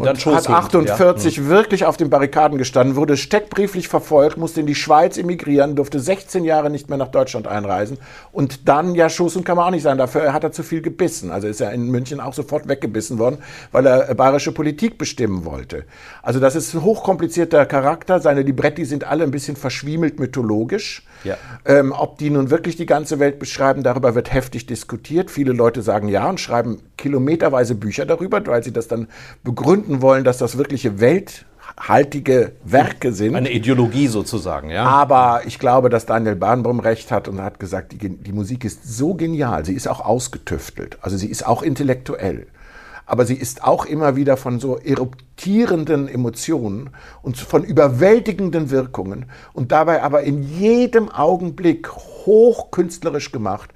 und, 0.00 0.26
und 0.26 0.36
hat 0.36 0.48
48 0.48 1.36
ja. 1.36 1.42
Hm. 1.42 1.48
wirklich 1.48 1.84
auf 1.84 1.96
den 1.96 2.10
Barrikaden 2.10 2.58
gestanden, 2.58 2.96
wurde 2.96 3.16
steckbrieflich 3.16 3.88
verfolgt, 3.88 4.36
musste 4.36 4.60
in 4.60 4.66
die 4.66 4.74
Schweiz 4.74 5.18
emigrieren, 5.18 5.76
durfte 5.76 6.00
16 6.00 6.44
Jahre 6.44 6.70
nicht 6.70 6.88
mehr 6.88 6.98
nach 6.98 7.08
Deutschland 7.08 7.46
einreisen 7.46 7.98
und 8.32 8.68
dann, 8.68 8.94
ja, 8.94 9.08
Schuss 9.08 9.36
und 9.36 9.44
kann 9.44 9.56
man 9.56 9.66
auch 9.66 9.70
nicht 9.70 9.82
sein, 9.82 9.98
dafür 9.98 10.32
hat 10.32 10.44
er 10.44 10.52
zu 10.52 10.62
viel 10.62 10.82
gebissen. 10.82 11.30
Also 11.30 11.48
ist 11.48 11.60
er 11.60 11.72
in 11.72 11.88
München 11.88 12.20
auch 12.20 12.34
sofort 12.34 12.68
weggebissen 12.68 13.18
worden, 13.18 13.38
weil 13.72 13.86
er 13.86 14.14
bayerische 14.14 14.52
Politik 14.52 14.98
bestimmen 14.98 15.44
wollte. 15.44 15.84
Also 16.22 16.40
das 16.40 16.56
ist 16.56 16.74
ein 16.74 16.82
hochkomplizierter 16.82 17.66
Charakter, 17.66 18.20
seine 18.20 18.42
Libretti 18.42 18.84
sind 18.84 19.04
alle 19.04 19.24
ein 19.24 19.30
bisschen 19.30 19.56
verschwiemelt 19.56 20.18
mythologisch. 20.20 21.04
Ja. 21.24 21.36
Ähm, 21.64 21.92
ob 21.96 22.18
die 22.18 22.30
nun 22.30 22.50
wirklich 22.50 22.76
die 22.76 22.86
ganze 22.86 23.18
Welt 23.18 23.38
beschreiben, 23.38 23.82
darüber 23.82 24.14
wird 24.14 24.32
heftig 24.32 24.66
diskutiert. 24.66 25.30
Viele 25.30 25.52
Leute 25.52 25.82
sagen 25.82 26.08
ja 26.08 26.28
und 26.28 26.40
schreiben 26.40 26.80
kilometerweise 26.96 27.74
Bücher 27.74 28.06
darüber, 28.06 28.44
weil 28.46 28.62
sie 28.62 28.72
das 28.72 28.88
dann 28.88 29.08
begründen 29.42 29.87
wollen, 30.02 30.24
dass 30.24 30.38
das 30.38 30.58
wirkliche 30.58 31.00
welthaltige 31.00 32.52
Werke 32.64 33.12
sind. 33.12 33.34
Eine 33.34 33.50
Ideologie 33.50 34.08
sozusagen, 34.08 34.70
ja. 34.70 34.84
Aber 34.84 35.42
ich 35.46 35.58
glaube, 35.58 35.88
dass 35.88 36.06
Daniel 36.06 36.36
Bahnbrum 36.36 36.80
recht 36.80 37.10
hat 37.10 37.28
und 37.28 37.40
hat 37.42 37.58
gesagt, 37.60 37.92
die, 37.92 37.98
die 37.98 38.32
Musik 38.32 38.64
ist 38.64 38.84
so 38.84 39.14
genial, 39.14 39.64
sie 39.64 39.74
ist 39.74 39.88
auch 39.88 40.00
ausgetüftelt, 40.00 40.98
also 41.00 41.16
sie 41.16 41.28
ist 41.28 41.46
auch 41.46 41.62
intellektuell 41.62 42.46
aber 43.08 43.24
sie 43.24 43.34
ist 43.34 43.64
auch 43.64 43.86
immer 43.86 44.16
wieder 44.16 44.36
von 44.36 44.60
so 44.60 44.76
eruptierenden 44.76 46.08
Emotionen 46.08 46.90
und 47.22 47.38
von 47.38 47.64
überwältigenden 47.64 48.70
Wirkungen 48.70 49.24
und 49.54 49.72
dabei 49.72 50.02
aber 50.02 50.22
in 50.22 50.42
jedem 50.42 51.08
Augenblick 51.08 51.90
hochkünstlerisch 51.90 53.32
gemacht, 53.32 53.70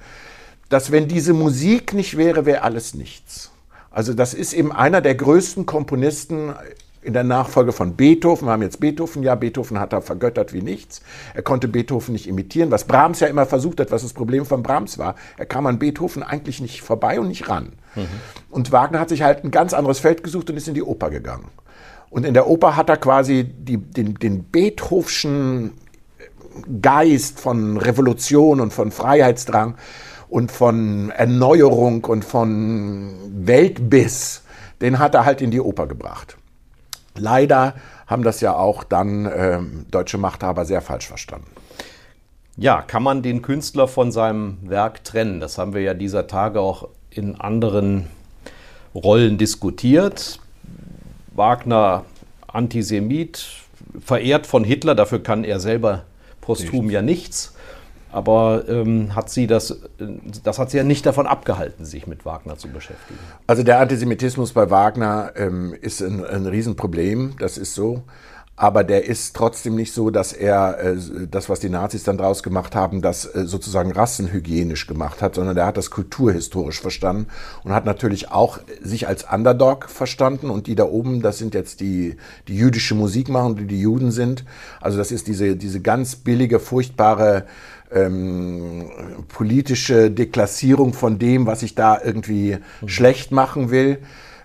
dass 0.69 0.93
wenn 0.93 1.09
diese 1.09 1.33
Musik 1.33 1.95
nicht 1.95 2.19
wäre, 2.19 2.45
wäre 2.45 2.63
alles 2.63 2.95
nichts. 2.95 3.51
Also 3.93 4.15
das 4.15 4.35
ist 4.35 4.53
eben 4.53 4.73
einer 4.73 5.01
der 5.01 5.15
größten 5.15 5.67
Komponisten 5.67 6.55
in 7.03 7.13
der 7.13 7.25
Nachfolge 7.25 7.73
von 7.73 7.95
Beethoven. 7.97 8.47
Wir 8.47 8.53
haben 8.53 8.63
jetzt 8.63 8.81
Beethoven, 8.81 9.23
ja, 9.23 9.35
Beethoven 9.35 9.79
hat 9.79 9.93
er 9.93 10.03
vergöttert 10.03 10.53
wie 10.53 10.63
nichts. 10.63 11.03
Er 11.35 11.43
konnte 11.43 11.67
Beethoven 11.69 12.13
nicht 12.13 12.29
imitieren, 12.29 12.71
was 12.71 12.85
Brahms 12.85 13.21
ja 13.21 13.27
immer 13.27 13.45
versucht 13.45 13.81
hat, 13.81 13.91
was 13.91 14.03
das 14.03 14.13
Problem 14.13 14.47
von 14.47 14.63
Brahms 14.63 14.99
war. 14.99 15.17
Er 15.37 15.47
kam 15.47 15.67
an 15.67 15.79
Beethoven 15.79 16.23
eigentlich 16.23 16.61
nicht 16.61 16.83
vorbei 16.83 17.19
und 17.19 17.29
nicht 17.29 17.49
ran. 17.49 17.73
Mhm. 17.97 18.07
Und 18.51 18.73
Wagner 18.73 19.01
hat 19.01 19.09
sich 19.09 19.23
halt 19.23 19.45
ein 19.45 19.51
ganz 19.51 19.75
anderes 19.75 19.99
Feld 19.99 20.23
gesucht 20.23 20.49
und 20.49 20.57
ist 20.57 20.69
in 20.69 20.75
die 20.75 20.83
Oper 20.83 21.11
gegangen. 21.11 21.49
Und 22.09 22.25
in 22.25 22.35
der 22.35 22.47
Oper 22.47 22.77
hat 22.77 22.89
er 22.89 22.99
quasi 22.99 23.45
die, 23.45 23.79
den, 23.79 24.15
den 24.15 24.45
Beethovenschen 24.45 25.73
Geist 26.83 27.41
von 27.41 27.79
Revolution 27.79 28.61
und 28.61 28.73
von 28.73 28.91
Freiheitsdrang 28.91 29.77
und 30.33 30.51
von 30.51 31.11
Erneuerung 31.11 32.05
und 32.07 32.25
von 32.25 33.13
Weltbiss, 33.47 34.43
den 34.81 34.99
hat 34.99 35.15
er 35.15 35.27
halt 35.27 35.43
in 35.43 35.51
die 35.51 35.61
Oper 35.61 35.87
gebracht. 35.87 36.39
Leider 37.15 37.75
haben 38.07 38.23
das 38.23 38.41
ja 38.41 38.57
auch 38.57 38.83
dann 38.83 39.27
äh, 39.27 39.59
deutsche 39.91 40.17
Machthaber 40.17 40.65
sehr 40.65 40.81
falsch 40.81 41.07
verstanden. 41.07 41.49
Ja, 42.57 42.81
kann 42.81 43.03
man 43.03 43.21
den 43.23 43.43
Künstler 43.43 43.87
von 43.89 44.11
seinem 44.11 44.57
Werk 44.63 45.05
trennen? 45.05 45.39
Das 45.39 45.59
haben 45.59 45.75
wir 45.75 45.83
ja 45.83 45.93
dieser 45.93 46.27
Tage 46.27 46.61
auch 46.61 46.89
in 47.11 47.39
anderen 47.39 48.07
Rollen 48.95 49.37
diskutiert. 49.37 50.41
Wagner 51.35 52.07
Antisemit, 52.47 53.49
verehrt 54.01 54.47
von 54.47 54.65
Hitler, 54.65 54.95
dafür 54.95 55.23
kann 55.23 55.45
er 55.45 55.61
selber 55.61 56.05
posthum 56.41 56.87
nichts. 56.87 56.95
ja 56.95 57.03
nichts. 57.03 57.55
Aber 58.13 58.65
ähm, 58.69 59.15
hat 59.17 59.31
sie 59.31 59.47
das, 59.47 59.81
das 60.45 60.59
hat 60.59 60.71
sie 60.71 60.77
ja 60.77 60.85
nicht 60.85 61.07
davon 61.07 61.27
abgehalten, 61.27 61.85
sich 61.85 62.07
mit 62.07 62.25
Wagner 62.25 62.57
zu 62.57 62.69
beschäftigen. 62.69 63.19
Also 63.47 63.63
der 63.63 63.81
Antisemitismus 63.81 64.53
bei 64.53 64.71
Wagner 64.71 65.33
ähm, 65.35 65.75
ist 65.81 66.03
ein, 66.03 66.25
ein 66.25 66.47
Riesenproblem, 66.47 67.35
das 67.39 67.59
ist 67.59 67.75
so 67.75 68.03
aber 68.63 68.85
der 68.85 69.07
ist 69.07 69.35
trotzdem 69.35 69.75
nicht 69.75 69.93
so, 69.93 70.11
dass 70.11 70.33
er 70.33 70.79
äh, 70.79 70.97
das, 71.29 71.49
was 71.49 71.61
die 71.61 71.71
Nazis 71.71 72.05
dann 72.05 72.19
draus 72.19 72.43
gemacht 72.43 72.77
haben, 72.77 73.01
das 73.01 73.25
äh, 73.25 73.47
sozusagen 73.47 73.91
rassenhygienisch 73.91 74.87
gemacht 74.87 75.23
hat, 75.23 75.35
sondern 75.35 75.57
der 75.57 75.67
hat 75.67 75.79
das 75.79 75.91
kulturhistorisch 75.91 76.81
verstanden 76.81 77.27
und 77.65 77.73
hat 77.73 77.87
natürlich 77.87 78.31
auch 78.31 78.61
sich 78.81 79.09
als 79.09 79.25
Underdog 79.25 79.89
verstanden 79.89 80.51
und 80.51 80.67
die 80.67 80.75
da 80.75 80.85
oben, 80.85 81.23
das 81.23 81.39
sind 81.39 81.55
jetzt 81.55 81.81
die, 81.81 82.17
die 82.47 82.57
jüdische 82.57 82.95
Musik 82.95 83.31
machen, 83.31 83.57
die 83.57 83.67
die 83.67 83.81
Juden 83.81 84.11
sind. 84.11 84.45
Also 84.81 84.99
das 84.99 85.13
ist 85.13 85.29
diese, 85.29 85.57
diese 85.57 85.81
ganz 85.81 86.17
billige, 86.17 86.61
furchtbare 86.61 87.47
ähm, 87.95 88.91
politische 89.29 90.11
Deklassierung 90.11 90.93
von 90.93 91.19
dem, 91.19 91.47
was 91.47 91.63
ich 91.63 91.75
da 91.75 92.01
irgendwie 92.03 92.59
mhm. 92.81 92.89
schlecht 92.89 93.33
machen 93.33 93.71
will. 93.71 93.99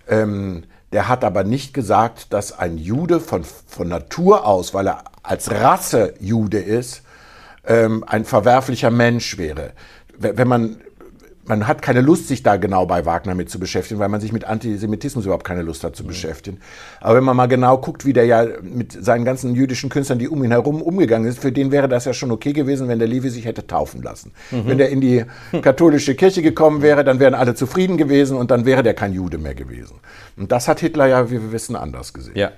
Ähm, 0.08 0.64
der 0.91 1.08
hat 1.08 1.24
aber 1.24 1.43
nicht 1.43 1.74
gesagt, 1.74 2.32
dass 2.34 2.58
ein 2.58 2.78
Jude 2.78 3.20
von, 3.20 3.43
von 3.43 3.88
Natur 3.88 4.45
aus, 4.45 4.74
weil 4.74 4.88
er 4.88 5.04
als 5.22 5.52
Rasse 5.52 6.14
Jude 6.20 6.60
ist, 6.60 7.04
ähm, 7.66 8.04
ein 8.08 8.24
verwerflicher 8.24 8.91
Mensch 8.91 9.38
wäre. 9.38 9.72
Wenn 10.18 10.48
man 10.48 10.78
man 11.48 11.68
hat 11.68 11.82
keine 11.82 12.02
Lust, 12.02 12.28
sich 12.28 12.43
da 12.43 12.58
genau 12.58 12.86
bei 12.86 13.06
Wagner 13.06 13.34
mit 13.34 13.50
zu 13.50 13.60
beschäftigen, 13.60 14.00
weil 14.00 14.10
man 14.10 14.20
sich 14.20 14.34
mit 14.34 14.45
Antisemitismus 14.45 15.26
überhaupt 15.26 15.45
keine 15.45 15.62
Lust 15.62 15.84
hat 15.84 15.95
zu 15.95 16.04
mhm. 16.04 16.08
beschäftigen. 16.08 16.60
Aber 17.00 17.16
wenn 17.16 17.24
man 17.24 17.38
mal 17.38 17.48
genau 17.48 17.78
guckt, 17.78 18.06
wie 18.06 18.14
der 18.14 18.26
ja 18.26 18.45
mit 18.62 18.91
seinen 18.91 19.24
ganzen 19.26 19.56
jüdischen 19.56 19.89
Künstlern, 19.89 20.20
die 20.20 20.28
um 20.28 20.43
ihn 20.43 20.52
herum 20.52 20.82
umgegangen 20.82 21.28
ist, 21.28 21.39
für 21.39 21.52
den 21.52 21.72
wäre 21.72 21.88
das 21.88 22.06
ja 22.06 22.14
schon 22.14 22.32
okay 22.32 22.54
gewesen, 22.54 22.88
wenn 22.88 23.00
der 23.00 23.08
Levi 23.08 23.30
sich 23.30 23.45
hätte 23.45 23.66
taufen 23.66 24.04
lassen. 24.04 24.32
Mhm. 24.52 24.68
Wenn 24.68 24.78
der 24.78 24.89
in 24.89 25.02
die 25.02 25.24
katholische 25.62 26.16
Kirche 26.16 26.41
gekommen 26.41 26.82
wäre, 26.82 27.04
dann 27.04 27.20
wären 27.20 27.34
alle 27.34 27.56
zufrieden 27.56 27.98
gewesen 27.98 28.38
und 28.38 28.52
dann 28.52 28.66
wäre 28.66 28.84
der 28.84 28.93
kein 28.93 29.14
Jude 29.14 29.38
mehr 29.38 29.56
gewesen. 29.56 29.95
Und 30.36 30.52
das 30.52 30.68
hat 30.68 30.82
Hitler 30.82 31.08
ja, 31.08 31.30
wie 31.30 31.41
wir 31.41 31.52
wissen, 31.52 31.76
anders 31.76 32.14
gesehen. 32.14 32.36
Ja. 32.36 32.52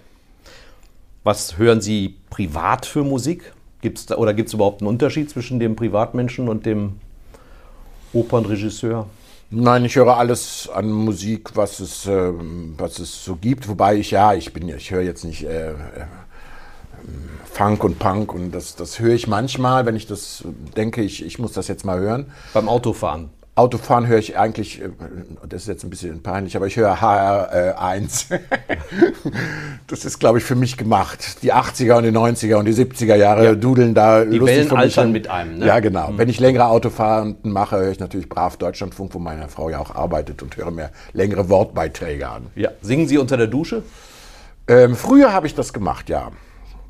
Was 1.23 1.57
hören 1.57 1.81
Sie 1.81 2.15
privat 2.29 2.85
für 2.85 3.03
Musik? 3.03 3.53
Gibt's 3.81 4.07
da, 4.07 4.17
oder 4.17 4.33
gibt 4.33 4.47
es 4.47 4.53
überhaupt 4.53 4.81
einen 4.81 4.87
Unterschied 4.87 5.29
zwischen 5.29 5.59
dem 5.59 5.75
Privatmenschen 5.75 6.49
und 6.49 6.65
dem 6.65 6.95
Opernregisseur? 8.13 9.07
Nein, 9.51 9.85
ich 9.85 9.95
höre 9.95 10.15
alles 10.17 10.69
an 10.71 10.91
Musik, 10.91 11.55
was 11.55 11.79
es, 11.79 12.05
äh, 12.05 12.31
was 12.77 12.99
es 12.99 13.25
so 13.25 13.35
gibt. 13.35 13.67
Wobei 13.67 13.95
ich, 13.95 14.11
ja, 14.11 14.33
ich 14.33 14.53
bin, 14.53 14.69
ich 14.69 14.91
höre 14.91 15.01
jetzt 15.01 15.23
nicht 15.23 15.43
äh, 15.43 15.71
äh, 15.71 15.75
Funk 17.51 17.83
und 17.83 17.97
Punk 17.97 18.33
und 18.33 18.51
das, 18.51 18.75
das 18.75 18.99
höre 18.99 19.13
ich 19.13 19.27
manchmal, 19.27 19.85
wenn 19.87 19.95
ich 19.95 20.05
das 20.05 20.43
denke, 20.77 21.01
ich, 21.01 21.25
ich 21.25 21.39
muss 21.39 21.53
das 21.53 21.67
jetzt 21.67 21.83
mal 21.83 21.99
hören. 21.99 22.31
Beim 22.53 22.69
Autofahren? 22.69 23.29
Autofahren 23.59 24.07
höre 24.07 24.17
ich 24.17 24.37
eigentlich, 24.37 24.81
äh, 24.81 24.89
das 25.47 25.63
ist 25.63 25.67
jetzt 25.67 25.83
ein 25.83 25.89
bisschen 25.89 26.23
peinlich, 26.23 26.55
aber 26.55 26.67
ich 26.67 26.77
höre 26.77 26.95
HR1. 26.95 28.39
das 29.87 30.05
ist, 30.05 30.19
glaube 30.19 30.37
ich, 30.39 30.43
für 30.43 30.55
mich 30.55 30.77
gemacht. 30.77 31.43
Die 31.43 31.53
80er 31.53 31.97
und 31.97 32.03
die 32.03 32.11
90er 32.11 32.55
und 32.55 32.65
die 32.65 32.73
70er 32.73 33.15
Jahre 33.15 33.45
ja. 33.45 33.55
dudeln 33.55 33.93
da 33.93 34.25
die 34.25 34.37
lustig 34.37 34.57
Wellen 34.57 34.77
altern 34.77 35.11
mit 35.11 35.29
einem. 35.29 35.59
Ne? 35.59 35.67
Ja, 35.67 35.79
genau. 35.79 36.11
Mhm. 36.11 36.17
Wenn 36.17 36.29
ich 36.29 36.39
längere 36.39 36.67
Autofahrten 36.67 37.51
mache, 37.51 37.77
höre 37.77 37.91
ich 37.91 37.99
natürlich 37.99 38.29
brav 38.29 38.57
Deutschlandfunk, 38.57 39.13
wo 39.13 39.19
meine 39.19 39.49
Frau 39.49 39.69
ja 39.69 39.79
auch 39.79 39.93
arbeitet 39.93 40.41
und 40.41 40.57
höre 40.57 40.71
mir 40.71 40.89
längere 41.13 41.49
Wortbeiträge 41.49 42.27
an. 42.27 42.47
Ja. 42.55 42.71
Singen 42.81 43.07
Sie 43.07 43.17
unter 43.17 43.37
der 43.37 43.47
Dusche? 43.47 43.83
Ähm, 44.67 44.95
früher 44.95 45.33
habe 45.33 45.47
ich 45.47 45.55
das 45.55 45.73
gemacht, 45.73 46.09
ja. 46.09 46.31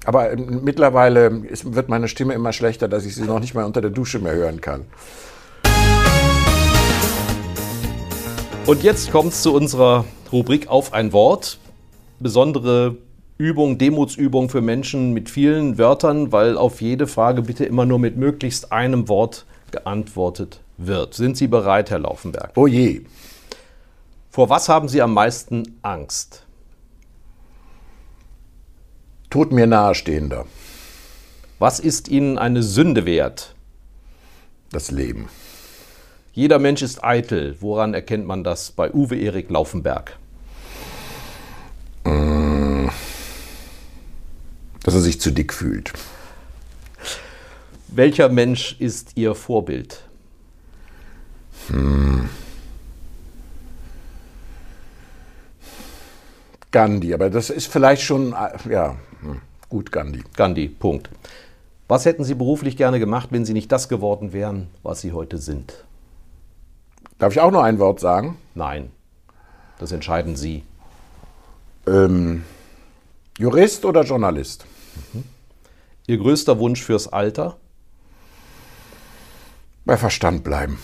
Aber 0.05 0.31
ähm, 0.31 0.61
mittlerweile 0.63 1.27
ist, 1.49 1.73
wird 1.75 1.89
meine 1.89 2.07
Stimme 2.07 2.33
immer 2.33 2.53
schlechter, 2.53 2.87
dass 2.87 3.05
ich 3.05 3.15
sie 3.15 3.23
noch 3.23 3.39
nicht 3.39 3.53
mal 3.53 3.65
unter 3.65 3.81
der 3.81 3.91
Dusche 3.91 4.19
mehr 4.19 4.33
hören 4.33 4.61
kann. 4.61 4.85
Und 8.69 8.83
jetzt 8.83 9.09
kommt 9.09 9.33
es 9.33 9.41
zu 9.41 9.51
unserer 9.51 10.05
Rubrik 10.31 10.67
auf 10.67 10.93
ein 10.93 11.11
Wort. 11.11 11.57
Besondere 12.19 12.97
Übung, 13.39 13.79
Demutsübung 13.79 14.47
für 14.47 14.61
Menschen 14.61 15.11
mit 15.11 15.27
vielen 15.31 15.79
Wörtern, 15.79 16.31
weil 16.31 16.55
auf 16.55 16.79
jede 16.79 17.07
Frage 17.07 17.41
bitte 17.41 17.65
immer 17.65 17.87
nur 17.87 17.97
mit 17.97 18.15
möglichst 18.15 18.71
einem 18.71 19.09
Wort 19.09 19.47
geantwortet 19.71 20.61
wird. 20.77 21.15
Sind 21.15 21.35
Sie 21.35 21.47
bereit, 21.47 21.89
Herr 21.89 21.97
Laufenberg? 21.97 22.51
Oh 22.53 22.67
je. 22.67 23.01
Vor 24.29 24.51
was 24.51 24.69
haben 24.69 24.87
Sie 24.87 25.01
am 25.01 25.15
meisten 25.15 25.79
Angst? 25.81 26.45
Tod 29.31 29.51
mir 29.51 29.65
nahestehender. 29.65 30.45
Was 31.57 31.79
ist 31.79 32.07
Ihnen 32.07 32.37
eine 32.37 32.61
Sünde 32.61 33.07
wert? 33.07 33.55
Das 34.71 34.91
Leben. 34.91 35.27
Jeder 36.33 36.59
Mensch 36.59 36.81
ist 36.81 37.03
eitel. 37.03 37.55
Woran 37.59 37.93
erkennt 37.93 38.25
man 38.25 38.43
das 38.43 38.71
bei 38.71 38.91
Uwe 38.93 39.17
Erik 39.17 39.49
Laufenberg? 39.49 40.17
Dass 44.83 44.93
er 44.93 45.01
sich 45.01 45.19
zu 45.19 45.31
dick 45.31 45.53
fühlt. 45.53 45.93
Welcher 47.89 48.29
Mensch 48.29 48.75
ist 48.79 49.11
Ihr 49.15 49.35
Vorbild? 49.35 50.03
Hm. 51.67 52.29
Gandhi, 56.71 57.13
aber 57.13 57.29
das 57.29 57.49
ist 57.49 57.67
vielleicht 57.67 58.03
schon, 58.03 58.35
ja, 58.69 58.95
hm, 59.21 59.41
gut 59.69 59.91
Gandhi. 59.91 60.23
Gandhi, 60.35 60.67
Punkt. 60.67 61.09
Was 61.87 62.05
hätten 62.05 62.23
Sie 62.23 62.35
beruflich 62.35 62.77
gerne 62.77 62.99
gemacht, 62.99 63.29
wenn 63.31 63.43
Sie 63.43 63.53
nicht 63.53 63.71
das 63.71 63.89
geworden 63.89 64.33
wären, 64.33 64.67
was 64.83 65.01
Sie 65.01 65.11
heute 65.11 65.39
sind? 65.39 65.83
Darf 67.19 67.33
ich 67.33 67.41
auch 67.41 67.51
noch 67.51 67.63
ein 67.63 67.79
Wort 67.79 67.99
sagen? 67.99 68.37
Nein, 68.55 68.91
das 69.77 69.91
entscheiden 69.91 70.37
Sie. 70.37 70.63
Ähm, 71.85 72.45
Jurist 73.37 73.83
oder 73.83 74.03
Journalist? 74.03 74.65
Mhm. 75.13 75.25
Ihr 76.07 76.17
größter 76.17 76.57
Wunsch 76.59 76.81
fürs 76.81 77.11
Alter? 77.11 77.57
Bei 79.83 79.97
Verstand 79.97 80.45
bleiben. 80.45 80.79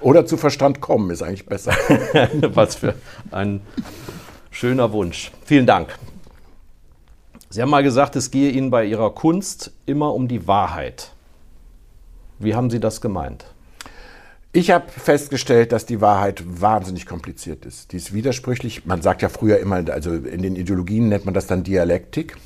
Oder 0.00 0.26
zu 0.26 0.36
Verstand 0.36 0.80
kommen 0.80 1.10
ist 1.10 1.22
eigentlich 1.22 1.46
besser. 1.46 1.72
Was 2.54 2.74
für 2.74 2.94
ein 3.30 3.60
schöner 4.50 4.92
Wunsch. 4.92 5.30
Vielen 5.44 5.66
Dank. 5.66 5.96
Sie 7.50 7.62
haben 7.62 7.70
mal 7.70 7.84
gesagt, 7.84 8.16
es 8.16 8.32
gehe 8.32 8.50
Ihnen 8.50 8.70
bei 8.70 8.84
Ihrer 8.84 9.14
Kunst 9.14 9.70
immer 9.86 10.12
um 10.12 10.26
die 10.26 10.48
Wahrheit. 10.48 11.12
Wie 12.40 12.56
haben 12.56 12.68
Sie 12.68 12.80
das 12.80 13.00
gemeint? 13.00 13.53
Ich 14.56 14.70
habe 14.70 14.88
festgestellt, 14.88 15.72
dass 15.72 15.84
die 15.84 16.00
Wahrheit 16.00 16.44
wahnsinnig 16.46 17.06
kompliziert 17.06 17.66
ist. 17.66 17.90
Die 17.90 17.96
ist 17.96 18.14
widersprüchlich. 18.14 18.86
Man 18.86 19.02
sagt 19.02 19.20
ja 19.22 19.28
früher 19.28 19.58
immer, 19.58 19.82
also 19.90 20.14
in 20.14 20.42
den 20.42 20.54
Ideologien 20.54 21.08
nennt 21.08 21.24
man 21.24 21.34
das 21.34 21.48
dann 21.48 21.64
Dialektik. 21.64 22.36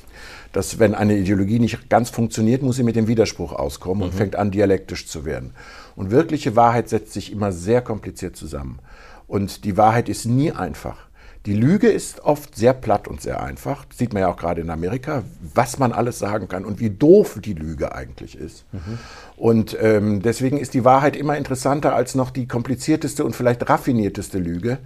Dass 0.51 0.79
wenn 0.79 0.95
eine 0.95 1.15
Ideologie 1.15 1.59
nicht 1.59 1.87
ganz 1.87 2.09
funktioniert, 2.09 2.63
muss 2.63 2.77
sie 2.77 2.83
mit 2.83 2.95
dem 2.95 3.07
Widerspruch 3.07 3.53
auskommen 3.53 4.01
und 4.01 4.15
mhm. 4.15 4.17
fängt 4.17 4.35
an, 4.35 4.49
dialektisch 4.49 5.05
zu 5.05 5.23
werden. 5.23 5.53
Und 5.95 6.09
wirkliche 6.09 6.55
Wahrheit 6.55 6.89
setzt 6.89 7.13
sich 7.13 7.31
immer 7.31 7.51
sehr 7.51 7.83
kompliziert 7.83 8.35
zusammen. 8.35 8.79
Und 9.27 9.63
die 9.63 9.77
Wahrheit 9.77 10.09
ist 10.09 10.25
nie 10.25 10.51
einfach. 10.51 11.08
Die 11.45 11.53
Lüge 11.53 11.87
ist 11.89 12.19
oft 12.19 12.55
sehr 12.55 12.73
platt 12.73 13.07
und 13.07 13.21
sehr 13.21 13.41
einfach. 13.41 13.85
Das 13.85 13.97
sieht 13.97 14.13
man 14.13 14.21
ja 14.21 14.27
auch 14.27 14.35
gerade 14.35 14.59
in 14.59 14.69
Amerika, 14.69 15.23
was 15.53 15.79
man 15.79 15.93
alles 15.93 16.19
sagen 16.19 16.49
kann 16.49 16.65
und 16.65 16.81
wie 16.81 16.89
doof 16.89 17.39
die 17.41 17.53
Lüge 17.53 17.95
eigentlich 17.95 18.37
ist. 18.37 18.65
Mhm. 18.73 18.99
Und 19.37 19.77
ähm, 19.81 20.21
deswegen 20.21 20.57
ist 20.57 20.73
die 20.73 20.83
Wahrheit 20.83 21.15
immer 21.15 21.37
interessanter 21.37 21.95
als 21.95 22.13
noch 22.13 22.31
die 22.31 22.47
komplizierteste 22.47 23.23
und 23.23 23.35
vielleicht 23.37 23.69
raffinierteste 23.69 24.37
Lüge, 24.37 24.79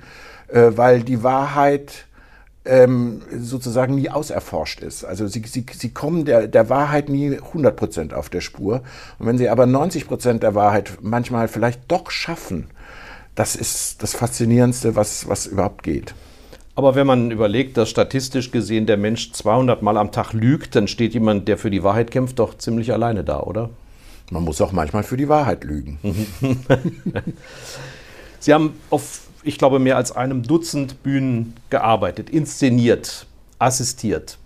äh, 0.47 0.71
weil 0.75 1.01
die 1.01 1.23
Wahrheit 1.23 2.05
ähm, 2.65 3.21
sozusagen 3.35 3.95
nie 3.95 4.09
auserforscht 4.09 4.81
ist. 4.81 5.03
Also 5.03 5.27
sie, 5.27 5.43
sie, 5.45 5.65
sie 5.73 5.89
kommen 5.89 6.23
der, 6.23 6.47
der 6.47 6.69
Wahrheit 6.69 7.09
nie 7.09 7.31
100% 7.31 8.13
auf 8.13 8.29
der 8.29 8.41
Spur. 8.41 8.83
Und 9.19 9.25
wenn 9.25 9.37
sie 9.37 9.49
aber 9.49 9.63
90% 9.63 10.39
der 10.39 10.55
Wahrheit 10.55 10.99
manchmal 11.01 11.47
vielleicht 11.47 11.91
doch 11.91 12.11
schaffen, 12.11 12.67
das 13.35 13.55
ist 13.55 14.03
das 14.03 14.13
Faszinierendste, 14.13 14.95
was, 14.95 15.27
was 15.27 15.47
überhaupt 15.47 15.83
geht. 15.83 16.13
Aber 16.75 16.95
wenn 16.95 17.05
man 17.05 17.29
überlegt, 17.29 17.77
dass 17.77 17.89
statistisch 17.89 18.49
gesehen 18.51 18.87
der 18.87 18.97
Mensch 18.97 19.31
200 19.31 19.81
Mal 19.81 19.97
am 19.97 20.11
Tag 20.11 20.33
lügt, 20.33 20.75
dann 20.75 20.87
steht 20.87 21.13
jemand, 21.13 21.47
der 21.47 21.57
für 21.57 21.69
die 21.69 21.83
Wahrheit 21.83 22.09
kämpft, 22.09 22.39
doch 22.39 22.57
ziemlich 22.57 22.91
alleine 22.91 23.23
da, 23.23 23.41
oder? 23.41 23.69
Man 24.31 24.43
muss 24.43 24.59
auch 24.61 24.71
manchmal 24.71 25.03
für 25.03 25.17
die 25.17 25.29
Wahrheit 25.29 25.63
lügen. 25.63 25.99
Sie 28.39 28.53
haben 28.53 28.73
auf, 28.89 29.27
ich 29.43 29.59
glaube, 29.59 29.77
mehr 29.77 29.97
als 29.97 30.11
einem 30.11 30.41
Dutzend 30.41 31.03
Bühnen 31.03 31.53
gearbeitet, 31.69 32.31
inszeniert, 32.31 33.27
assistiert. 33.59 34.39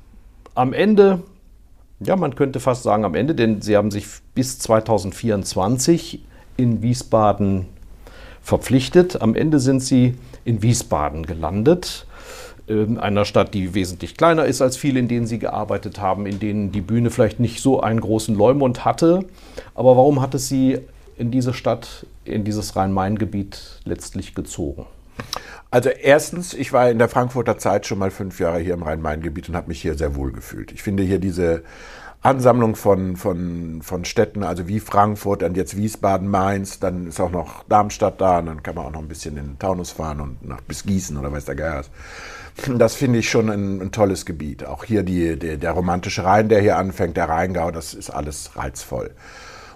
Am 0.53 0.73
Ende, 0.73 1.23
ja, 2.01 2.17
man 2.17 2.35
könnte 2.35 2.59
fast 2.59 2.83
sagen 2.83 3.05
am 3.05 3.15
Ende, 3.15 3.35
denn 3.35 3.61
Sie 3.61 3.77
haben 3.77 3.91
sich 3.91 4.05
bis 4.35 4.59
2024 4.59 6.25
in 6.57 6.81
Wiesbaden 6.81 7.67
verpflichtet. 8.47 9.21
Am 9.21 9.35
Ende 9.35 9.59
sind 9.59 9.81
Sie 9.81 10.15
in 10.45 10.63
Wiesbaden 10.63 11.25
gelandet 11.25 12.05
einer 12.69 13.23
Stadt, 13.23 13.53
die 13.53 13.73
wesentlich 13.73 14.17
kleiner 14.17 14.45
ist 14.45 14.61
als 14.61 14.75
viele, 14.75 14.99
in 14.99 15.07
denen 15.07 15.25
Sie 15.25 15.39
gearbeitet 15.39 16.01
haben, 16.01 16.25
in 16.25 16.39
denen 16.39 16.71
die 16.71 16.81
Bühne 16.81 17.11
vielleicht 17.11 17.39
nicht 17.39 17.61
so 17.61 17.79
einen 17.79 18.01
großen 18.01 18.35
Leumund 18.35 18.83
hatte. 18.83 19.23
Aber 19.73 19.95
warum 19.95 20.21
hat 20.21 20.35
es 20.35 20.49
Sie 20.49 20.79
in 21.17 21.31
diese 21.31 21.53
Stadt, 21.53 22.05
in 22.25 22.43
dieses 22.43 22.75
Rhein-Main-Gebiet 22.75 23.79
letztlich 23.85 24.35
gezogen? 24.35 24.85
Also 25.71 25.89
erstens, 25.89 26.53
ich 26.53 26.73
war 26.73 26.89
in 26.89 26.99
der 26.99 27.07
Frankfurter 27.09 27.57
Zeit 27.57 27.85
schon 27.85 27.99
mal 27.99 28.11
fünf 28.11 28.39
Jahre 28.39 28.59
hier 28.59 28.73
im 28.73 28.83
Rhein-Main-Gebiet 28.83 29.47
und 29.47 29.55
habe 29.55 29.69
mich 29.69 29.81
hier 29.81 29.95
sehr 29.95 30.15
wohl 30.15 30.33
gefühlt. 30.33 30.73
Ich 30.73 30.83
finde 30.83 31.03
hier 31.03 31.19
diese 31.19 31.63
Ansammlung 32.27 32.75
von, 32.75 33.15
von, 33.15 33.81
von 33.81 34.03
Städten, 34.03 34.43
also 34.43 34.67
wie 34.67 34.81
Frankfurt, 34.81 35.41
dann 35.41 35.55
jetzt 35.55 35.77
Wiesbaden, 35.77 36.27
Mainz, 36.27 36.79
dann 36.79 37.07
ist 37.07 37.21
auch 37.21 37.31
noch 37.31 37.63
Darmstadt 37.69 38.19
da 38.19 38.39
und 38.39 38.47
dann 38.47 38.63
kann 38.63 38.75
man 38.75 38.85
auch 38.85 38.91
noch 38.91 38.99
ein 38.99 39.07
bisschen 39.07 39.37
in 39.37 39.45
den 39.45 39.59
Taunus 39.59 39.91
fahren 39.91 40.19
und 40.19 40.45
nach 40.45 40.59
bis 40.59 40.83
Gießen 40.83 41.15
oder 41.15 41.31
weiß 41.31 41.45
der 41.45 41.55
Geier. 41.55 41.83
Das 42.77 42.95
finde 42.95 43.19
ich 43.19 43.29
schon 43.29 43.49
ein, 43.49 43.81
ein, 43.81 43.91
tolles 43.91 44.25
Gebiet. 44.25 44.65
Auch 44.65 44.83
hier 44.83 45.03
die, 45.03 45.39
die, 45.39 45.57
der 45.57 45.71
romantische 45.71 46.25
Rhein, 46.25 46.49
der 46.49 46.59
hier 46.59 46.77
anfängt, 46.77 47.15
der 47.15 47.29
Rheingau, 47.29 47.71
das 47.71 47.93
ist 47.93 48.09
alles 48.09 48.51
reizvoll. 48.55 49.11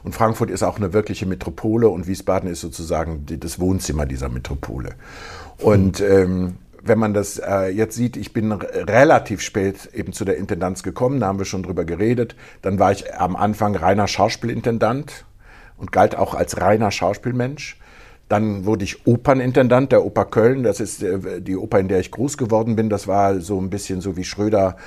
Und 0.03 0.13
Frankfurt 0.13 0.49
ist 0.49 0.63
auch 0.63 0.77
eine 0.77 0.91
wirkliche 0.91 1.25
Metropole 1.25 1.87
und 1.87 2.07
Wiesbaden 2.07 2.49
ist 2.49 2.59
sozusagen 2.59 3.25
das 3.27 3.59
Wohnzimmer 3.59 4.05
dieser 4.05 4.29
Metropole. 4.29 4.95
Und 5.59 6.01
ähm, 6.01 6.57
wenn 6.83 6.99
man 6.99 7.13
das 7.13 7.37
äh, 7.37 7.67
jetzt 7.67 7.95
sieht, 7.95 8.17
ich 8.17 8.33
bin 8.33 8.51
relativ 8.51 9.41
spät 9.41 9.89
eben 9.93 10.13
zu 10.13 10.25
der 10.25 10.37
Intendanz 10.37 10.83
gekommen, 10.83 11.19
da 11.19 11.27
haben 11.27 11.39
wir 11.39 11.45
schon 11.45 11.63
drüber 11.63 11.85
geredet. 11.85 12.35
Dann 12.61 12.79
war 12.79 12.91
ich 12.91 13.13
am 13.15 13.35
Anfang 13.35 13.75
reiner 13.75 14.07
Schauspielintendant 14.07 15.25
und 15.77 15.91
galt 15.91 16.15
auch 16.15 16.33
als 16.33 16.59
reiner 16.59 16.91
Schauspielmensch. 16.91 17.77
Dann 18.29 18.65
wurde 18.65 18.85
ich 18.85 19.05
Opernintendant 19.05 19.91
der 19.91 20.05
Oper 20.05 20.25
Köln. 20.25 20.63
Das 20.63 20.79
ist 20.79 21.03
äh, 21.03 21.41
die 21.41 21.57
Oper, 21.57 21.79
in 21.79 21.87
der 21.87 21.99
ich 21.99 22.11
groß 22.11 22.37
geworden 22.37 22.75
bin. 22.75 22.89
Das 22.89 23.07
war 23.07 23.41
so 23.41 23.59
ein 23.59 23.69
bisschen 23.69 24.01
so 24.01 24.15
wie 24.15 24.23
Schröder 24.23 24.77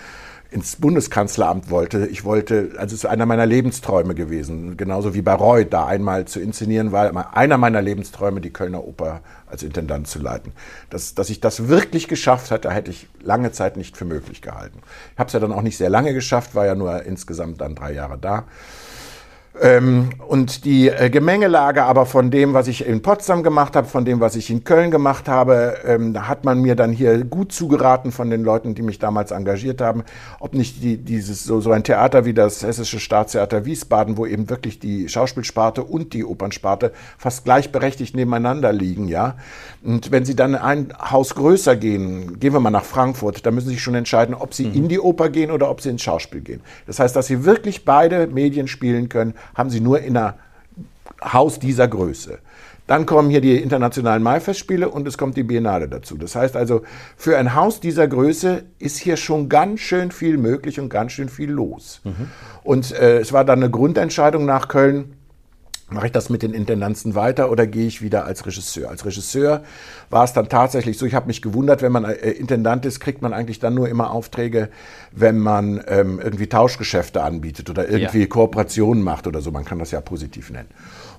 ins 0.54 0.76
Bundeskanzleramt 0.76 1.68
wollte. 1.68 2.06
Ich 2.06 2.22
wollte, 2.22 2.70
also 2.76 2.94
es 2.94 3.02
ist 3.02 3.06
einer 3.06 3.26
meiner 3.26 3.44
Lebensträume 3.44 4.14
gewesen, 4.14 4.76
genauso 4.76 5.12
wie 5.12 5.20
Bayreuth 5.20 5.72
da 5.72 5.84
einmal 5.84 6.26
zu 6.26 6.38
inszenieren 6.38 6.92
war, 6.92 7.36
einer 7.36 7.58
meiner 7.58 7.82
Lebensträume, 7.82 8.40
die 8.40 8.52
Kölner 8.52 8.84
Oper 8.84 9.20
als 9.48 9.64
Intendant 9.64 10.06
zu 10.06 10.20
leiten. 10.20 10.52
Dass, 10.90 11.16
dass 11.16 11.28
ich 11.28 11.40
das 11.40 11.66
wirklich 11.66 12.06
geschafft 12.06 12.52
hatte, 12.52 12.70
hätte 12.70 12.92
ich 12.92 13.08
lange 13.20 13.50
Zeit 13.50 13.76
nicht 13.76 13.96
für 13.96 14.04
möglich 14.04 14.42
gehalten. 14.42 14.78
Ich 15.14 15.18
habe 15.18 15.26
es 15.26 15.32
ja 15.32 15.40
dann 15.40 15.52
auch 15.52 15.62
nicht 15.62 15.76
sehr 15.76 15.90
lange 15.90 16.14
geschafft, 16.14 16.54
war 16.54 16.66
ja 16.66 16.76
nur 16.76 17.02
insgesamt 17.02 17.60
dann 17.60 17.74
drei 17.74 17.92
Jahre 17.92 18.16
da. 18.16 18.44
Ähm, 19.60 20.10
und 20.26 20.64
die 20.64 20.88
äh, 20.88 21.10
Gemengelage 21.10 21.84
aber 21.84 22.06
von 22.06 22.32
dem, 22.32 22.54
was 22.54 22.66
ich 22.66 22.84
in 22.84 23.02
Potsdam 23.02 23.44
gemacht 23.44 23.76
habe, 23.76 23.86
von 23.86 24.04
dem, 24.04 24.18
was 24.18 24.34
ich 24.34 24.50
in 24.50 24.64
Köln 24.64 24.90
gemacht 24.90 25.28
habe, 25.28 25.76
ähm, 25.86 26.12
da 26.12 26.26
hat 26.26 26.44
man 26.44 26.60
mir 26.60 26.74
dann 26.74 26.90
hier 26.90 27.22
gut 27.22 27.52
zugeraten 27.52 28.10
von 28.10 28.30
den 28.30 28.42
Leuten, 28.42 28.74
die 28.74 28.82
mich 28.82 28.98
damals 28.98 29.30
engagiert 29.30 29.80
haben, 29.80 30.02
ob 30.40 30.54
nicht 30.54 30.82
die, 30.82 30.96
dieses 30.96 31.44
so, 31.44 31.60
so 31.60 31.70
ein 31.70 31.84
Theater 31.84 32.24
wie 32.24 32.34
das 32.34 32.64
Hessische 32.64 32.98
Staatstheater 32.98 33.64
Wiesbaden, 33.64 34.16
wo 34.16 34.26
eben 34.26 34.50
wirklich 34.50 34.80
die 34.80 35.08
Schauspielsparte 35.08 35.84
und 35.84 36.14
die 36.14 36.24
Opernsparte 36.24 36.90
fast 37.16 37.44
gleichberechtigt 37.44 38.16
nebeneinander 38.16 38.72
liegen, 38.72 39.06
ja. 39.06 39.36
Und 39.84 40.10
wenn 40.10 40.24
Sie 40.24 40.34
dann 40.34 40.56
ein 40.56 40.92
Haus 40.98 41.36
größer 41.36 41.76
gehen, 41.76 42.40
gehen 42.40 42.54
wir 42.54 42.60
mal 42.60 42.70
nach 42.70 42.84
Frankfurt, 42.84 43.46
da 43.46 43.52
müssen 43.52 43.68
Sie 43.68 43.74
sich 43.74 43.82
schon 43.82 43.94
entscheiden, 43.94 44.34
ob 44.34 44.52
Sie 44.52 44.66
mhm. 44.66 44.74
in 44.74 44.88
die 44.88 44.98
Oper 44.98 45.28
gehen 45.28 45.52
oder 45.52 45.70
ob 45.70 45.80
Sie 45.80 45.90
ins 45.90 46.02
Schauspiel 46.02 46.40
gehen. 46.40 46.60
Das 46.88 46.98
heißt, 46.98 47.14
dass 47.14 47.28
Sie 47.28 47.44
wirklich 47.44 47.84
beide 47.84 48.26
Medien 48.26 48.66
spielen 48.66 49.08
können, 49.08 49.34
haben 49.54 49.70
sie 49.70 49.80
nur 49.80 50.00
in 50.00 50.16
einem 50.16 50.34
Haus 51.22 51.58
dieser 51.58 51.88
Größe. 51.88 52.38
Dann 52.86 53.06
kommen 53.06 53.30
hier 53.30 53.40
die 53.40 53.56
internationalen 53.56 54.22
Maifestspiele 54.22 54.90
und 54.90 55.08
es 55.08 55.16
kommt 55.16 55.38
die 55.38 55.42
Biennale 55.42 55.88
dazu. 55.88 56.18
Das 56.18 56.36
heißt 56.36 56.54
also, 56.54 56.82
für 57.16 57.38
ein 57.38 57.54
Haus 57.54 57.80
dieser 57.80 58.06
Größe 58.06 58.64
ist 58.78 58.98
hier 58.98 59.16
schon 59.16 59.48
ganz 59.48 59.80
schön 59.80 60.10
viel 60.10 60.36
möglich 60.36 60.78
und 60.78 60.90
ganz 60.90 61.12
schön 61.12 61.30
viel 61.30 61.50
los. 61.50 62.02
Mhm. 62.04 62.28
Und 62.62 62.92
äh, 62.92 63.20
es 63.20 63.32
war 63.32 63.44
dann 63.44 63.62
eine 63.62 63.70
Grundentscheidung 63.70 64.44
nach 64.44 64.68
Köln, 64.68 65.14
Mache 65.90 66.06
ich 66.06 66.12
das 66.12 66.30
mit 66.30 66.42
den 66.42 66.54
Intendanzen 66.54 67.14
weiter 67.14 67.50
oder 67.50 67.66
gehe 67.66 67.86
ich 67.86 68.00
wieder 68.00 68.24
als 68.24 68.46
Regisseur? 68.46 68.88
Als 68.88 69.04
Regisseur 69.04 69.62
war 70.08 70.24
es 70.24 70.32
dann 70.32 70.48
tatsächlich 70.48 70.96
so, 70.96 71.04
ich 71.04 71.14
habe 71.14 71.26
mich 71.26 71.42
gewundert, 71.42 71.82
wenn 71.82 71.92
man 71.92 72.04
äh, 72.06 72.30
Intendant 72.30 72.86
ist, 72.86 73.00
kriegt 73.00 73.20
man 73.20 73.34
eigentlich 73.34 73.58
dann 73.58 73.74
nur 73.74 73.88
immer 73.90 74.10
Aufträge, 74.10 74.70
wenn 75.12 75.38
man 75.38 75.84
ähm, 75.86 76.20
irgendwie 76.22 76.46
Tauschgeschäfte 76.46 77.22
anbietet 77.22 77.68
oder 77.68 77.86
irgendwie 77.86 78.20
ja. 78.20 78.26
Kooperationen 78.26 79.02
macht 79.02 79.26
oder 79.26 79.42
so. 79.42 79.50
Man 79.50 79.66
kann 79.66 79.78
das 79.78 79.90
ja 79.90 80.00
positiv 80.00 80.50
nennen. 80.50 80.70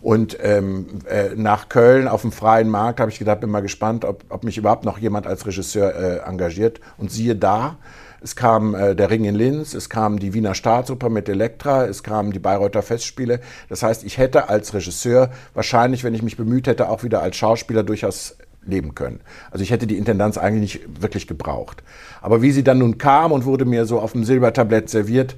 Und 0.01 0.37
ähm, 0.41 0.87
äh, 1.07 1.35
nach 1.35 1.69
Köln 1.69 2.07
auf 2.07 2.21
dem 2.21 2.31
freien 2.31 2.69
Markt 2.69 2.99
habe 2.99 3.11
ich 3.11 3.19
gedacht, 3.19 3.41
bin 3.41 3.51
mal 3.51 3.61
gespannt, 3.61 4.03
ob, 4.03 4.23
ob 4.29 4.43
mich 4.43 4.57
überhaupt 4.57 4.83
noch 4.83 4.97
jemand 4.97 5.27
als 5.27 5.45
Regisseur 5.45 5.95
äh, 5.95 6.27
engagiert. 6.27 6.79
Und 6.97 7.11
siehe 7.11 7.35
da, 7.35 7.77
es 8.25 8.35
kam 8.35 8.73
äh, 8.73 8.95
der 8.95 9.11
Ring 9.11 9.23
in 9.25 9.35
Linz, 9.35 9.75
es 9.75 9.87
kam 9.87 10.17
die 10.17 10.33
Wiener 10.33 10.55
Staatsoper 10.55 11.09
mit 11.09 11.29
Elektra, 11.29 11.85
es 11.85 12.01
kamen 12.01 12.31
die 12.31 12.39
Bayreuther 12.39 12.81
Festspiele. 12.81 13.39
Das 13.69 13.83
heißt, 13.83 14.03
ich 14.03 14.17
hätte 14.17 14.49
als 14.49 14.73
Regisseur 14.73 15.29
wahrscheinlich, 15.53 16.03
wenn 16.03 16.15
ich 16.15 16.23
mich 16.23 16.35
bemüht 16.35 16.65
hätte, 16.65 16.89
auch 16.89 17.03
wieder 17.03 17.21
als 17.21 17.35
Schauspieler 17.35 17.83
durchaus 17.83 18.35
leben 18.65 18.95
können. 18.95 19.19
Also 19.51 19.61
ich 19.61 19.69
hätte 19.69 19.85
die 19.85 19.95
Intendanz 19.95 20.39
eigentlich 20.39 20.79
nicht 20.79 21.03
wirklich 21.03 21.27
gebraucht. 21.27 21.83
Aber 22.19 22.41
wie 22.41 22.51
sie 22.51 22.63
dann 22.63 22.79
nun 22.79 22.97
kam 22.97 23.31
und 23.31 23.45
wurde 23.45 23.63
mir 23.63 23.85
so 23.85 23.99
auf 23.99 24.13
dem 24.13 24.23
Silbertablett 24.23 24.89
serviert, 24.89 25.35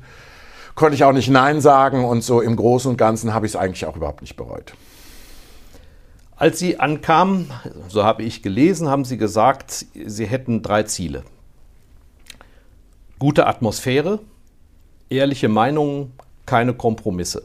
konnte 0.73 0.95
ich 0.95 1.03
auch 1.03 1.11
nicht 1.11 1.29
Nein 1.29 1.59
sagen 1.59 2.05
und 2.05 2.23
so 2.23 2.39
im 2.39 2.55
Großen 2.55 2.89
und 2.89 2.95
Ganzen 2.95 3.33
habe 3.33 3.45
ich 3.45 3.51
es 3.51 3.55
eigentlich 3.57 3.85
auch 3.85 3.97
überhaupt 3.97 4.21
nicht 4.21 4.37
bereut. 4.37 4.75
Als 6.37 6.57
Sie 6.57 6.79
ankamen, 6.79 7.51
so 7.89 8.05
habe 8.05 8.23
ich 8.23 8.43
gelesen, 8.43 8.87
haben 8.87 9.03
Sie 9.03 9.17
gesagt, 9.17 9.87
Sie 10.05 10.25
hätten 10.25 10.61
drei 10.61 10.83
Ziele 10.83 11.23
gute 13.19 13.47
Atmosphäre, 13.47 14.19
ehrliche 15.09 15.49
Meinungen, 15.49 16.13
keine 16.45 16.73
Kompromisse. 16.73 17.43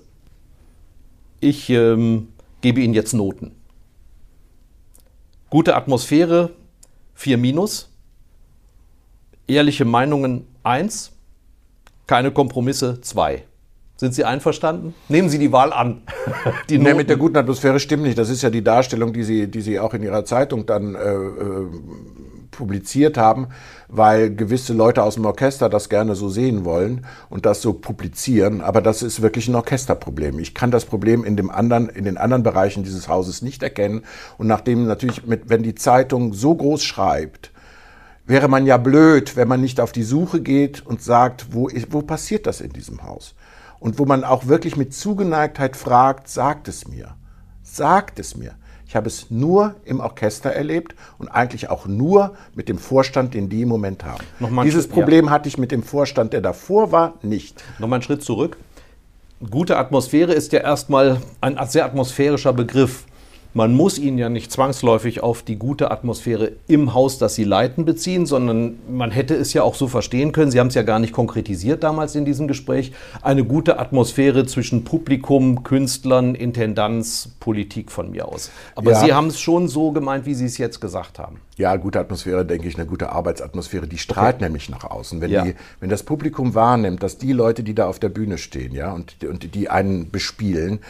Ich 1.40 1.70
ähm, 1.70 2.28
gebe 2.60 2.80
Ihnen 2.80 2.94
jetzt 2.94 3.14
Noten. 3.14 3.52
Gute 5.50 5.76
Atmosphäre 5.76 6.50
4 7.14 7.36
minus, 7.36 7.90
ehrliche 9.46 9.84
Meinungen 9.84 10.46
1, 10.62 11.12
keine 12.06 12.30
Kompromisse 12.30 13.00
2. 13.00 13.44
Sind 13.96 14.14
Sie 14.14 14.24
einverstanden? 14.24 14.94
Nehmen 15.08 15.28
Sie 15.28 15.38
die 15.38 15.52
Wahl 15.52 15.72
an. 15.72 16.02
die 16.68 16.78
nee, 16.78 16.94
mit 16.94 17.08
der 17.08 17.16
guten 17.16 17.36
Atmosphäre 17.36 17.78
stimmt 17.78 18.02
nicht. 18.02 18.18
Das 18.18 18.30
ist 18.30 18.42
ja 18.42 18.50
die 18.50 18.64
Darstellung, 18.64 19.12
die 19.12 19.22
Sie, 19.22 19.48
die 19.48 19.60
Sie 19.60 19.78
auch 19.78 19.94
in 19.94 20.02
Ihrer 20.02 20.24
Zeitung 20.24 20.66
dann 20.66 20.94
äh, 20.94 20.98
äh 20.98 21.66
publiziert 22.52 23.18
haben, 23.18 23.48
weil 23.88 24.32
gewisse 24.32 24.72
Leute 24.72 25.02
aus 25.02 25.16
dem 25.16 25.24
Orchester 25.24 25.68
das 25.68 25.88
gerne 25.88 26.14
so 26.14 26.28
sehen 26.28 26.64
wollen 26.64 27.04
und 27.28 27.44
das 27.44 27.60
so 27.60 27.72
publizieren. 27.72 28.60
Aber 28.60 28.80
das 28.80 29.02
ist 29.02 29.20
wirklich 29.20 29.48
ein 29.48 29.56
Orchesterproblem. 29.56 30.38
Ich 30.38 30.54
kann 30.54 30.70
das 30.70 30.84
Problem 30.84 31.24
in, 31.24 31.36
dem 31.36 31.50
anderen, 31.50 31.88
in 31.88 32.04
den 32.04 32.16
anderen 32.16 32.44
Bereichen 32.44 32.84
dieses 32.84 33.08
Hauses 33.08 33.42
nicht 33.42 33.64
erkennen. 33.64 34.02
Und 34.38 34.46
nachdem 34.46 34.86
natürlich, 34.86 35.26
mit, 35.26 35.48
wenn 35.48 35.64
die 35.64 35.74
Zeitung 35.74 36.32
so 36.32 36.54
groß 36.54 36.84
schreibt, 36.84 37.50
wäre 38.24 38.46
man 38.48 38.66
ja 38.66 38.76
blöd, 38.76 39.34
wenn 39.36 39.48
man 39.48 39.60
nicht 39.60 39.80
auf 39.80 39.90
die 39.90 40.04
Suche 40.04 40.40
geht 40.40 40.86
und 40.86 41.02
sagt, 41.02 41.46
wo, 41.52 41.68
wo 41.90 42.02
passiert 42.02 42.46
das 42.46 42.60
in 42.60 42.72
diesem 42.72 43.02
Haus? 43.02 43.34
Und 43.80 43.98
wo 43.98 44.04
man 44.04 44.22
auch 44.22 44.46
wirklich 44.46 44.76
mit 44.76 44.94
Zugeneigtheit 44.94 45.76
fragt, 45.76 46.28
sagt 46.28 46.68
es 46.68 46.86
mir. 46.86 47.16
Sagt 47.64 48.20
es 48.20 48.36
mir. 48.36 48.54
Ich 48.92 48.96
habe 48.96 49.08
es 49.08 49.30
nur 49.30 49.76
im 49.86 50.00
Orchester 50.00 50.50
erlebt 50.50 50.94
und 51.16 51.28
eigentlich 51.28 51.70
auch 51.70 51.86
nur 51.86 52.34
mit 52.54 52.68
dem 52.68 52.76
Vorstand, 52.76 53.32
den 53.32 53.48
die 53.48 53.62
im 53.62 53.70
Moment 53.70 54.04
haben. 54.04 54.22
Dieses 54.64 54.84
Schritt, 54.84 54.92
Problem 54.92 55.24
ja. 55.24 55.30
hatte 55.30 55.48
ich 55.48 55.56
mit 55.56 55.72
dem 55.72 55.82
Vorstand, 55.82 56.34
der 56.34 56.42
davor 56.42 56.92
war, 56.92 57.14
nicht. 57.22 57.64
Nochmal 57.78 57.96
einen 57.96 58.02
Schritt 58.02 58.22
zurück. 58.22 58.58
Gute 59.50 59.78
Atmosphäre 59.78 60.34
ist 60.34 60.52
ja 60.52 60.60
erstmal 60.60 61.22
ein 61.40 61.56
sehr 61.68 61.86
atmosphärischer 61.86 62.52
Begriff. 62.52 63.06
Man 63.54 63.74
muss 63.74 63.98
ihn 63.98 64.16
ja 64.16 64.30
nicht 64.30 64.50
zwangsläufig 64.50 65.22
auf 65.22 65.42
die 65.42 65.56
gute 65.56 65.90
Atmosphäre 65.90 66.52
im 66.68 66.94
Haus, 66.94 67.18
das 67.18 67.34
Sie 67.34 67.44
leiten, 67.44 67.84
beziehen, 67.84 68.24
sondern 68.24 68.78
man 68.88 69.10
hätte 69.10 69.34
es 69.34 69.52
ja 69.52 69.62
auch 69.62 69.74
so 69.74 69.88
verstehen 69.88 70.32
können, 70.32 70.50
Sie 70.50 70.58
haben 70.58 70.68
es 70.68 70.74
ja 70.74 70.82
gar 70.82 70.98
nicht 70.98 71.12
konkretisiert 71.12 71.82
damals 71.82 72.14
in 72.14 72.24
diesem 72.24 72.48
Gespräch, 72.48 72.92
eine 73.20 73.44
gute 73.44 73.78
Atmosphäre 73.78 74.46
zwischen 74.46 74.84
Publikum, 74.84 75.64
Künstlern, 75.64 76.34
Intendanz, 76.34 77.30
Politik 77.40 77.92
von 77.92 78.10
mir 78.10 78.26
aus. 78.26 78.50
Aber 78.74 78.92
ja. 78.92 79.00
Sie 79.00 79.12
haben 79.12 79.26
es 79.26 79.38
schon 79.38 79.68
so 79.68 79.92
gemeint, 79.92 80.24
wie 80.24 80.34
Sie 80.34 80.46
es 80.46 80.56
jetzt 80.56 80.80
gesagt 80.80 81.18
haben. 81.18 81.40
Ja, 81.58 81.76
gute 81.76 82.00
Atmosphäre, 82.00 82.46
denke 82.46 82.66
ich, 82.66 82.76
eine 82.76 82.86
gute 82.86 83.10
Arbeitsatmosphäre, 83.10 83.86
die 83.86 83.98
strahlt 83.98 84.36
okay. 84.36 84.44
nämlich 84.44 84.70
nach 84.70 84.84
außen. 84.84 85.20
Wenn, 85.20 85.30
ja. 85.30 85.44
die, 85.44 85.54
wenn 85.80 85.90
das 85.90 86.02
Publikum 86.02 86.54
wahrnimmt, 86.54 87.02
dass 87.02 87.18
die 87.18 87.32
Leute, 87.32 87.62
die 87.62 87.74
da 87.74 87.86
auf 87.86 87.98
der 87.98 88.08
Bühne 88.08 88.38
stehen, 88.38 88.72
ja, 88.72 88.92
und, 88.92 89.22
und 89.24 89.54
die 89.54 89.68
einen 89.68 90.10
bespielen, 90.10 90.80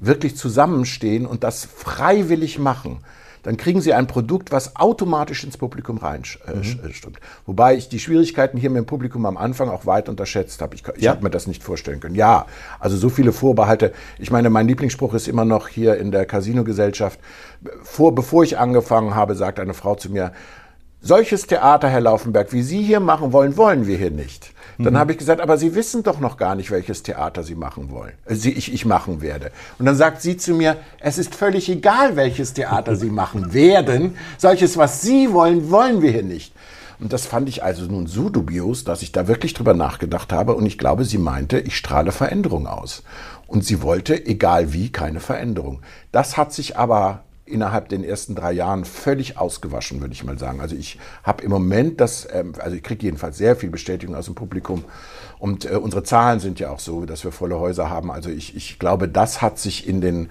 wirklich 0.00 0.36
zusammenstehen 0.36 1.26
und 1.26 1.44
das 1.44 1.64
freiwillig 1.64 2.58
machen, 2.58 3.00
dann 3.42 3.56
kriegen 3.56 3.80
sie 3.80 3.94
ein 3.94 4.06
Produkt, 4.06 4.52
was 4.52 4.76
automatisch 4.76 5.44
ins 5.44 5.56
Publikum 5.56 5.98
reinstimmt. 5.98 6.84
Äh, 6.84 6.88
mhm. 6.88 7.14
Wobei 7.46 7.74
ich 7.74 7.88
die 7.88 7.98
Schwierigkeiten 7.98 8.58
hier 8.58 8.70
mit 8.70 8.78
dem 8.78 8.86
Publikum 8.86 9.24
am 9.24 9.36
Anfang 9.36 9.68
auch 9.68 9.86
weit 9.86 10.08
unterschätzt 10.08 10.60
habe. 10.60 10.74
Ich, 10.74 10.82
ich 10.96 11.02
ja? 11.02 11.12
habe 11.12 11.22
mir 11.22 11.30
das 11.30 11.46
nicht 11.46 11.62
vorstellen 11.62 12.00
können. 12.00 12.14
Ja, 12.14 12.46
also 12.78 12.96
so 12.96 13.08
viele 13.08 13.32
Vorbehalte. 13.32 13.92
Ich 14.18 14.30
meine, 14.30 14.50
mein 14.50 14.68
Lieblingsspruch 14.68 15.14
ist 15.14 15.28
immer 15.28 15.44
noch 15.44 15.68
hier 15.68 15.96
in 15.96 16.10
der 16.10 16.26
Casino-Gesellschaft. 16.26 17.18
Vor, 17.82 18.14
bevor 18.14 18.44
ich 18.44 18.58
angefangen 18.58 19.14
habe, 19.14 19.34
sagt 19.34 19.58
eine 19.58 19.74
Frau 19.74 19.94
zu 19.94 20.10
mir, 20.10 20.32
solches 21.00 21.46
Theater, 21.46 21.88
Herr 21.88 22.02
Laufenberg, 22.02 22.52
wie 22.52 22.62
Sie 22.62 22.82
hier 22.82 23.00
machen 23.00 23.32
wollen, 23.32 23.56
wollen 23.56 23.86
wir 23.86 23.96
hier 23.96 24.10
nicht. 24.10 24.52
Dann 24.84 24.94
mhm. 24.94 24.98
habe 24.98 25.12
ich 25.12 25.18
gesagt, 25.18 25.40
aber 25.40 25.56
Sie 25.58 25.74
wissen 25.74 26.02
doch 26.02 26.20
noch 26.20 26.36
gar 26.36 26.54
nicht, 26.54 26.70
welches 26.70 27.02
Theater 27.02 27.42
Sie 27.42 27.54
machen 27.54 27.90
wollen, 27.90 28.12
äh, 28.24 28.34
Sie, 28.34 28.52
ich, 28.52 28.72
ich 28.72 28.84
machen 28.84 29.20
werde. 29.20 29.50
Und 29.78 29.86
dann 29.86 29.96
sagt 29.96 30.22
sie 30.22 30.36
zu 30.36 30.54
mir, 30.54 30.76
es 31.00 31.18
ist 31.18 31.34
völlig 31.34 31.68
egal, 31.68 32.16
welches 32.16 32.54
Theater 32.54 32.96
Sie 32.96 33.10
machen 33.10 33.52
werden. 33.52 34.16
Solches, 34.38 34.76
was 34.76 35.02
Sie 35.02 35.32
wollen, 35.32 35.70
wollen 35.70 36.02
wir 36.02 36.10
hier 36.10 36.22
nicht. 36.22 36.54
Und 37.00 37.14
das 37.14 37.26
fand 37.26 37.48
ich 37.48 37.64
also 37.64 37.86
nun 37.86 38.06
so 38.06 38.28
dubios, 38.28 38.84
dass 38.84 39.02
ich 39.02 39.10
da 39.10 39.26
wirklich 39.26 39.54
drüber 39.54 39.72
nachgedacht 39.72 40.32
habe. 40.32 40.54
Und 40.54 40.66
ich 40.66 40.76
glaube, 40.76 41.04
sie 41.06 41.18
meinte, 41.18 41.58
ich 41.58 41.76
strahle 41.76 42.12
Veränderung 42.12 42.66
aus. 42.66 43.02
Und 43.46 43.64
sie 43.64 43.82
wollte, 43.82 44.26
egal 44.26 44.74
wie, 44.74 44.90
keine 44.90 45.20
Veränderung. 45.20 45.80
Das 46.12 46.36
hat 46.36 46.52
sich 46.52 46.76
aber 46.76 47.24
innerhalb 47.50 47.88
den 47.88 48.04
ersten 48.04 48.34
drei 48.34 48.52
Jahren 48.52 48.84
völlig 48.84 49.38
ausgewaschen, 49.38 50.00
würde 50.00 50.14
ich 50.14 50.24
mal 50.24 50.38
sagen. 50.38 50.60
Also 50.60 50.76
ich 50.76 50.98
habe 51.22 51.42
im 51.42 51.50
Moment 51.50 52.00
das, 52.00 52.26
ähm, 52.32 52.52
also 52.58 52.76
ich 52.76 52.82
kriege 52.82 53.04
jedenfalls 53.04 53.38
sehr 53.38 53.56
viel 53.56 53.70
Bestätigung 53.70 54.14
aus 54.14 54.26
dem 54.26 54.34
Publikum. 54.34 54.84
Und 55.38 55.64
äh, 55.64 55.76
unsere 55.76 56.02
Zahlen 56.02 56.40
sind 56.40 56.60
ja 56.60 56.70
auch 56.70 56.80
so, 56.80 57.04
dass 57.04 57.24
wir 57.24 57.32
volle 57.32 57.58
Häuser 57.58 57.90
haben. 57.90 58.10
Also 58.10 58.30
ich, 58.30 58.56
ich 58.56 58.78
glaube, 58.78 59.08
das 59.08 59.42
hat 59.42 59.58
sich 59.58 59.88
in 59.88 60.00
den, 60.00 60.30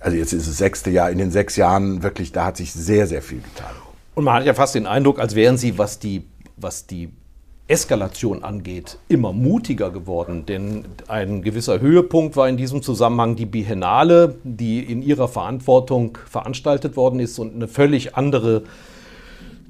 also 0.00 0.16
jetzt 0.16 0.32
ist 0.32 0.46
es 0.46 0.56
sechste 0.58 0.90
Jahr, 0.90 1.10
in 1.10 1.18
den 1.18 1.30
sechs 1.30 1.56
Jahren 1.56 2.02
wirklich, 2.02 2.32
da 2.32 2.46
hat 2.46 2.56
sich 2.56 2.72
sehr, 2.72 3.06
sehr 3.06 3.22
viel 3.22 3.40
getan. 3.40 3.74
Und 4.14 4.24
man 4.24 4.34
hat 4.34 4.44
ja 4.44 4.54
fast 4.54 4.74
den 4.74 4.86
Eindruck, 4.86 5.18
als 5.18 5.34
wären 5.34 5.58
Sie, 5.58 5.78
was 5.78 5.98
die, 5.98 6.24
was 6.56 6.86
die 6.86 7.10
Eskalation 7.66 8.44
angeht, 8.44 8.98
immer 9.08 9.32
mutiger 9.32 9.90
geworden. 9.90 10.44
Denn 10.46 10.84
ein 11.08 11.42
gewisser 11.42 11.80
Höhepunkt 11.80 12.36
war 12.36 12.48
in 12.48 12.56
diesem 12.56 12.82
Zusammenhang 12.82 13.36
die 13.36 13.46
Biennale, 13.46 14.34
die 14.44 14.80
in 14.80 15.02
ihrer 15.02 15.28
Verantwortung 15.28 16.18
veranstaltet 16.28 16.96
worden 16.96 17.20
ist 17.20 17.38
und 17.38 17.54
eine 17.54 17.68
völlig 17.68 18.16
andere 18.16 18.64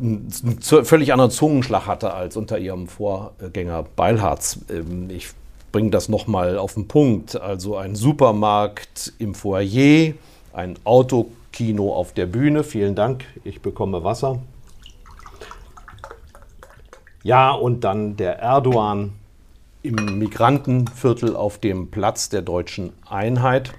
einen 0.01 0.29
völlig 0.61 1.13
anderen 1.13 1.31
Zungenschlag 1.31 1.87
hatte 1.87 2.15
als 2.15 2.37
unter 2.37 2.59
ihrem 2.59 2.89
Vorgänger 2.89 3.85
Beilharz. 3.95 4.59
Ähm, 4.69 5.09
ich 5.09 5.29
bringe 5.71 5.91
das 5.91 6.09
nochmal 6.09 6.59
auf 6.59 6.75
den 6.75 6.89
Punkt. 6.89 7.41
Also 7.41 7.77
ein 7.77 7.95
Supermarkt 7.95 9.13
im 9.19 9.35
Foyer, 9.35 10.15
ein 10.53 10.79
Autokino 10.83 11.93
auf 11.95 12.13
der 12.13 12.27
Bühne. 12.27 12.65
Vielen 12.65 12.97
Dank, 12.97 13.25
ich 13.45 13.61
bekomme 13.61 14.03
Wasser. 14.03 14.41
Ja, 17.25 17.53
und 17.53 17.85
dann 17.85 18.17
der 18.17 18.39
Erdogan 18.39 19.15
im 19.83 20.19
Migrantenviertel 20.19 21.35
auf 21.35 21.57
dem 21.57 21.91
Platz 21.91 22.29
der 22.29 22.43
deutschen 22.43 22.93
Einheit. 23.09 23.73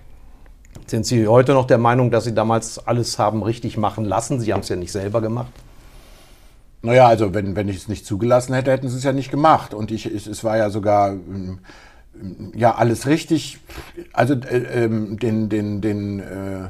Sind 0.88 1.06
Sie 1.06 1.28
heute 1.28 1.54
noch 1.54 1.68
der 1.68 1.78
Meinung, 1.78 2.10
dass 2.10 2.24
Sie 2.24 2.34
damals 2.34 2.80
alles 2.88 3.20
haben 3.20 3.43
richtig 3.43 3.78
machen 3.78 4.04
lassen? 4.04 4.39
Sie 4.39 4.52
haben 4.52 4.62
es 4.62 4.70
ja 4.70 4.76
nicht 4.76 4.91
selber 4.91 5.22
gemacht. 5.22 5.52
Naja, 6.82 7.08
also 7.08 7.36
wenn, 7.36 7.56
wenn 7.56 7.70
ich 7.70 7.78
es 7.78 7.88
nicht 7.88 8.08
zugelassen 8.08 8.56
hätte, 8.56 8.72
hätten 8.72 8.89
sie 8.89 8.98
es 8.98 9.04
ja 9.04 9.14
nicht 9.14 9.30
gemacht. 9.30 9.76
Und 9.76 9.91
ich, 9.91 10.08
es, 10.08 10.26
es 10.26 10.43
war 10.43 10.58
ja 10.58 10.72
sogar 10.72 11.12
ähm, 11.12 11.60
ja 12.56 12.74
alles 12.74 13.06
richtig. 13.06 13.60
Also 14.12 14.34
äh, 14.34 14.86
ähm, 14.86 15.20
den, 15.20 15.50
den, 15.50 15.82
den 15.82 16.20
äh, 16.20 16.70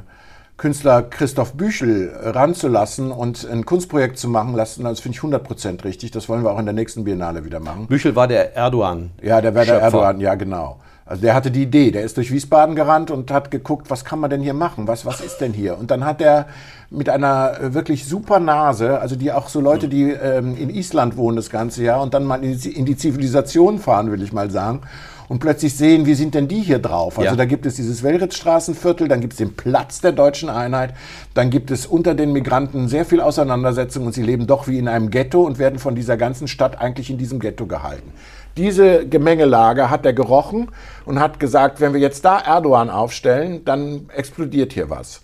Künstler 0.56 1.02
Christoph 1.02 1.52
Büchel 1.52 2.10
ranzulassen 2.22 3.10
und 3.10 3.46
ein 3.50 3.66
Kunstprojekt 3.66 4.18
zu 4.18 4.28
machen 4.28 4.54
lassen, 4.54 4.84
das 4.84 5.00
finde 5.00 5.16
ich 5.16 5.22
100% 5.22 5.84
richtig. 5.84 6.12
Das 6.12 6.28
wollen 6.28 6.42
wir 6.44 6.50
auch 6.50 6.58
in 6.58 6.64
der 6.64 6.74
nächsten 6.74 7.04
Biennale 7.04 7.44
wieder 7.44 7.60
machen. 7.60 7.86
Büchel 7.86 8.16
war 8.16 8.26
der 8.26 8.56
Erdogan. 8.56 9.10
Ja, 9.22 9.40
der 9.40 9.54
war 9.54 9.66
der 9.66 9.80
Erdogan, 9.80 10.18
ja 10.20 10.34
genau. 10.34 10.78
Also 11.08 11.22
der 11.22 11.34
hatte 11.34 11.52
die 11.52 11.62
Idee, 11.62 11.92
der 11.92 12.02
ist 12.02 12.16
durch 12.16 12.32
Wiesbaden 12.32 12.74
gerannt 12.74 13.12
und 13.12 13.30
hat 13.30 13.52
geguckt, 13.52 13.90
was 13.90 14.04
kann 14.04 14.18
man 14.18 14.28
denn 14.28 14.40
hier 14.40 14.54
machen, 14.54 14.88
was, 14.88 15.06
was 15.06 15.20
ist 15.20 15.38
denn 15.38 15.52
hier? 15.52 15.78
Und 15.78 15.92
dann 15.92 16.04
hat 16.04 16.20
er 16.20 16.46
mit 16.90 17.08
einer 17.08 17.60
äh, 17.60 17.74
wirklich 17.74 18.06
super 18.06 18.40
Nase, 18.40 18.98
also 18.98 19.14
die 19.14 19.30
auch 19.30 19.48
so 19.48 19.60
Leute, 19.60 19.88
die 19.88 20.10
ähm, 20.10 20.56
in 20.56 20.68
Island 20.68 21.16
wohnen 21.16 21.36
das 21.36 21.48
ganze 21.48 21.84
Jahr 21.84 22.02
und 22.02 22.12
dann 22.12 22.24
mal 22.24 22.42
in 22.42 22.58
die, 22.58 22.72
in 22.72 22.86
die 22.86 22.96
Zivilisation 22.96 23.78
fahren, 23.78 24.10
will 24.10 24.20
ich 24.20 24.32
mal 24.32 24.50
sagen, 24.50 24.80
und 25.28 25.40
plötzlich 25.40 25.76
sehen, 25.76 26.06
wie 26.06 26.14
sind 26.14 26.34
denn 26.34 26.48
die 26.48 26.60
hier 26.60 26.78
drauf? 26.78 27.18
Also 27.18 27.32
ja. 27.32 27.36
da 27.36 27.44
gibt 27.44 27.66
es 27.66 27.76
dieses 27.76 28.02
Wellritzstraßenviertel, 28.02 29.08
dann 29.08 29.20
gibt 29.20 29.32
es 29.34 29.38
den 29.38 29.54
Platz 29.54 30.00
der 30.00 30.12
deutschen 30.12 30.48
Einheit, 30.48 30.94
dann 31.34 31.50
gibt 31.50 31.70
es 31.70 31.86
unter 31.86 32.14
den 32.14 32.32
Migranten 32.32 32.88
sehr 32.88 33.04
viel 33.04 33.20
Auseinandersetzung 33.20 34.06
und 34.06 34.12
sie 34.12 34.22
leben 34.22 34.46
doch 34.46 34.68
wie 34.68 34.78
in 34.78 34.88
einem 34.88 35.10
Ghetto 35.10 35.42
und 35.42 35.58
werden 35.58 35.78
von 35.78 35.94
dieser 35.94 36.16
ganzen 36.16 36.48
Stadt 36.48 36.80
eigentlich 36.80 37.10
in 37.10 37.18
diesem 37.18 37.40
Ghetto 37.40 37.66
gehalten. 37.66 38.12
Diese 38.56 39.06
Gemengelage 39.06 39.90
hat 39.90 40.06
er 40.06 40.14
gerochen 40.14 40.68
und 41.04 41.20
hat 41.20 41.38
gesagt, 41.38 41.80
wenn 41.80 41.92
wir 41.92 42.00
jetzt 42.00 42.24
da 42.24 42.38
Erdogan 42.38 42.88
aufstellen, 42.88 43.64
dann 43.64 44.08
explodiert 44.14 44.72
hier 44.72 44.88
was. 44.88 45.20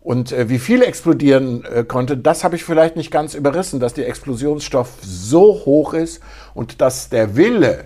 Und 0.00 0.32
äh, 0.32 0.48
wie 0.48 0.58
viel 0.58 0.82
explodieren 0.82 1.62
äh, 1.64 1.84
konnte, 1.84 2.16
das 2.16 2.42
habe 2.42 2.56
ich 2.56 2.64
vielleicht 2.64 2.96
nicht 2.96 3.10
ganz 3.10 3.34
überrissen, 3.34 3.80
dass 3.80 3.92
der 3.92 4.08
Explosionsstoff 4.08 4.94
so 5.02 5.60
hoch 5.66 5.92
ist 5.92 6.22
und 6.54 6.80
dass 6.80 7.10
der 7.10 7.36
Wille, 7.36 7.84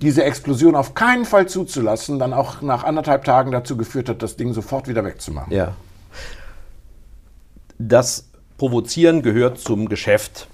diese 0.00 0.24
Explosion 0.24 0.74
auf 0.74 0.94
keinen 0.94 1.24
Fall 1.24 1.48
zuzulassen, 1.48 2.18
dann 2.18 2.32
auch 2.32 2.62
nach 2.62 2.84
anderthalb 2.84 3.24
Tagen 3.24 3.50
dazu 3.50 3.76
geführt 3.76 4.08
hat, 4.08 4.22
das 4.22 4.36
Ding 4.36 4.52
sofort 4.52 4.88
wieder 4.88 5.04
wegzumachen. 5.04 5.52
Ja. 5.52 5.74
Das 7.78 8.26
Provozieren 8.56 9.22
gehört 9.22 9.58
zum 9.58 9.88
Geschäft. 9.88 10.46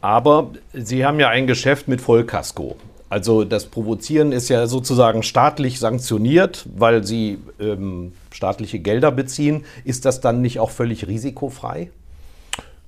Aber 0.00 0.50
Sie 0.72 1.04
haben 1.04 1.18
ja 1.18 1.28
ein 1.28 1.46
Geschäft 1.46 1.88
mit 1.88 2.00
Vollkasko. 2.00 2.76
Also 3.08 3.44
das 3.44 3.66
Provozieren 3.66 4.32
ist 4.32 4.48
ja 4.48 4.66
sozusagen 4.66 5.22
staatlich 5.22 5.78
sanktioniert, 5.78 6.66
weil 6.76 7.04
Sie 7.04 7.38
ähm, 7.60 8.12
staatliche 8.30 8.80
Gelder 8.80 9.10
beziehen. 9.10 9.64
Ist 9.84 10.04
das 10.04 10.20
dann 10.20 10.42
nicht 10.42 10.58
auch 10.58 10.70
völlig 10.70 11.06
risikofrei? 11.06 11.90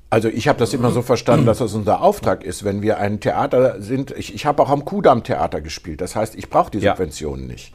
Also 0.08 0.28
ich 0.28 0.46
habe 0.46 0.58
das 0.58 0.72
immer 0.72 0.92
so 0.92 1.02
verstanden, 1.02 1.46
dass 1.46 1.58
das 1.58 1.74
unser 1.74 2.00
Auftrag 2.00 2.44
ist, 2.44 2.64
wenn 2.64 2.80
wir 2.80 2.98
ein 2.98 3.18
Theater 3.18 3.80
sind. 3.80 4.12
Ich, 4.12 4.34
ich 4.34 4.46
habe 4.46 4.62
auch 4.62 4.70
am 4.70 4.84
Kudamm 4.84 5.24
Theater 5.24 5.60
gespielt. 5.60 6.00
Das 6.00 6.14
heißt, 6.14 6.36
ich 6.36 6.48
brauche 6.48 6.70
die 6.70 6.80
Subventionen 6.80 7.46
ja. 7.46 7.52
nicht. 7.52 7.72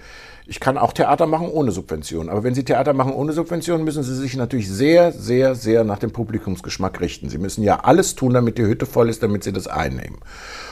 Ich 0.48 0.60
kann 0.60 0.78
auch 0.78 0.94
Theater 0.94 1.28
machen 1.28 1.50
ohne 1.50 1.72
Subventionen. 1.72 2.30
Aber 2.30 2.44
wenn 2.44 2.56
Sie 2.56 2.64
Theater 2.64 2.94
machen 2.94 3.14
ohne 3.14 3.34
Subventionen, 3.34 3.86
müssen 3.86 4.04
Sie 4.04 4.16
sich 4.16 4.36
natürlich 4.36 4.70
sehr, 4.70 5.12
sehr, 5.12 5.56
sehr 5.56 5.84
nach 5.84 6.00
dem 6.00 6.12
Publikumsgeschmack 6.12 7.00
richten. 7.00 7.30
Sie 7.30 7.38
müssen 7.38 7.64
ja 7.64 7.82
alles 7.82 8.16
tun, 8.16 8.34
damit 8.34 8.58
die 8.58 8.66
Hütte 8.66 8.86
voll 8.86 9.10
ist, 9.10 9.24
damit 9.24 9.44
Sie 9.44 9.54
das 9.54 9.68
einnehmen. 9.68 10.20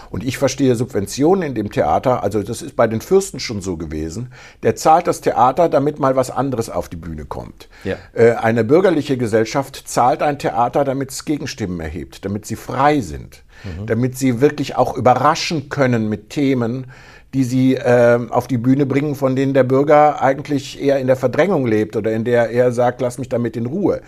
Und 0.09 0.24
ich 0.24 0.38
verstehe 0.38 0.76
Subventionen 0.76 1.43
in 1.43 1.55
dem 1.55 1.72
Theater, 1.72 2.24
also 2.24 2.41
das 2.41 2.61
ist 2.61 2.76
bei 2.76 2.88
den 2.88 3.01
Fürsten 3.01 3.39
schon 3.39 3.61
so 3.61 3.78
gewesen, 3.78 4.32
der 4.63 4.76
zahlt 4.76 5.07
das 5.07 5.22
Theater, 5.22 5.70
damit 5.70 5.99
mal 5.99 6.15
was 6.15 6.32
anderes 6.32 6.70
auf 6.70 6.89
die 6.89 6.95
Bühne 6.95 7.26
kommt. 7.26 7.70
Ja. 7.84 7.97
Äh, 8.13 8.32
eine 8.34 8.63
bürgerliche 8.63 9.17
Gesellschaft 9.17 9.84
zahlt 9.88 10.24
ein 10.24 10.39
Theater, 10.39 10.84
damit 10.84 11.11
es 11.11 11.26
Gegenstimmen 11.26 11.80
erhebt, 11.80 12.26
damit 12.26 12.45
sie 12.45 12.55
frei 12.55 13.01
sind, 13.01 13.43
mhm. 13.63 13.86
damit 13.86 14.17
sie 14.17 14.41
wirklich 14.41 14.76
auch 14.76 14.97
überraschen 14.97 15.70
können 15.70 16.09
mit 16.09 16.32
Themen, 16.32 16.88
die 17.34 17.43
sie 17.43 17.75
äh, 17.75 18.19
auf 18.30 18.47
die 18.47 18.57
Bühne 18.57 18.86
bringen, 18.86 19.15
von 19.15 19.36
denen 19.36 19.53
der 19.53 19.63
Bürger 19.63 20.21
eigentlich 20.21 20.82
eher 20.82 20.99
in 20.99 21.07
der 21.07 21.15
Verdrängung 21.15 21.65
lebt 21.67 21.95
oder 21.95 22.11
in 22.11 22.23
der 22.23 22.49
er 22.49 22.71
sagt, 22.71 23.01
lass 23.01 23.17
mich 23.19 23.30
damit 23.30 23.55
in 23.55 23.67
Ruhe. 23.67 24.01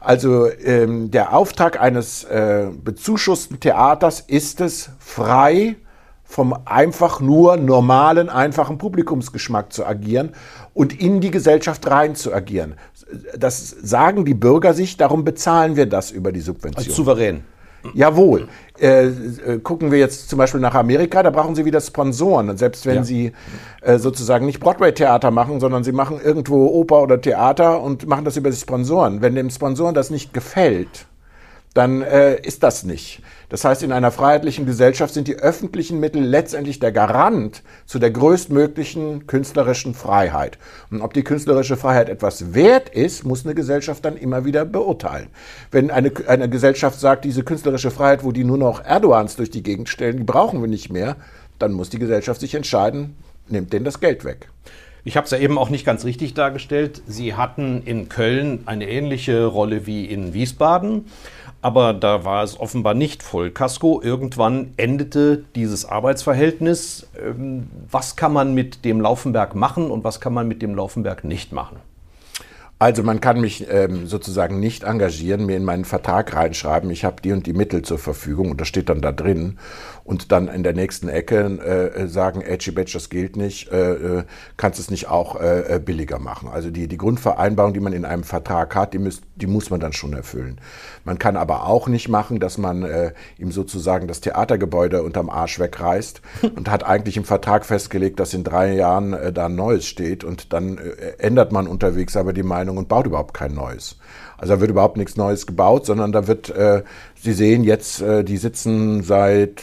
Also 0.00 0.48
ähm, 0.64 1.10
der 1.10 1.32
Auftrag 1.32 1.80
eines 1.80 2.24
äh, 2.24 2.66
bezuschussten 2.82 3.60
Theaters 3.60 4.20
ist 4.20 4.60
es, 4.60 4.90
frei 4.98 5.76
vom 6.24 6.54
einfach 6.64 7.20
nur 7.20 7.56
normalen, 7.56 8.28
einfachen 8.28 8.76
Publikumsgeschmack 8.78 9.72
zu 9.72 9.86
agieren 9.86 10.30
und 10.72 10.98
in 11.00 11.20
die 11.20 11.30
Gesellschaft 11.30 11.88
rein 11.88 12.16
zu 12.16 12.34
agieren. 12.34 12.74
Das 13.38 13.70
sagen 13.70 14.24
die 14.24 14.34
Bürger 14.34 14.74
sich, 14.74 14.96
darum 14.96 15.24
bezahlen 15.24 15.76
wir 15.76 15.86
das 15.86 16.10
über 16.10 16.32
die 16.32 16.40
Subvention. 16.40 16.84
Als 16.84 16.96
souverän. 16.96 17.44
Jawohl. 17.92 18.48
Äh, 18.80 19.06
äh, 19.06 19.58
gucken 19.62 19.90
wir 19.92 19.98
jetzt 19.98 20.28
zum 20.28 20.38
Beispiel 20.38 20.60
nach 20.60 20.74
Amerika, 20.74 21.22
da 21.22 21.30
brauchen 21.30 21.54
sie 21.54 21.64
wieder 21.64 21.80
Sponsoren. 21.80 22.50
Und 22.50 22.58
selbst 22.58 22.86
wenn 22.86 22.96
ja. 22.96 23.04
sie 23.04 23.32
äh, 23.82 23.98
sozusagen 23.98 24.46
nicht 24.46 24.60
Broadway-Theater 24.60 25.30
machen, 25.30 25.60
sondern 25.60 25.84
sie 25.84 25.92
machen 25.92 26.20
irgendwo 26.22 26.66
Oper 26.66 27.02
oder 27.02 27.20
Theater 27.20 27.82
und 27.82 28.06
machen 28.08 28.24
das 28.24 28.36
über 28.36 28.50
die 28.50 28.56
Sponsoren. 28.56 29.20
Wenn 29.22 29.34
dem 29.34 29.50
Sponsoren 29.50 29.94
das 29.94 30.10
nicht 30.10 30.32
gefällt, 30.32 31.06
dann 31.74 32.02
äh, 32.02 32.36
ist 32.40 32.62
das 32.62 32.84
nicht. 32.84 33.20
Das 33.48 33.64
heißt, 33.64 33.82
in 33.82 33.92
einer 33.92 34.10
freiheitlichen 34.10 34.66
Gesellschaft 34.66 35.14
sind 35.14 35.28
die 35.28 35.36
öffentlichen 35.36 36.00
Mittel 36.00 36.22
letztendlich 36.22 36.78
der 36.78 36.92
Garant 36.92 37.62
zu 37.86 37.98
der 37.98 38.10
größtmöglichen 38.10 39.26
künstlerischen 39.26 39.94
Freiheit. 39.94 40.58
Und 40.90 41.02
ob 41.02 41.14
die 41.14 41.24
künstlerische 41.24 41.76
Freiheit 41.76 42.08
etwas 42.08 42.54
wert 42.54 42.88
ist, 42.88 43.24
muss 43.24 43.44
eine 43.44 43.54
Gesellschaft 43.54 44.04
dann 44.04 44.16
immer 44.16 44.44
wieder 44.44 44.64
beurteilen. 44.64 45.28
Wenn 45.70 45.90
eine, 45.90 46.12
eine 46.26 46.48
Gesellschaft 46.48 46.98
sagt, 47.00 47.24
diese 47.24 47.44
künstlerische 47.44 47.90
Freiheit, 47.90 48.24
wo 48.24 48.32
die 48.32 48.44
nur 48.44 48.58
noch 48.58 48.84
Erdogans 48.84 49.36
durch 49.36 49.50
die 49.50 49.62
Gegend 49.62 49.88
stellen, 49.88 50.16
die 50.16 50.24
brauchen 50.24 50.60
wir 50.60 50.68
nicht 50.68 50.90
mehr, 50.90 51.16
dann 51.58 51.72
muss 51.72 51.90
die 51.90 51.98
Gesellschaft 51.98 52.40
sich 52.40 52.54
entscheiden, 52.54 53.16
nimmt 53.48 53.72
denen 53.72 53.84
das 53.84 54.00
Geld 54.00 54.24
weg. 54.24 54.48
Ich 55.06 55.18
habe 55.18 55.26
es 55.26 55.30
ja 55.32 55.38
eben 55.38 55.58
auch 55.58 55.68
nicht 55.68 55.84
ganz 55.84 56.06
richtig 56.06 56.32
dargestellt. 56.32 57.02
Sie 57.06 57.34
hatten 57.34 57.82
in 57.84 58.08
Köln 58.08 58.60
eine 58.64 58.88
ähnliche 58.88 59.44
Rolle 59.44 59.86
wie 59.86 60.06
in 60.06 60.32
Wiesbaden 60.32 61.04
aber 61.64 61.94
da 61.94 62.26
war 62.26 62.44
es 62.44 62.60
offenbar 62.60 62.92
nicht 62.92 63.22
Vollkasko. 63.22 64.02
Irgendwann 64.02 64.74
endete 64.76 65.44
dieses 65.54 65.86
Arbeitsverhältnis. 65.86 67.06
Ähm, 67.18 67.70
was 67.90 68.16
kann 68.16 68.34
man 68.34 68.52
mit 68.52 68.84
dem 68.84 69.00
Laufenberg 69.00 69.54
machen 69.54 69.90
und 69.90 70.04
was 70.04 70.20
kann 70.20 70.34
man 70.34 70.46
mit 70.46 70.60
dem 70.60 70.74
Laufenberg 70.74 71.24
nicht 71.24 71.52
machen? 71.52 71.78
Also 72.78 73.02
man 73.02 73.20
kann 73.20 73.40
mich 73.40 73.66
ähm, 73.70 74.06
sozusagen 74.06 74.60
nicht 74.60 74.82
engagieren, 74.82 75.46
mir 75.46 75.56
in 75.56 75.64
meinen 75.64 75.86
Vertrag 75.86 76.34
reinschreiben, 76.34 76.90
ich 76.90 77.04
habe 77.04 77.22
die 77.22 77.32
und 77.32 77.46
die 77.46 77.54
Mittel 77.54 77.80
zur 77.80 77.98
Verfügung 77.98 78.50
und 78.50 78.60
das 78.60 78.68
steht 78.68 78.90
dann 78.90 79.00
da 79.00 79.10
drin 79.10 79.58
und 80.02 80.32
dann 80.32 80.48
in 80.48 80.64
der 80.64 80.74
nächsten 80.74 81.08
Ecke 81.08 81.94
äh, 81.94 82.08
sagen, 82.08 82.42
Edgy 82.42 82.72
Badge, 82.72 82.90
das 82.92 83.08
gilt 83.08 83.36
nicht, 83.36 83.72
äh, 83.72 83.92
äh, 83.92 84.24
kannst 84.56 84.80
es 84.80 84.90
nicht 84.90 85.08
auch 85.08 85.40
äh, 85.40 85.76
äh, 85.76 85.78
billiger 85.78 86.18
machen. 86.18 86.50
Also 86.52 86.70
die, 86.70 86.88
die 86.88 86.98
Grundvereinbarung, 86.98 87.72
die 87.72 87.80
man 87.80 87.94
in 87.94 88.04
einem 88.04 88.24
Vertrag 88.24 88.74
hat, 88.74 88.92
die, 88.92 88.98
müsst, 88.98 89.22
die 89.36 89.46
muss 89.46 89.70
man 89.70 89.80
dann 89.80 89.92
schon 89.92 90.12
erfüllen. 90.12 90.60
Man 91.04 91.18
kann 91.18 91.36
aber 91.36 91.66
auch 91.66 91.88
nicht 91.88 92.08
machen, 92.08 92.38
dass 92.38 92.56
man 92.56 92.84
äh, 92.84 93.12
ihm 93.38 93.50
sozusagen 93.50 94.06
das 94.06 94.20
Theatergebäude 94.20 95.02
unterm 95.02 95.28
Arsch 95.28 95.58
wegreißt 95.58 96.20
und 96.56 96.70
hat 96.70 96.84
eigentlich 96.84 97.16
im 97.16 97.24
Vertrag 97.24 97.66
festgelegt, 97.66 98.20
dass 98.20 98.34
in 98.34 98.44
drei 98.44 98.74
Jahren 98.74 99.12
äh, 99.12 99.32
da 99.32 99.46
ein 99.46 99.56
neues 99.56 99.86
steht 99.86 100.22
und 100.24 100.52
dann 100.52 100.78
äh, 100.78 101.18
ändert 101.18 101.52
man 101.52 101.66
unterwegs 101.66 102.16
aber 102.16 102.32
die 102.32 102.42
Meinung 102.42 102.76
und 102.76 102.88
baut 102.88 103.06
überhaupt 103.06 103.34
kein 103.34 103.54
neues. 103.54 103.96
Also 104.38 104.54
da 104.54 104.60
wird 104.60 104.70
überhaupt 104.70 104.96
nichts 104.96 105.16
Neues 105.16 105.46
gebaut, 105.46 105.86
sondern 105.86 106.12
da 106.12 106.26
wird, 106.26 106.50
äh, 106.50 106.82
Sie 107.14 107.32
sehen 107.32 107.64
jetzt, 107.64 108.00
äh, 108.02 108.24
die 108.24 108.36
sitzen 108.36 109.02
seit 109.02 109.62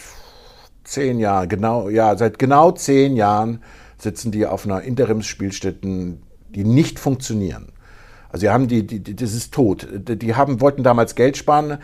zehn 0.84 1.18
Jahren, 1.18 1.48
genau, 1.48 1.88
ja, 1.88 2.16
seit 2.16 2.38
genau 2.38 2.72
zehn 2.72 3.16
Jahren 3.16 3.62
sitzen 3.98 4.32
die 4.32 4.46
auf 4.46 4.64
einer 4.64 4.82
Interimsspielstätten, 4.82 6.22
die 6.50 6.64
nicht 6.64 6.98
funktionieren. 6.98 7.71
Also 8.32 8.46
sie 8.46 8.50
haben 8.50 8.66
die, 8.66 8.86
die, 8.86 9.00
die 9.00 9.14
das 9.14 9.34
ist 9.34 9.52
tot. 9.52 9.86
Die 9.92 10.34
haben, 10.34 10.60
wollten 10.60 10.82
damals 10.82 11.14
Geld 11.14 11.36
sparen. 11.36 11.78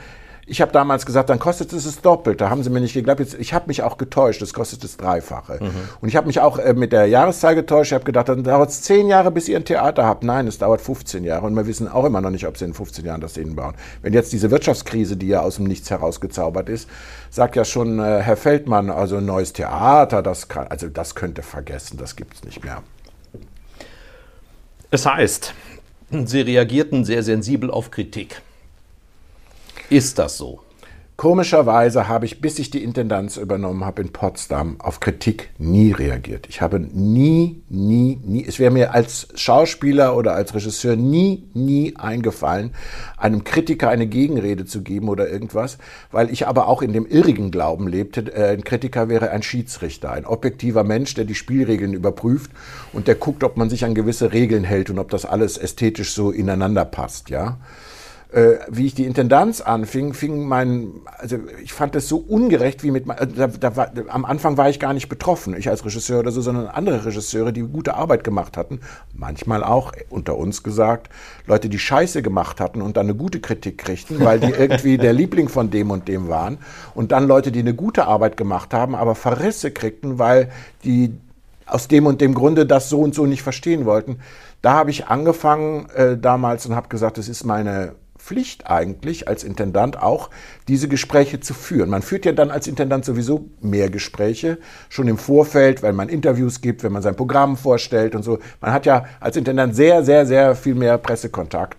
Ich 0.51 0.63
habe 0.63 0.73
damals 0.73 1.05
gesagt, 1.05 1.29
dann 1.29 1.39
kostet 1.39 1.75
es 1.75 1.85
das 1.85 2.01
Doppelte. 2.01 2.39
Da 2.39 2.51
haben 2.51 2.63
sie 2.63 2.71
mir 2.71 2.81
nicht 2.81 2.95
geglaubt. 2.95 3.21
Jetzt, 3.21 3.35
ich 3.35 3.53
habe 3.53 3.67
mich 3.67 3.83
auch 3.83 3.99
getäuscht, 3.99 4.41
es 4.41 4.55
kostet 4.55 4.83
das 4.83 4.97
Dreifache. 4.97 5.59
Mhm. 5.63 5.71
Und 6.01 6.09
ich 6.09 6.17
habe 6.17 6.27
mich 6.27 6.41
auch 6.41 6.59
äh, 6.59 6.73
mit 6.73 6.93
der 6.93 7.05
Jahreszahl 7.05 7.55
getäuscht. 7.55 7.91
Ich 7.93 7.95
habe 7.95 8.07
gedacht, 8.07 8.31
dann 8.31 8.45
dauert 8.45 8.71
es 8.71 8.81
zehn 8.81 9.09
Jahre, 9.09 9.31
bis 9.31 9.47
ihr 9.47 9.59
ein 9.59 9.67
Theater 9.67 10.07
habt. 10.07 10.25
Nein, 10.25 10.47
es 10.47 10.57
dauert 10.57 10.81
15 10.81 11.23
Jahre. 11.23 11.45
Und 11.45 11.55
wir 11.55 11.67
wissen 11.67 11.87
auch 11.87 12.07
immer 12.07 12.23
noch 12.23 12.31
nicht, 12.31 12.47
ob 12.47 12.57
sie 12.57 12.65
in 12.65 12.73
15 12.73 13.05
Jahren 13.05 13.21
das 13.21 13.35
Ding 13.35 13.57
bauen. 13.57 13.75
Wenn 14.01 14.15
jetzt 14.15 14.33
diese 14.33 14.51
Wirtschaftskrise, 14.51 15.19
die 15.19 15.29
ja 15.29 15.43
aus 15.43 15.57
dem 15.57 15.67
Nichts 15.67 15.91
herausgezaubert 15.91 16.71
ist, 16.71 16.89
sagt 17.29 17.55
ja 17.55 17.67
schon 17.67 17.99
äh, 17.99 18.21
Herr 18.23 18.39
Feldmann, 18.39 18.89
also 18.89 19.19
ein 19.19 19.27
neues 19.27 19.53
Theater, 19.53 20.23
das 20.23 20.49
kann, 20.49 20.69
also 20.69 20.89
das 20.89 21.15
könnte 21.15 21.43
vergessen, 21.43 21.99
das 21.99 22.17
gibt 22.17 22.37
es 22.37 22.45
nicht 22.45 22.65
mehr. 22.65 22.83
Es 24.91 25.05
heißt, 25.05 25.53
Sie 26.11 26.41
reagierten 26.41 27.05
sehr 27.05 27.23
sensibel 27.23 27.71
auf 27.71 27.91
Kritik. 27.91 28.41
Ist 29.91 30.19
das 30.19 30.39
so? 30.39 30.63
Komischerweise 31.19 32.07
habe 32.07 32.27
ich, 32.27 32.41
bis 32.41 32.61
ich 32.61 32.71
die 32.71 32.85
Intendanz 32.85 33.39
übernommen 33.39 33.85
habe 33.85 34.03
in 34.03 34.13
Potsdam, 34.13 34.77
auf 34.79 35.01
Kritik 35.01 35.51
nie 35.59 35.91
reagiert. 35.91 36.47
Ich 36.49 36.61
habe 36.61 36.79
nie, 36.79 37.61
nie, 37.69 38.21
nie, 38.25 38.47
es 38.47 38.61
wäre 38.61 38.71
mir 38.71 38.95
als 38.95 39.27
Schauspieler 39.35 40.17
oder 40.17 40.35
als 40.35 40.55
Regisseur 40.55 40.95
nie, 40.95 41.49
nie 41.55 41.97
eingefallen, 41.97 42.73
einem 43.17 43.43
Kritiker 43.43 43.89
eine 43.89 44.07
Gegenrede 44.07 44.65
zu 44.65 44.83
geben 44.83 45.09
oder 45.09 45.29
irgendwas, 45.29 45.79
weil 46.13 46.31
ich 46.31 46.47
aber 46.47 46.69
auch 46.69 46.83
in 46.83 46.93
dem 46.93 47.05
irrigen 47.05 47.51
Glauben 47.51 47.89
lebte, 47.89 48.33
äh, 48.33 48.53
ein 48.53 48.63
Kritiker 48.63 49.09
wäre 49.09 49.31
ein 49.31 49.43
Schiedsrichter, 49.43 50.13
ein 50.13 50.25
objektiver 50.25 50.85
Mensch, 50.85 51.15
der 51.15 51.25
die 51.25 51.35
Spielregeln 51.35 51.95
überprüft 51.95 52.53
und 52.93 53.09
der 53.09 53.17
guckt, 53.17 53.43
ob 53.43 53.57
man 53.57 53.71
sich 53.71 53.85
an 53.85 53.97
gewisse 53.97 54.33
Regeln 54.33 54.63
hält 54.63 54.89
und 54.89 55.01
ob 55.01 55.11
das 55.11 55.25
alles 55.25 55.59
ästhetisch 55.59 56.15
so 56.15 56.31
ineinander 56.31 56.85
passt, 56.85 57.29
ja 57.29 57.59
äh, 58.31 58.59
wie 58.69 58.87
ich 58.87 58.95
die 58.95 59.07
Intendanz 59.07 59.63
anfing, 59.63 60.13
fing 60.13 60.47
mein, 60.47 60.93
also 61.17 61.39
ich 61.63 61.73
fand 61.73 61.95
das 61.95 62.09
so 62.09 62.19
ungerecht, 62.19 62.83
wie 62.83 62.91
mit, 62.91 63.09
also 63.09 63.35
da, 63.35 63.47
da 63.47 63.77
war, 63.77 63.91
am 64.09 64.27
Anfang 64.27 64.59
war 64.59 64.69
ich 64.69 64.79
gar 64.79 64.93
nicht 64.93 65.09
betroffen, 65.09 65.57
ich 65.57 65.71
als 65.71 65.83
Regisseur 65.85 66.21
oder 66.21 66.31
so, 66.31 66.43
sondern 66.43 66.67
andere 66.67 67.07
Regisseure, 67.07 67.55
die 67.55 67.63
gute 67.63 67.95
Arbeit 67.95 68.25
gemacht 68.25 68.59
hatten, 68.59 68.81
manchmal 69.15 69.65
auch 69.65 69.93
unter 70.11 70.37
uns 70.37 70.63
gesagt, 70.63 71.09
Leute, 71.47 71.71
die 71.71 71.79
Scheiße 71.79 72.21
gemacht 72.21 72.61
hatten 72.61 72.83
und 72.83 72.99
dann 72.99 73.07
eine 73.07 73.15
gute 73.15 73.41
Kritik 73.41 73.79
kriegten, 73.79 74.23
weil 74.23 74.41
die 74.41 74.51
irgendwie 74.59 74.99
der 74.99 75.15
Liebling 75.15 75.49
von 75.49 75.71
dem 75.71 75.91
und 75.91 76.07
dem 76.07 76.29
waren 76.29 76.59
und 76.95 77.13
dann 77.13 77.27
Leute, 77.27 77.51
die 77.51 77.61
eine 77.61 77.75
gute 77.75 78.07
Arbeit 78.07 78.37
gemacht 78.37 78.75
haben, 78.75 78.95
aber 78.95 79.15
Verrisse 79.15 79.71
kriegten, 79.71 80.19
weil 80.19 80.51
die 80.85 81.15
aus 81.65 81.89
dem 81.89 82.05
und 82.05 82.21
dem 82.21 82.35
Grunde 82.35 82.67
das 82.67 82.91
so 82.91 83.01
und 83.01 83.15
so 83.15 83.25
nicht 83.25 83.43
verstehen 83.43 83.87
wollten. 83.87 84.19
Da 84.61 84.73
habe 84.73 84.91
ich 84.91 85.07
angefangen 85.07 85.89
äh, 85.91 86.19
damals 86.19 86.67
und 86.67 86.75
habe 86.75 86.89
gesagt, 86.89 87.17
das 87.17 87.29
ist 87.29 87.45
meine 87.45 87.95
Pflicht 88.29 88.71
eigentlich 88.71 89.27
als 89.27 89.43
Intendant 89.43 90.03
auch, 90.03 90.29
diese 90.69 90.87
Gespräche 90.87 91.41
zu 91.41 91.55
führen. 91.55 91.89
Man 91.89 92.03
führt 92.03 92.27
ja 92.27 92.33
dann 92.33 92.51
als 92.51 92.67
Intendant 92.67 93.07
sowieso 93.07 93.47
mehr 93.63 93.89
Gespräche, 93.89 94.59
schon 94.91 95.09
im 95.09 95.17
Vorfeld, 95.17 95.83
wenn 95.83 95.97
man 95.97 96.11
Interviews 96.11 96.61
gibt, 96.61 96.83
wenn 96.83 96.93
man 96.93 97.01
sein 97.01 97.17
Programm 97.17 97.57
vorstellt 97.57 98.15
und 98.15 98.23
so. 98.23 98.39
Man 98.61 98.73
hat 98.73 98.85
ja 98.85 99.07
als 99.19 99.39
Intendant 99.39 99.75
sehr, 99.75 100.05
sehr, 100.05 100.27
sehr 100.27 100.55
viel 100.55 100.75
mehr 100.75 100.99
Pressekontakt. 100.99 101.79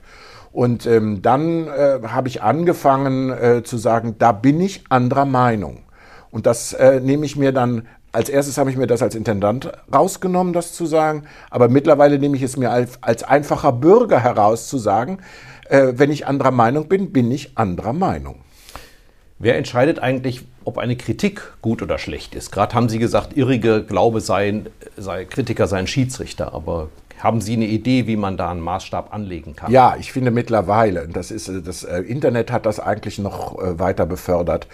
Und 0.51 0.87
ähm, 0.87 1.21
dann 1.21 1.67
äh, 1.67 1.99
habe 2.07 2.27
ich 2.27 2.41
angefangen 2.41 3.29
äh, 3.29 3.61
zu 3.63 3.77
sagen, 3.77 4.15
da 4.17 4.31
bin 4.31 4.59
ich 4.59 4.83
anderer 4.89 5.25
Meinung. 5.25 5.83
Und 6.31 6.47
das 6.47 6.73
äh, 6.73 6.99
nehme 6.99 7.27
ich 7.27 7.35
mir 7.35 7.51
dann 7.51 7.83
als 8.11 8.29
erstes 8.29 8.57
habe 8.57 8.71
ich 8.71 8.77
mir 8.77 8.87
das 8.87 9.01
als 9.01 9.15
Intendant 9.15 9.71
rausgenommen, 9.93 10.53
das 10.53 10.73
zu 10.73 10.85
sagen. 10.85 11.23
Aber 11.49 11.69
mittlerweile 11.69 12.17
nehme 12.17 12.35
ich 12.35 12.43
es 12.43 12.57
mir 12.57 12.71
als, 12.71 13.01
als 13.01 13.23
einfacher 13.23 13.71
Bürger 13.71 14.19
heraus 14.19 14.67
zu 14.67 14.77
sagen, 14.77 15.19
äh, 15.69 15.93
wenn 15.95 16.11
ich 16.11 16.27
anderer 16.27 16.51
Meinung 16.51 16.87
bin, 16.87 17.11
bin 17.11 17.31
ich 17.31 17.57
anderer 17.57 17.93
Meinung. 17.93 18.41
Wer 19.37 19.55
entscheidet 19.57 19.99
eigentlich, 19.99 20.45
ob 20.65 20.77
eine 20.77 20.97
Kritik 20.97 21.53
gut 21.61 21.81
oder 21.81 21.97
schlecht 21.97 22.35
ist? 22.35 22.51
Gerade 22.51 22.75
haben 22.75 22.89
Sie 22.89 22.99
gesagt, 22.99 23.37
irrige 23.37 23.83
Glaube 23.83 24.19
seien, 24.19 24.67
sei, 24.97 25.23
Kritiker 25.23 25.67
seien 25.67 25.87
Schiedsrichter, 25.87 26.53
aber 26.53 26.89
haben 27.19 27.39
Sie 27.39 27.53
eine 27.53 27.65
Idee, 27.65 28.07
wie 28.07 28.17
man 28.17 28.35
da 28.35 28.51
einen 28.51 28.59
Maßstab 28.59 29.13
anlegen 29.13 29.55
kann? 29.55 29.71
Ja, 29.71 29.95
ich 29.97 30.11
finde 30.11 30.31
mittlerweile, 30.31 31.07
das, 31.07 31.31
ist, 31.31 31.49
das 31.65 31.83
äh, 31.83 31.99
Internet 31.99 32.51
hat 32.51 32.65
das 32.65 32.79
eigentlich 32.79 33.17
noch 33.17 33.57
äh, 33.61 33.79
weiter 33.79 34.05
befördert, 34.05 34.67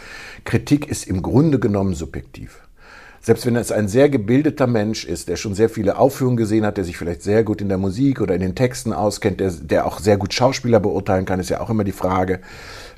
Kritik 0.45 0.87
ist 0.87 1.05
im 1.05 1.21
Grunde 1.21 1.59
genommen 1.59 1.93
subjektiv 1.93 2.61
selbst 3.25 3.47
wenn 3.47 3.55
es 3.55 3.71
ein 3.71 3.87
sehr 3.87 4.07
gebildeter 4.07 4.67
Mensch 4.67 5.03
ist, 5.03 5.29
der 5.29 5.35
schon 5.35 5.55
sehr 5.55 5.67
viele 5.67 5.97
Aufführungen 5.97 6.37
gesehen 6.37 6.63
hat, 6.63 6.77
der 6.77 6.83
sich 6.83 6.95
vielleicht 6.95 7.23
sehr 7.23 7.43
gut 7.43 7.59
in 7.59 7.69
der 7.69 7.79
Musik 7.79 8.21
oder 8.21 8.35
in 8.35 8.39
den 8.39 8.53
Texten 8.53 8.93
auskennt, 8.93 9.39
der, 9.39 9.49
der 9.49 9.87
auch 9.87 9.97
sehr 9.97 10.17
gut 10.17 10.31
Schauspieler 10.31 10.79
beurteilen 10.79 11.25
kann, 11.25 11.39
ist 11.39 11.49
ja 11.49 11.59
auch 11.59 11.71
immer 11.71 11.83
die 11.83 11.91
Frage, 11.91 12.41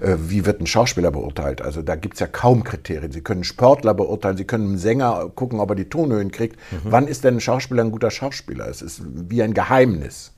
äh, 0.01 0.17
wie 0.19 0.45
wird 0.45 0.59
ein 0.59 0.67
Schauspieler 0.67 1.11
beurteilt? 1.11 1.61
Also 1.61 1.82
da 1.82 1.95
gibt 1.95 2.15
es 2.15 2.19
ja 2.19 2.28
kaum 2.28 2.65
Kriterien. 2.65 3.13
Sie 3.13 3.21
können 3.21 3.45
Sportler 3.45 3.93
beurteilen, 3.93 4.36
Sie 4.36 4.43
können 4.43 4.67
einen 4.67 4.78
Sänger 4.78 5.32
gucken, 5.34 5.61
ob 5.61 5.69
er 5.69 5.75
die 5.75 5.88
Tonhöhen 5.88 6.30
kriegt. 6.30 6.57
Mhm. 6.71 6.91
Wann 6.91 7.07
ist 7.07 7.23
denn 7.23 7.36
ein 7.36 7.39
Schauspieler 7.39 7.86
ein 7.86 7.91
guter 7.91 8.11
Schauspieler? 8.11 8.67
Es 8.67 8.82
ist 8.82 9.01
wie 9.05 9.41
ein 9.41 9.53
Geheimnis. 9.53 10.34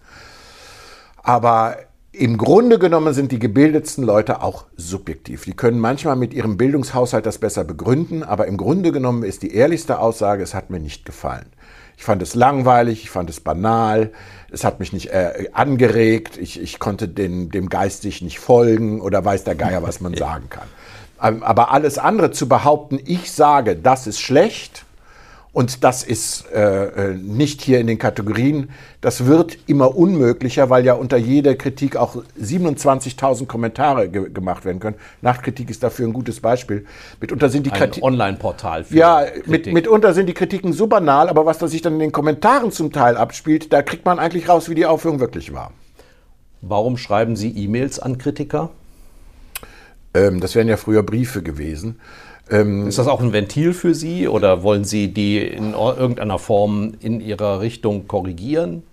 Aber 1.24 1.78
im 2.12 2.38
Grunde 2.38 2.80
genommen 2.80 3.14
sind 3.14 3.32
die 3.32 3.40
gebildetsten 3.40 4.04
Leute 4.04 4.42
auch 4.42 4.66
subjektiv. 4.76 5.46
Die 5.46 5.54
können 5.54 5.80
manchmal 5.80 6.16
mit 6.16 6.34
ihrem 6.34 6.58
Bildungshaushalt 6.58 7.26
das 7.26 7.38
besser 7.38 7.64
begründen, 7.64 8.24
aber 8.24 8.48
im 8.48 8.58
Grunde 8.58 8.92
genommen 8.92 9.24
ist 9.24 9.44
die 9.44 9.54
ehrlichste 9.54 10.00
Aussage, 10.00 10.42
es 10.42 10.56
hat 10.56 10.70
mir 10.72 10.80
nicht 10.80 11.06
gefallen. 11.06 11.46
Ich 11.98 12.04
fand 12.04 12.22
es 12.22 12.34
langweilig, 12.34 13.04
ich 13.04 13.10
fand 13.10 13.30
es 13.30 13.42
banal, 13.42 14.12
es 14.52 14.64
hat 14.64 14.80
mich 14.80 14.92
nicht 14.92 15.08
äh, 15.08 15.50
angeregt, 15.54 16.38
ich, 16.38 16.60
ich 16.60 16.80
konnte 16.80 17.08
den, 17.08 17.52
dem 17.52 17.70
geistig 17.70 18.22
nicht 18.22 18.40
folgen 18.40 19.02
oder 19.02 19.24
weiß 19.24 19.44
der 19.44 19.56
Geier, 19.56 19.84
was 19.84 20.02
man 20.02 20.14
sagen 20.16 20.50
kann. 20.50 20.68
Aber 21.18 21.72
alles 21.72 21.98
andere 21.98 22.32
zu 22.32 22.48
behaupten, 22.48 22.98
ich 23.06 23.32
sage, 23.34 23.76
das 23.76 24.08
ist 24.08 24.22
schlecht, 24.22 24.86
und 25.52 25.84
das 25.84 26.04
ist 26.04 26.46
äh, 26.54 27.12
äh, 27.12 27.14
nicht 27.16 27.62
hier 27.62 27.80
in 27.80 27.88
den 27.88 27.98
Kategorien. 27.98 28.70
Das 29.02 29.26
wird 29.26 29.58
immer 29.66 29.96
unmöglicher, 29.96 30.70
weil 30.70 30.86
ja 30.86 30.94
unter 30.94 31.18
jeder 31.18 31.56
Kritik 31.56 31.96
auch 31.96 32.18
27.000 32.40 33.48
Kommentare 33.48 34.10
ge 34.10 34.30
gemacht 34.30 34.64
werden 34.64 34.80
können. 34.80 34.98
Nachtkritik 35.22 35.72
ist 35.72 35.82
dafür 35.82 36.08
ein 36.08 36.14
gutes 36.14 36.40
Beispiel. 36.40 36.86
Mitunter 37.20 37.50
sind 37.50 37.66
die 37.66 37.72
ein 37.72 37.92
Online-Portal. 38.00 38.86
Ja, 38.92 39.24
mit, 39.46 39.66
mitunter 39.66 40.14
sind 40.14 40.28
die 40.28 40.36
Kritiken 40.36 40.72
so 40.72 40.86
banal, 40.86 41.30
aber 41.30 41.48
was 41.48 41.58
da 41.58 41.68
sich 41.68 41.82
dann 41.82 41.94
in 41.94 42.00
den 42.00 42.12
Kommentaren 42.12 42.72
zum 42.72 42.92
Teil 42.92 43.18
abspielt, 43.18 43.74
da 43.74 43.82
kriegt 43.82 44.06
man 44.06 44.20
eigentlich 44.20 44.50
raus, 44.50 44.70
wie 44.70 44.76
die 44.76 44.86
Aufführung 44.86 45.20
wirklich 45.20 45.52
war. 45.52 45.72
Warum 46.62 46.98
schreiben 46.98 47.36
Sie 47.36 47.50
E-Mails 47.50 48.00
an 48.00 48.20
Kritiker? 48.20 48.70
Ähm, 50.14 50.40
das 50.42 50.54
wären 50.54 50.68
ja 50.68 50.78
früher 50.78 51.02
Briefe 51.02 51.42
gewesen. 51.42 52.00
Ähm, 52.52 52.88
ist 52.88 52.98
das 52.98 53.08
auch 53.08 53.22
ein 53.22 53.34
Ventil 53.34 53.74
für 53.74 53.94
Sie 53.94 54.28
oder 54.28 54.64
wollen 54.64 54.84
Sie 54.84 55.14
die 55.14 55.40
in 55.40 55.74
irgendeiner 55.74 56.40
Form 56.40 56.94
in 57.00 57.22
Ihrer 57.22 57.62
Richtung 57.62 58.08
korrigieren? 58.08 58.84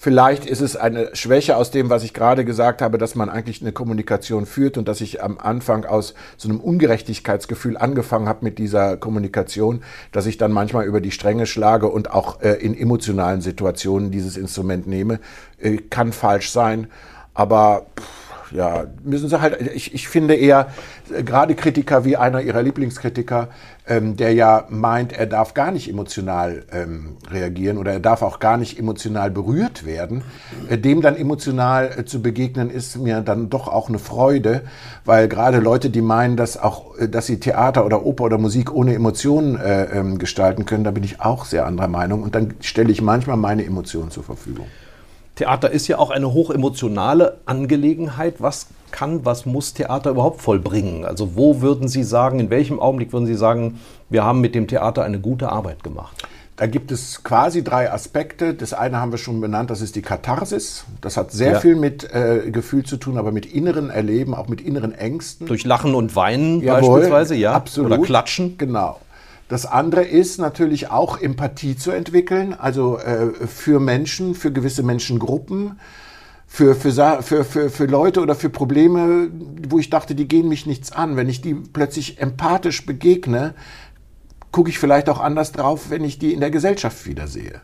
Vielleicht 0.00 0.46
ist 0.46 0.60
es 0.60 0.76
eine 0.76 1.10
Schwäche 1.16 1.56
aus 1.56 1.72
dem, 1.72 1.90
was 1.90 2.04
ich 2.04 2.14
gerade 2.14 2.44
gesagt 2.44 2.82
habe, 2.82 2.98
dass 2.98 3.16
man 3.16 3.28
eigentlich 3.28 3.62
eine 3.62 3.72
Kommunikation 3.72 4.46
führt 4.46 4.78
und 4.78 4.86
dass 4.86 5.00
ich 5.00 5.24
am 5.24 5.38
Anfang 5.38 5.84
aus 5.84 6.14
so 6.36 6.48
einem 6.48 6.60
Ungerechtigkeitsgefühl 6.60 7.76
angefangen 7.76 8.28
habe 8.28 8.44
mit 8.44 8.60
dieser 8.60 8.96
Kommunikation, 8.96 9.82
dass 10.12 10.26
ich 10.26 10.38
dann 10.38 10.52
manchmal 10.52 10.84
über 10.84 11.00
die 11.00 11.10
Stränge 11.10 11.46
schlage 11.46 11.88
und 11.88 12.12
auch 12.12 12.40
äh, 12.42 12.52
in 12.52 12.78
emotionalen 12.78 13.40
Situationen 13.40 14.12
dieses 14.12 14.36
Instrument 14.36 14.86
nehme. 14.86 15.18
Äh, 15.58 15.78
kann 15.78 16.12
falsch 16.12 16.52
sein, 16.52 16.86
aber 17.34 17.86
pff, 17.98 18.27
ja, 18.52 18.86
müssen 19.02 19.28
sie 19.28 19.40
halt, 19.40 19.60
ich, 19.74 19.94
ich 19.94 20.08
finde 20.08 20.34
eher, 20.34 20.68
äh, 21.14 21.22
gerade 21.22 21.54
Kritiker 21.54 22.04
wie 22.04 22.16
einer 22.16 22.40
ihrer 22.40 22.62
Lieblingskritiker, 22.62 23.48
ähm, 23.86 24.16
der 24.16 24.32
ja 24.34 24.66
meint, 24.68 25.12
er 25.12 25.26
darf 25.26 25.54
gar 25.54 25.70
nicht 25.70 25.88
emotional 25.88 26.64
ähm, 26.72 27.16
reagieren 27.30 27.78
oder 27.78 27.92
er 27.92 28.00
darf 28.00 28.22
auch 28.22 28.38
gar 28.38 28.56
nicht 28.56 28.78
emotional 28.78 29.30
berührt 29.30 29.86
werden, 29.86 30.22
äh, 30.68 30.78
dem 30.78 31.00
dann 31.00 31.16
emotional 31.16 31.90
äh, 31.96 32.04
zu 32.04 32.22
begegnen, 32.22 32.70
ist 32.70 32.98
mir 32.98 33.20
dann 33.20 33.50
doch 33.50 33.68
auch 33.68 33.88
eine 33.88 33.98
Freude, 33.98 34.62
weil 35.04 35.28
gerade 35.28 35.58
Leute, 35.58 35.90
die 35.90 36.02
meinen, 36.02 36.36
dass 36.36 36.56
auch, 36.56 36.96
äh, 36.98 37.08
dass 37.08 37.26
sie 37.26 37.40
Theater 37.40 37.84
oder 37.84 38.04
Oper 38.04 38.24
oder 38.24 38.38
Musik 38.38 38.72
ohne 38.72 38.94
Emotionen 38.94 39.58
äh, 39.58 39.84
ähm, 39.84 40.18
gestalten 40.18 40.66
können, 40.66 40.84
da 40.84 40.90
bin 40.90 41.04
ich 41.04 41.20
auch 41.20 41.44
sehr 41.44 41.66
anderer 41.66 41.88
Meinung 41.88 42.22
und 42.22 42.34
dann 42.34 42.54
stelle 42.60 42.90
ich 42.92 43.02
manchmal 43.02 43.36
meine 43.36 43.64
Emotionen 43.64 44.10
zur 44.10 44.24
Verfügung. 44.24 44.66
Theater 45.38 45.70
ist 45.70 45.86
ja 45.86 45.98
auch 45.98 46.10
eine 46.10 46.32
hochemotionale 46.32 47.38
Angelegenheit. 47.46 48.42
Was 48.42 48.66
kann, 48.90 49.24
was 49.24 49.46
muss 49.46 49.72
Theater 49.72 50.10
überhaupt 50.10 50.42
vollbringen? 50.42 51.04
Also 51.04 51.36
wo 51.36 51.60
würden 51.60 51.86
Sie 51.86 52.02
sagen, 52.02 52.40
in 52.40 52.50
welchem 52.50 52.80
Augenblick 52.80 53.12
würden 53.12 53.26
Sie 53.26 53.36
sagen, 53.36 53.78
wir 54.10 54.24
haben 54.24 54.40
mit 54.40 54.56
dem 54.56 54.66
Theater 54.66 55.04
eine 55.04 55.20
gute 55.20 55.50
Arbeit 55.50 55.84
gemacht? 55.84 56.26
Da 56.56 56.66
gibt 56.66 56.90
es 56.90 57.22
quasi 57.22 57.62
drei 57.62 57.92
Aspekte. 57.92 58.52
Das 58.52 58.72
eine 58.72 59.00
haben 59.00 59.12
wir 59.12 59.18
schon 59.18 59.40
benannt, 59.40 59.70
das 59.70 59.80
ist 59.80 59.94
die 59.94 60.02
Katharsis. 60.02 60.86
Das 61.02 61.16
hat 61.16 61.30
sehr 61.30 61.52
ja. 61.52 61.60
viel 61.60 61.76
mit 61.76 62.12
äh, 62.12 62.50
Gefühl 62.50 62.82
zu 62.82 62.96
tun, 62.96 63.16
aber 63.16 63.30
mit 63.30 63.46
inneren 63.46 63.90
Erleben, 63.90 64.34
auch 64.34 64.48
mit 64.48 64.60
inneren 64.60 64.92
Ängsten. 64.92 65.46
Durch 65.46 65.64
Lachen 65.64 65.94
und 65.94 66.16
Weinen 66.16 66.60
Jawohl, 66.62 66.94
beispielsweise, 66.94 67.36
ja? 67.36 67.52
Absolut. 67.52 67.92
Oder 67.92 68.02
Klatschen. 68.02 68.58
Genau. 68.58 68.98
Das 69.48 69.64
andere 69.64 70.02
ist 70.02 70.38
natürlich 70.38 70.90
auch 70.90 71.18
Empathie 71.18 71.74
zu 71.74 71.90
entwickeln, 71.90 72.52
also 72.52 72.98
äh, 72.98 73.32
für 73.46 73.80
Menschen, 73.80 74.34
für 74.34 74.52
gewisse 74.52 74.82
Menschengruppen, 74.82 75.80
für, 76.46 76.74
für, 76.74 77.22
für, 77.22 77.44
für, 77.44 77.70
für 77.70 77.86
Leute 77.86 78.20
oder 78.20 78.34
für 78.34 78.50
Probleme, 78.50 79.30
wo 79.68 79.78
ich 79.78 79.88
dachte, 79.88 80.14
die 80.14 80.28
gehen 80.28 80.48
mich 80.48 80.66
nichts 80.66 80.92
an. 80.92 81.16
Wenn 81.16 81.30
ich 81.30 81.40
die 81.40 81.54
plötzlich 81.54 82.20
empathisch 82.20 82.84
begegne, 82.84 83.54
gucke 84.52 84.68
ich 84.68 84.78
vielleicht 84.78 85.08
auch 85.08 85.20
anders 85.20 85.52
drauf, 85.52 85.88
wenn 85.88 86.04
ich 86.04 86.18
die 86.18 86.34
in 86.34 86.40
der 86.40 86.50
Gesellschaft 86.50 87.06
wiedersehe. 87.06 87.62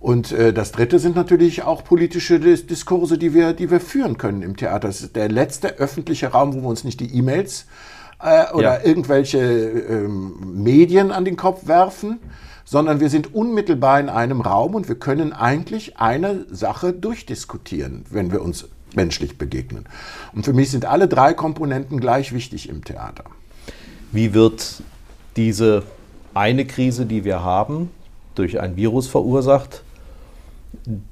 Und 0.00 0.32
äh, 0.32 0.54
das 0.54 0.72
Dritte 0.72 0.98
sind 0.98 1.16
natürlich 1.16 1.64
auch 1.64 1.84
politische 1.84 2.40
Dis 2.40 2.66
Diskurse, 2.66 3.18
die 3.18 3.34
wir, 3.34 3.52
die 3.52 3.70
wir 3.70 3.80
führen 3.80 4.16
können 4.16 4.42
im 4.42 4.56
Theater. 4.56 4.88
Das 4.88 5.02
ist 5.02 5.16
der 5.16 5.28
letzte 5.28 5.78
öffentliche 5.78 6.28
Raum, 6.28 6.54
wo 6.54 6.62
wir 6.62 6.68
uns 6.68 6.84
nicht 6.84 7.00
die 7.00 7.14
E-Mails 7.14 7.62
äh, 7.62 7.97
oder 8.20 8.80
ja. 8.80 8.84
irgendwelche 8.84 9.38
ähm, 9.38 10.62
Medien 10.62 11.12
an 11.12 11.24
den 11.24 11.36
Kopf 11.36 11.66
werfen, 11.66 12.18
sondern 12.64 13.00
wir 13.00 13.10
sind 13.10 13.34
unmittelbar 13.34 14.00
in 14.00 14.08
einem 14.08 14.40
Raum 14.40 14.74
und 14.74 14.88
wir 14.88 14.96
können 14.96 15.32
eigentlich 15.32 15.98
eine 15.98 16.44
Sache 16.50 16.92
durchdiskutieren, 16.92 18.04
wenn 18.10 18.32
wir 18.32 18.42
uns 18.42 18.68
menschlich 18.94 19.38
begegnen. 19.38 19.84
Und 20.34 20.44
für 20.44 20.52
mich 20.52 20.70
sind 20.70 20.84
alle 20.84 21.08
drei 21.08 21.32
Komponenten 21.32 22.00
gleich 22.00 22.32
wichtig 22.32 22.68
im 22.68 22.84
Theater. 22.84 23.24
Wie 24.10 24.34
wird 24.34 24.82
diese 25.36 25.84
eine 26.34 26.66
Krise, 26.66 27.06
die 27.06 27.24
wir 27.24 27.42
haben, 27.42 27.90
durch 28.34 28.60
ein 28.60 28.76
Virus 28.76 29.06
verursacht, 29.06 29.82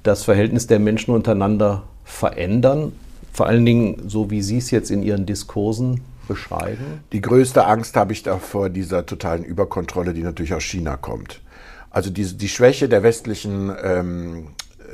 das 0.03 0.23
Verhältnis 0.23 0.67
der 0.67 0.79
Menschen 0.79 1.13
untereinander 1.13 1.83
verändern? 2.03 2.91
Vor 3.31 3.45
allen 3.45 3.65
Dingen, 3.65 4.09
so 4.09 4.29
wie 4.29 4.41
Sie 4.41 4.57
es 4.57 4.71
jetzt 4.71 4.91
in 4.91 5.03
Ihren 5.03 5.25
Diskursen 5.25 6.01
beschreiben? 6.27 7.03
Die 7.11 7.21
größte 7.21 7.65
Angst 7.65 7.95
habe 7.95 8.13
ich 8.13 8.23
davor 8.23 8.69
dieser 8.69 9.05
totalen 9.05 9.43
Überkontrolle, 9.43 10.13
die 10.13 10.23
natürlich 10.23 10.53
aus 10.53 10.63
China 10.63 10.97
kommt. 10.97 11.41
Also 11.89 12.09
die, 12.09 12.37
die 12.37 12.49
Schwäche 12.49 12.89
der 12.89 13.03
westlichen, 13.03 13.73
ähm, 13.81 14.47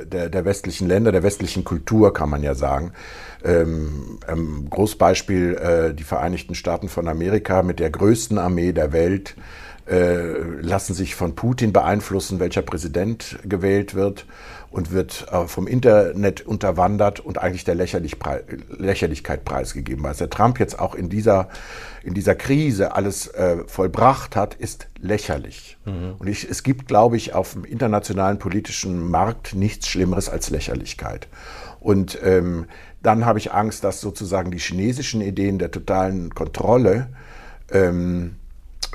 der, 0.04 0.28
der, 0.28 0.44
westlichen 0.44 0.88
Länder, 0.88 1.12
der 1.12 1.22
westlichen 1.22 1.64
Kultur, 1.64 2.12
kann 2.12 2.30
man 2.30 2.42
ja 2.42 2.54
sagen. 2.54 2.92
Ähm, 3.44 4.18
ähm, 4.28 4.68
Großbeispiel 4.70 5.54
äh, 5.54 5.94
die 5.94 6.04
Vereinigten 6.04 6.54
Staaten 6.54 6.88
von 6.88 7.08
Amerika 7.08 7.62
mit 7.62 7.78
der 7.78 7.90
größten 7.90 8.38
Armee 8.38 8.72
der 8.72 8.92
Welt 8.92 9.36
äh, 9.86 10.38
lassen 10.62 10.94
sich 10.94 11.14
von 11.14 11.34
Putin 11.34 11.72
beeinflussen, 11.72 12.40
welcher 12.40 12.62
Präsident 12.62 13.38
gewählt 13.44 13.94
wird 13.94 14.24
und 14.74 14.90
wird 14.90 15.26
äh, 15.30 15.46
vom 15.46 15.68
Internet 15.68 16.44
unterwandert 16.44 17.20
und 17.20 17.38
eigentlich 17.38 17.62
der 17.62 17.76
Lächerlich 17.76 18.16
Lächerlichkeit 18.76 19.44
preisgegeben. 19.44 20.02
Was 20.02 20.18
der 20.18 20.30
Trump 20.30 20.58
jetzt 20.58 20.80
auch 20.80 20.96
in 20.96 21.08
dieser, 21.08 21.48
in 22.02 22.12
dieser 22.12 22.34
Krise 22.34 22.96
alles 22.96 23.28
äh, 23.28 23.58
vollbracht 23.68 24.34
hat, 24.34 24.54
ist 24.54 24.88
lächerlich. 25.00 25.78
Mhm. 25.84 26.16
Und 26.18 26.26
ich, 26.26 26.50
es 26.50 26.64
gibt, 26.64 26.88
glaube 26.88 27.16
ich, 27.16 27.34
auf 27.34 27.52
dem 27.52 27.64
internationalen 27.64 28.40
politischen 28.40 29.08
Markt 29.08 29.54
nichts 29.54 29.86
Schlimmeres 29.86 30.28
als 30.28 30.50
Lächerlichkeit. 30.50 31.28
Und 31.78 32.18
ähm, 32.24 32.66
dann 33.00 33.26
habe 33.26 33.38
ich 33.38 33.52
Angst, 33.52 33.84
dass 33.84 34.00
sozusagen 34.00 34.50
die 34.50 34.58
chinesischen 34.58 35.20
Ideen 35.20 35.60
der 35.60 35.70
totalen 35.70 36.34
Kontrolle 36.34 37.06
ähm, 37.70 38.34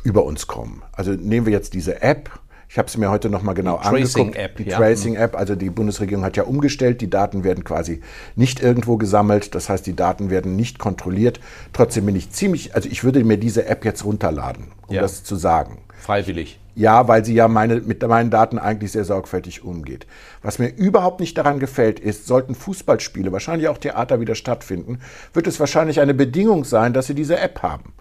über 0.04 0.26
uns 0.26 0.48
kommen. 0.48 0.84
Also 0.92 1.12
nehmen 1.12 1.46
wir 1.46 1.54
jetzt 1.54 1.74
diese 1.74 2.02
App. 2.02 2.39
Ich 2.72 2.78
habe 2.78 2.88
es 2.88 2.98
mir 2.98 3.10
heute 3.10 3.32
noch 3.32 3.42
mal 3.42 3.54
genau 3.54 3.80
die 3.80 3.88
angeguckt. 3.88 4.14
Tracing 4.14 4.34
App, 4.34 4.58
die 4.58 4.64
ja. 4.66 4.78
Tracing 4.78 5.16
App. 5.16 5.36
Also 5.36 5.56
die 5.56 5.72
Bundesregierung 5.72 6.24
hat 6.24 6.38
ja 6.38 6.44
umgestellt. 6.44 7.02
Die 7.02 7.10
Daten 7.10 7.44
werden 7.44 7.64
quasi 7.64 8.02
nicht 8.36 8.62
irgendwo 8.62 8.98
gesammelt. 8.98 9.56
Das 9.56 9.70
heißt, 9.70 9.88
die 9.88 9.96
Daten 9.96 10.30
werden 10.30 10.56
nicht 10.56 10.78
kontrolliert. 10.78 11.40
Trotzdem 11.74 12.06
bin 12.06 12.16
ich 12.16 12.30
ziemlich, 12.30 12.76
also 12.76 12.88
ich 12.88 13.04
würde 13.04 13.24
mir 13.24 13.38
diese 13.38 13.66
App 13.66 13.86
jetzt 13.86 14.06
runterladen, 14.06 14.66
um 14.86 14.96
ja. 14.96 15.02
das 15.02 15.24
zu 15.24 15.36
sagen. 15.36 15.80
Freiwillig. 16.00 16.60
Ja, 16.76 17.08
weil 17.08 17.26
sie 17.26 17.34
ja 17.34 17.48
meine, 17.48 17.82
mit 17.82 18.08
meinen 18.08 18.30
Daten 18.30 18.60
eigentlich 18.60 18.92
sehr 18.92 19.04
sorgfältig 19.04 19.64
umgeht. 19.64 20.06
Was 20.44 20.60
mir 20.60 20.68
überhaupt 20.68 21.20
nicht 21.20 21.38
daran 21.38 21.60
gefällt, 21.60 22.00
ist, 22.00 22.28
sollten 22.28 22.54
Fußballspiele, 22.54 23.32
wahrscheinlich 23.32 23.68
auch 23.68 23.80
Theater 23.80 24.22
wieder 24.22 24.36
stattfinden, 24.36 25.00
wird 25.34 25.48
es 25.48 25.60
wahrscheinlich 25.60 26.00
eine 26.00 26.14
Bedingung 26.14 26.66
sein, 26.66 26.94
dass 26.94 27.08
sie 27.08 27.16
diese 27.16 27.40
App 27.40 27.64
haben. 27.64 27.94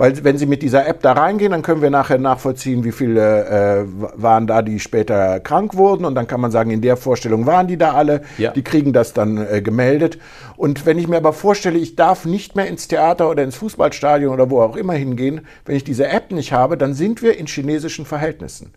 Weil 0.00 0.24
wenn 0.24 0.38
Sie 0.38 0.46
mit 0.46 0.62
dieser 0.62 0.88
App 0.88 1.02
da 1.02 1.12
reingehen, 1.12 1.50
dann 1.50 1.60
können 1.60 1.82
wir 1.82 1.90
nachher 1.90 2.16
nachvollziehen, 2.16 2.84
wie 2.84 2.90
viele 2.90 3.44
äh, 3.44 3.84
waren 4.14 4.46
da, 4.46 4.62
die 4.62 4.80
später 4.80 5.40
krank 5.40 5.76
wurden. 5.76 6.06
Und 6.06 6.14
dann 6.14 6.26
kann 6.26 6.40
man 6.40 6.50
sagen, 6.50 6.70
in 6.70 6.80
der 6.80 6.96
Vorstellung 6.96 7.44
waren 7.44 7.66
die 7.66 7.76
da 7.76 7.92
alle. 7.92 8.22
Ja. 8.38 8.52
Die 8.52 8.62
kriegen 8.62 8.94
das 8.94 9.12
dann 9.12 9.36
äh, 9.36 9.60
gemeldet. 9.60 10.18
Und 10.56 10.86
wenn 10.86 10.98
ich 10.98 11.06
mir 11.06 11.18
aber 11.18 11.34
vorstelle, 11.34 11.78
ich 11.78 11.96
darf 11.96 12.24
nicht 12.24 12.56
mehr 12.56 12.66
ins 12.66 12.88
Theater 12.88 13.28
oder 13.28 13.44
ins 13.44 13.56
Fußballstadion 13.56 14.32
oder 14.32 14.48
wo 14.48 14.62
auch 14.62 14.74
immer 14.74 14.94
hingehen, 14.94 15.42
wenn 15.66 15.76
ich 15.76 15.84
diese 15.84 16.08
App 16.08 16.32
nicht 16.32 16.54
habe, 16.54 16.78
dann 16.78 16.94
sind 16.94 17.20
wir 17.20 17.36
in 17.36 17.46
chinesischen 17.46 18.06
Verhältnissen. 18.06 18.72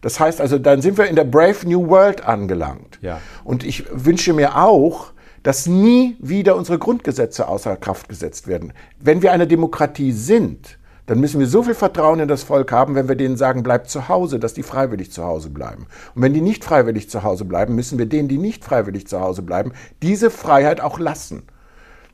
Das 0.00 0.18
heißt 0.18 0.40
also, 0.40 0.58
dann 0.58 0.82
sind 0.82 0.98
wir 0.98 1.06
in 1.06 1.14
der 1.14 1.22
Brave 1.22 1.68
New 1.68 1.88
World 1.88 2.26
angelangt. 2.26 2.98
Ja. 3.00 3.20
Und 3.44 3.62
ich 3.62 3.84
wünsche 3.92 4.32
mir 4.32 4.56
auch, 4.56 5.12
dass 5.44 5.66
nie 5.66 6.16
wieder 6.18 6.56
unsere 6.56 6.78
Grundgesetze 6.78 7.46
außer 7.46 7.76
Kraft 7.76 8.08
gesetzt 8.08 8.48
werden. 8.48 8.72
Wenn 8.98 9.22
wir 9.22 9.30
eine 9.30 9.46
Demokratie 9.46 10.10
sind, 10.10 10.78
dann 11.06 11.20
müssen 11.20 11.38
wir 11.38 11.46
so 11.46 11.62
viel 11.62 11.74
Vertrauen 11.74 12.18
in 12.18 12.28
das 12.28 12.42
Volk 12.42 12.72
haben, 12.72 12.94
wenn 12.94 13.08
wir 13.08 13.14
denen 13.14 13.36
sagen, 13.36 13.62
bleibt 13.62 13.90
zu 13.90 14.08
Hause, 14.08 14.38
dass 14.38 14.54
die 14.54 14.62
freiwillig 14.62 15.12
zu 15.12 15.22
Hause 15.22 15.50
bleiben. 15.50 15.86
Und 16.14 16.22
wenn 16.22 16.32
die 16.32 16.40
nicht 16.40 16.64
freiwillig 16.64 17.10
zu 17.10 17.22
Hause 17.22 17.44
bleiben, 17.44 17.74
müssen 17.74 17.98
wir 17.98 18.06
denen, 18.06 18.26
die 18.26 18.38
nicht 18.38 18.64
freiwillig 18.64 19.06
zu 19.06 19.20
Hause 19.20 19.42
bleiben, 19.42 19.72
diese 20.02 20.30
Freiheit 20.30 20.80
auch 20.80 20.98
lassen. 20.98 21.42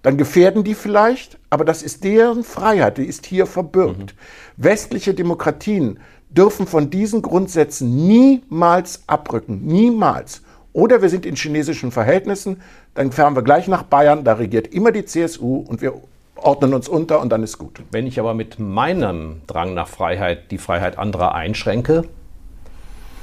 Dann 0.03 0.17
gefährden 0.17 0.65
die 0.65 0.75
vielleicht, 0.75 1.39
aber 1.51 1.65
das 1.65 1.85
ist 1.85 2.03
deren 2.03 2.43
Freiheit, 2.43 2.99
die 2.99 3.05
ist 3.05 3.27
hier 3.27 3.47
verbürgt. 3.47 4.15
Mhm. 4.57 4.65
Westliche 4.65 5.15
Demokratien 5.15 6.01
dürfen 6.31 6.67
von 6.67 6.91
diesen 6.91 7.23
Grundsätzen 7.23 8.09
niemals 8.09 9.05
abrücken, 9.07 9.65
niemals. 9.67 10.43
Oder 10.73 11.03
wir 11.03 11.09
sind 11.09 11.27
in 11.27 11.37
chinesischen 11.37 11.91
Verhältnissen, 11.91 12.61
dann 12.95 13.13
fahren 13.13 13.35
wir 13.35 13.43
gleich 13.43 13.69
nach 13.69 13.83
Bayern, 13.83 14.25
da 14.25 14.35
regiert 14.35 14.69
immer 14.69 14.93
die 14.93 15.05
CSU 15.05 15.57
und 15.57 15.81
wir 15.81 15.95
ordnen 16.37 16.75
uns 16.75 16.89
unter 16.89 17.21
und 17.21 17.31
dann 17.31 17.43
ist 17.43 17.59
gut. 17.59 17.83
Wenn 17.91 18.07
ich 18.07 18.19
aber 18.19 18.35
mit 18.35 18.59
meinem 18.59 19.43
Drang 19.47 19.75
nach 19.75 19.89
Freiheit 19.89 20.51
die 20.51 20.59
Freiheit 20.59 20.99
anderer 20.99 21.35
einschränke, 21.35 22.05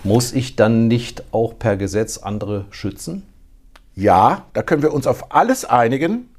muss 0.04 0.32
ich 0.34 0.56
dann 0.56 0.88
nicht 0.88 1.24
auch 1.32 1.58
per 1.58 1.76
Gesetz 1.78 2.18
andere 2.18 2.66
schützen? 2.70 3.24
Ja, 3.96 4.46
da 4.54 4.62
können 4.62 4.84
wir 4.84 4.94
uns 4.94 5.08
auf 5.08 5.34
alles 5.34 5.66
einigen, 5.66 6.30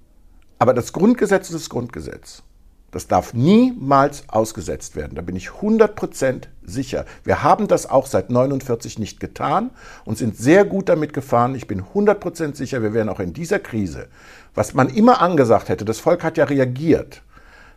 aber 0.59 0.75
das 0.75 0.93
Grundgesetz 0.93 1.51
ist 1.51 1.55
das 1.55 1.69
Grundgesetz. 1.69 2.43
Das 2.91 3.07
darf 3.07 3.35
niemals 3.35 4.25
ausgesetzt 4.29 4.97
werden. 4.97 5.15
Da 5.15 5.21
bin 5.21 5.37
ich 5.37 5.49
100% 5.49 6.45
sicher. 6.63 7.05
Wir 7.23 7.43
haben 7.43 7.69
das 7.69 7.89
auch 7.89 8.07
seit 8.07 8.31
49 8.31 8.99
nicht 8.99 9.21
getan 9.21 9.71
und 10.07 10.17
sind 10.17 10.37
sehr 10.37 10.65
gut 10.65 10.89
damit 10.89 11.13
gefahren. 11.13 11.55
Ich 11.55 11.67
bin 11.67 11.83
100% 11.83 12.55
sicher, 12.55 12.83
wir 12.83 12.95
werden 12.95 13.11
auch 13.11 13.21
in 13.21 13.35
dieser 13.35 13.59
Krise, 13.59 14.09
was 14.55 14.73
man 14.73 14.89
immer 14.89 15.21
angesagt 15.21 15.69
hätte, 15.69 15.85
das 15.85 16.01
Volk 16.01 16.25
hat 16.25 16.39
ja 16.39 16.45
reagiert. 16.45 17.23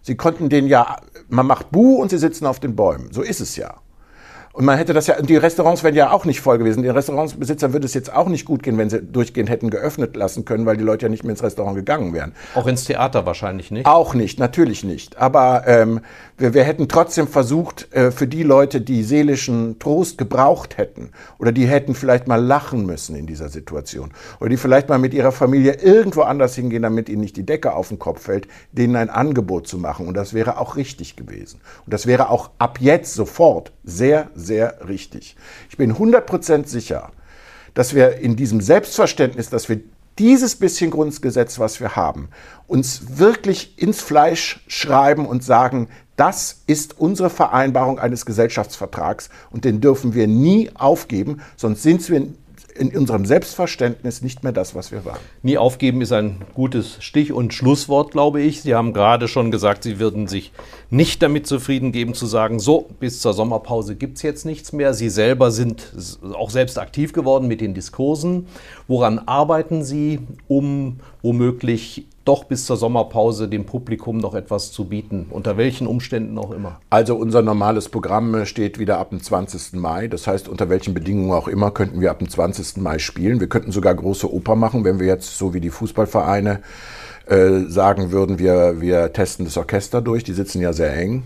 Sie 0.01 0.15
konnten 0.15 0.49
den 0.49 0.65
ja, 0.67 0.97
man 1.27 1.45
macht 1.45 1.71
Buh 1.71 1.95
und 2.01 2.09
sie 2.09 2.17
sitzen 2.17 2.45
auf 2.45 2.59
den 2.59 2.75
Bäumen. 2.75 3.11
So 3.11 3.21
ist 3.21 3.41
es 3.41 3.55
ja. 3.55 3.75
Und 4.53 4.65
man 4.65 4.77
hätte 4.77 4.93
das 4.93 5.07
ja, 5.07 5.21
die 5.21 5.37
Restaurants 5.37 5.83
wären 5.83 5.95
ja 5.95 6.11
auch 6.11 6.25
nicht 6.25 6.41
voll 6.41 6.57
gewesen. 6.57 6.83
Den 6.83 6.91
Restaurantsbesitzern 6.91 7.73
würde 7.73 7.85
es 7.85 7.93
jetzt 7.93 8.13
auch 8.13 8.27
nicht 8.27 8.45
gut 8.45 8.63
gehen, 8.63 8.77
wenn 8.77 8.89
sie 8.89 9.01
durchgehend 9.01 9.49
hätten 9.49 9.69
geöffnet 9.69 10.15
lassen 10.15 10.45
können, 10.45 10.65
weil 10.65 10.77
die 10.77 10.83
Leute 10.83 11.05
ja 11.05 11.09
nicht 11.09 11.23
mehr 11.23 11.31
ins 11.31 11.43
Restaurant 11.43 11.75
gegangen 11.75 12.13
wären. 12.13 12.33
Auch 12.55 12.67
ins 12.67 12.83
Theater 12.83 13.25
wahrscheinlich 13.25 13.71
nicht? 13.71 13.85
Auch 13.85 14.13
nicht, 14.13 14.39
natürlich 14.39 14.83
nicht. 14.83 15.17
Aber 15.17 15.63
ähm, 15.67 16.01
wir, 16.37 16.53
wir 16.53 16.63
hätten 16.63 16.87
trotzdem 16.87 17.27
versucht, 17.27 17.93
äh, 17.93 18.11
für 18.11 18.27
die 18.27 18.43
Leute, 18.43 18.81
die 18.81 19.03
seelischen 19.03 19.79
Trost 19.79 20.17
gebraucht 20.17 20.77
hätten 20.77 21.11
oder 21.39 21.51
die 21.51 21.65
hätten 21.65 21.95
vielleicht 21.95 22.27
mal 22.27 22.43
lachen 22.43 22.85
müssen 22.85 23.15
in 23.15 23.27
dieser 23.27 23.49
Situation 23.49 24.11
oder 24.39 24.49
die 24.49 24.57
vielleicht 24.57 24.89
mal 24.89 24.99
mit 24.99 25.13
ihrer 25.13 25.31
Familie 25.31 25.77
irgendwo 25.81 26.21
anders 26.21 26.55
hingehen, 26.55 26.83
damit 26.83 27.07
ihnen 27.09 27.21
nicht 27.21 27.37
die 27.37 27.45
Decke 27.45 27.73
auf 27.73 27.87
den 27.87 27.99
Kopf 27.99 28.23
fällt, 28.23 28.47
denen 28.71 28.95
ein 28.95 29.09
Angebot 29.09 29.67
zu 29.67 29.77
machen. 29.77 30.07
Und 30.07 30.15
das 30.15 30.33
wäre 30.33 30.57
auch 30.57 30.75
richtig 30.75 31.15
gewesen. 31.15 31.61
Und 31.85 31.93
das 31.93 32.05
wäre 32.05 32.29
auch 32.29 32.49
ab 32.57 32.79
jetzt 32.81 33.13
sofort 33.13 33.71
sehr, 33.83 34.29
sehr 34.35 34.40
richtig. 34.87 35.35
Ich 35.69 35.77
bin 35.77 35.95
100% 35.95 36.67
sicher, 36.67 37.11
dass 37.73 37.95
wir 37.95 38.17
in 38.17 38.35
diesem 38.35 38.61
Selbstverständnis, 38.61 39.49
dass 39.49 39.69
wir 39.69 39.81
dieses 40.19 40.55
bisschen 40.55 40.91
Grundgesetz, 40.91 41.57
was 41.57 41.79
wir 41.79 41.95
haben, 41.95 42.29
uns 42.67 43.17
wirklich 43.17 43.81
ins 43.81 44.01
Fleisch 44.01 44.63
schreiben 44.67 45.25
und 45.25 45.43
sagen, 45.43 45.87
das 46.15 46.61
ist 46.67 46.99
unsere 46.99 47.29
Vereinbarung 47.29 47.97
eines 47.97 48.25
Gesellschaftsvertrags 48.25 49.29
und 49.49 49.65
den 49.65 49.81
dürfen 49.81 50.13
wir 50.13 50.27
nie 50.27 50.69
aufgeben, 50.75 51.41
sonst 51.55 51.81
sind 51.81 52.07
wir 52.09 52.27
in 52.75 52.95
unserem 52.95 53.25
Selbstverständnis 53.25 54.21
nicht 54.21 54.43
mehr 54.43 54.51
das, 54.51 54.75
was 54.75 54.91
wir 54.91 55.05
waren. 55.05 55.19
Nie 55.43 55.57
aufgeben 55.57 56.01
ist 56.01 56.11
ein 56.11 56.37
gutes 56.53 56.97
Stich- 56.99 57.33
und 57.33 57.53
Schlusswort, 57.53 58.11
glaube 58.11 58.41
ich. 58.41 58.61
Sie 58.61 58.75
haben 58.75 58.93
gerade 58.93 59.27
schon 59.27 59.51
gesagt, 59.51 59.83
Sie 59.83 59.99
würden 59.99 60.27
sich 60.27 60.51
nicht 60.89 61.21
damit 61.21 61.47
zufrieden 61.47 61.91
geben 61.91 62.13
zu 62.13 62.25
sagen, 62.25 62.59
so, 62.59 62.89
bis 62.99 63.21
zur 63.21 63.33
Sommerpause 63.33 63.95
gibt 63.95 64.17
es 64.17 64.23
jetzt 64.23 64.45
nichts 64.45 64.73
mehr. 64.73 64.93
Sie 64.93 65.09
selber 65.09 65.51
sind 65.51 65.93
auch 66.33 66.49
selbst 66.49 66.79
aktiv 66.79 67.13
geworden 67.13 67.47
mit 67.47 67.61
den 67.61 67.73
Diskursen. 67.73 68.47
Woran 68.87 69.19
arbeiten 69.19 69.83
Sie, 69.83 70.19
um 70.47 70.99
womöglich 71.21 72.05
doch 72.25 72.43
bis 72.43 72.65
zur 72.65 72.77
Sommerpause 72.77 73.47
dem 73.47 73.65
Publikum 73.65 74.17
noch 74.17 74.35
etwas 74.35 74.71
zu 74.71 74.85
bieten, 74.85 75.27
unter 75.29 75.57
welchen 75.57 75.87
Umständen 75.87 76.37
auch 76.37 76.51
immer? 76.51 76.79
Also 76.89 77.15
unser 77.15 77.41
normales 77.41 77.89
Programm 77.89 78.45
steht 78.45 78.79
wieder 78.79 78.99
ab 78.99 79.09
dem 79.09 79.21
20. 79.21 79.73
Mai. 79.73 80.07
Das 80.07 80.27
heißt, 80.27 80.47
unter 80.47 80.69
welchen 80.69 80.93
Bedingungen 80.93 81.31
auch 81.31 81.47
immer 81.47 81.71
könnten 81.71 82.01
wir 82.01 82.11
ab 82.11 82.19
dem 82.19 82.29
20. 82.29 82.77
Mai 82.77 82.99
spielen. 82.99 83.39
Wir 83.39 83.49
könnten 83.49 83.71
sogar 83.71 83.95
große 83.95 84.31
Oper 84.31 84.55
machen, 84.55 84.83
wenn 84.83 84.99
wir 84.99 85.07
jetzt 85.07 85.37
so 85.37 85.53
wie 85.53 85.61
die 85.61 85.71
Fußballvereine 85.71 86.61
äh, 87.27 87.61
sagen 87.67 88.11
würden, 88.11 88.39
wir, 88.39 88.81
wir 88.81 89.13
testen 89.13 89.45
das 89.45 89.57
Orchester 89.57 90.01
durch. 90.01 90.23
Die 90.23 90.33
sitzen 90.33 90.61
ja 90.61 90.73
sehr 90.73 90.95
eng. 90.95 91.23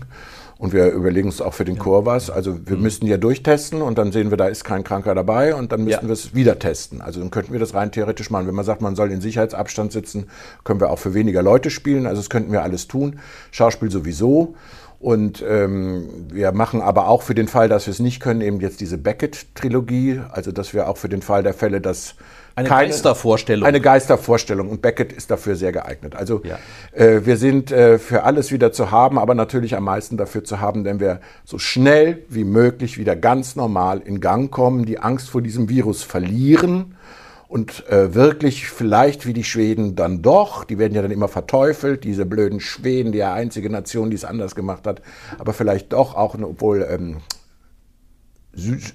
Und 0.58 0.72
wir 0.72 0.90
überlegen 0.90 1.28
uns 1.28 1.42
auch 1.42 1.52
für 1.52 1.66
den 1.66 1.78
Chor 1.78 2.06
was. 2.06 2.30
Also 2.30 2.58
wir 2.66 2.76
mhm. 2.76 2.82
müssten 2.82 3.06
ja 3.06 3.18
durchtesten 3.18 3.82
und 3.82 3.98
dann 3.98 4.10
sehen 4.10 4.30
wir, 4.30 4.38
da 4.38 4.46
ist 4.46 4.64
kein 4.64 4.84
Kranker 4.84 5.14
dabei 5.14 5.54
und 5.54 5.70
dann 5.70 5.84
müssten 5.84 6.06
ja. 6.06 6.08
wir 6.08 6.14
es 6.14 6.34
wieder 6.34 6.58
testen. 6.58 7.02
Also 7.02 7.20
dann 7.20 7.30
könnten 7.30 7.52
wir 7.52 7.60
das 7.60 7.74
rein 7.74 7.92
theoretisch 7.92 8.30
machen. 8.30 8.46
Wenn 8.46 8.54
man 8.54 8.64
sagt, 8.64 8.80
man 8.80 8.96
soll 8.96 9.12
in 9.12 9.20
Sicherheitsabstand 9.20 9.92
sitzen, 9.92 10.28
können 10.64 10.80
wir 10.80 10.90
auch 10.90 10.98
für 10.98 11.12
weniger 11.12 11.42
Leute 11.42 11.68
spielen. 11.68 12.06
Also 12.06 12.20
das 12.20 12.30
könnten 12.30 12.52
wir 12.52 12.62
alles 12.62 12.88
tun. 12.88 13.20
Schauspiel 13.50 13.90
sowieso. 13.90 14.54
Und 14.98 15.44
ähm, 15.46 16.08
wir 16.32 16.52
machen 16.52 16.80
aber 16.80 17.08
auch 17.08 17.20
für 17.20 17.34
den 17.34 17.48
Fall, 17.48 17.68
dass 17.68 17.86
wir 17.86 17.92
es 17.92 18.00
nicht 18.00 18.20
können, 18.20 18.40
eben 18.40 18.60
jetzt 18.60 18.80
diese 18.80 18.96
Beckett-Trilogie. 18.96 20.22
Also 20.30 20.52
dass 20.52 20.72
wir 20.72 20.88
auch 20.88 20.96
für 20.96 21.10
den 21.10 21.20
Fall 21.20 21.42
der 21.42 21.52
Fälle, 21.52 21.82
dass 21.82 22.14
Eine 22.56 22.68
keine, 22.68 22.88
Geistervorstellung. 22.88 23.66
Eine 23.68 23.80
Geistervorstellung 23.82 24.70
und 24.70 24.80
Beckett 24.80 25.12
ist 25.12 25.30
dafür 25.30 25.56
sehr 25.56 25.72
geeignet. 25.72 26.16
Also 26.16 26.40
Ja. 26.42 26.58
äh, 26.92 27.26
wir 27.26 27.36
sind 27.36 27.70
äh, 27.70 27.98
für 27.98 28.22
alles 28.22 28.50
wieder 28.50 28.72
zu 28.72 28.90
haben, 28.90 29.18
aber 29.18 29.34
natürlich 29.34 29.76
am 29.76 29.84
meisten 29.84 30.16
dafür 30.16 30.42
zu 30.42 30.58
haben, 30.58 30.86
wenn 30.86 30.98
wir 30.98 31.20
so 31.44 31.58
schnell 31.58 32.24
wie 32.30 32.44
möglich 32.44 32.96
wieder 32.96 33.14
ganz 33.14 33.56
normal 33.56 34.00
in 34.00 34.20
Gang 34.20 34.50
kommen, 34.50 34.86
die 34.86 34.98
Angst 34.98 35.28
vor 35.28 35.42
diesem 35.42 35.68
Virus 35.68 36.02
verlieren 36.02 36.96
und 37.46 37.86
äh, 37.90 38.14
wirklich 38.14 38.68
vielleicht 38.68 39.26
wie 39.26 39.34
die 39.34 39.44
Schweden 39.44 39.94
dann 39.94 40.22
doch, 40.22 40.64
die 40.64 40.78
werden 40.78 40.94
ja 40.94 41.02
dann 41.02 41.10
immer 41.10 41.28
verteufelt, 41.28 42.04
diese 42.04 42.24
blöden 42.24 42.60
Schweden, 42.60 43.12
die 43.12 43.18
ja 43.18 43.34
einzige 43.34 43.68
Nation, 43.68 44.08
die 44.08 44.16
es 44.16 44.24
anders 44.24 44.54
gemacht 44.54 44.86
hat, 44.86 45.02
aber 45.38 45.52
vielleicht 45.52 45.92
doch 45.92 46.14
auch, 46.14 46.34
obwohl 46.40 46.86
ähm, 46.90 47.18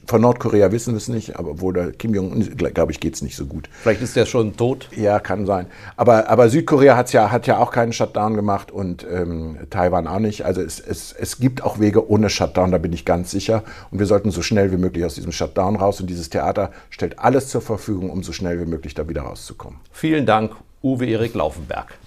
von 0.07 0.21
Nordkorea 0.21 0.71
wissen 0.71 0.93
wir 0.93 0.97
es 0.97 1.07
nicht, 1.07 1.37
aber 1.37 1.51
obwohl 1.51 1.73
der 1.73 1.91
Kim 1.91 2.13
Jong-un, 2.13 2.57
glaube 2.57 2.91
ich, 2.91 2.99
geht 2.99 3.15
es 3.15 3.21
nicht 3.21 3.35
so 3.35 3.45
gut. 3.45 3.69
Vielleicht 3.81 4.01
ist 4.01 4.15
der 4.15 4.25
schon 4.25 4.57
tot. 4.57 4.89
Ja, 4.95 5.19
kann 5.19 5.45
sein. 5.45 5.67
Aber, 5.97 6.29
aber 6.29 6.49
Südkorea 6.49 6.97
hat's 6.97 7.11
ja, 7.11 7.31
hat 7.31 7.47
ja 7.47 7.59
auch 7.59 7.71
keinen 7.71 7.93
Shutdown 7.93 8.35
gemacht 8.35 8.71
und 8.71 9.05
ähm, 9.09 9.57
Taiwan 9.69 10.07
auch 10.07 10.19
nicht. 10.19 10.45
Also 10.45 10.61
es, 10.61 10.79
es, 10.79 11.13
es 11.13 11.37
gibt 11.37 11.63
auch 11.63 11.79
Wege 11.79 12.09
ohne 12.09 12.29
Shutdown, 12.29 12.71
da 12.71 12.77
bin 12.77 12.93
ich 12.93 13.05
ganz 13.05 13.31
sicher. 13.31 13.63
Und 13.91 13.99
wir 13.99 14.05
sollten 14.05 14.31
so 14.31 14.41
schnell 14.41 14.71
wie 14.71 14.77
möglich 14.77 15.05
aus 15.05 15.15
diesem 15.15 15.31
Shutdown 15.31 15.75
raus. 15.75 16.01
Und 16.01 16.09
dieses 16.09 16.29
Theater 16.29 16.71
stellt 16.89 17.19
alles 17.19 17.49
zur 17.49 17.61
Verfügung, 17.61 18.09
um 18.09 18.23
so 18.23 18.31
schnell 18.31 18.59
wie 18.59 18.69
möglich 18.69 18.93
da 18.93 19.07
wieder 19.07 19.21
rauszukommen. 19.21 19.79
Vielen 19.91 20.25
Dank, 20.25 20.53
Uwe 20.81 21.05
Erik 21.05 21.35
Laufenberg. 21.35 21.97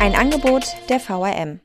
Ein 0.00 0.14
Angebot 0.14 0.64
der 0.88 1.00
VRM. 1.00 1.60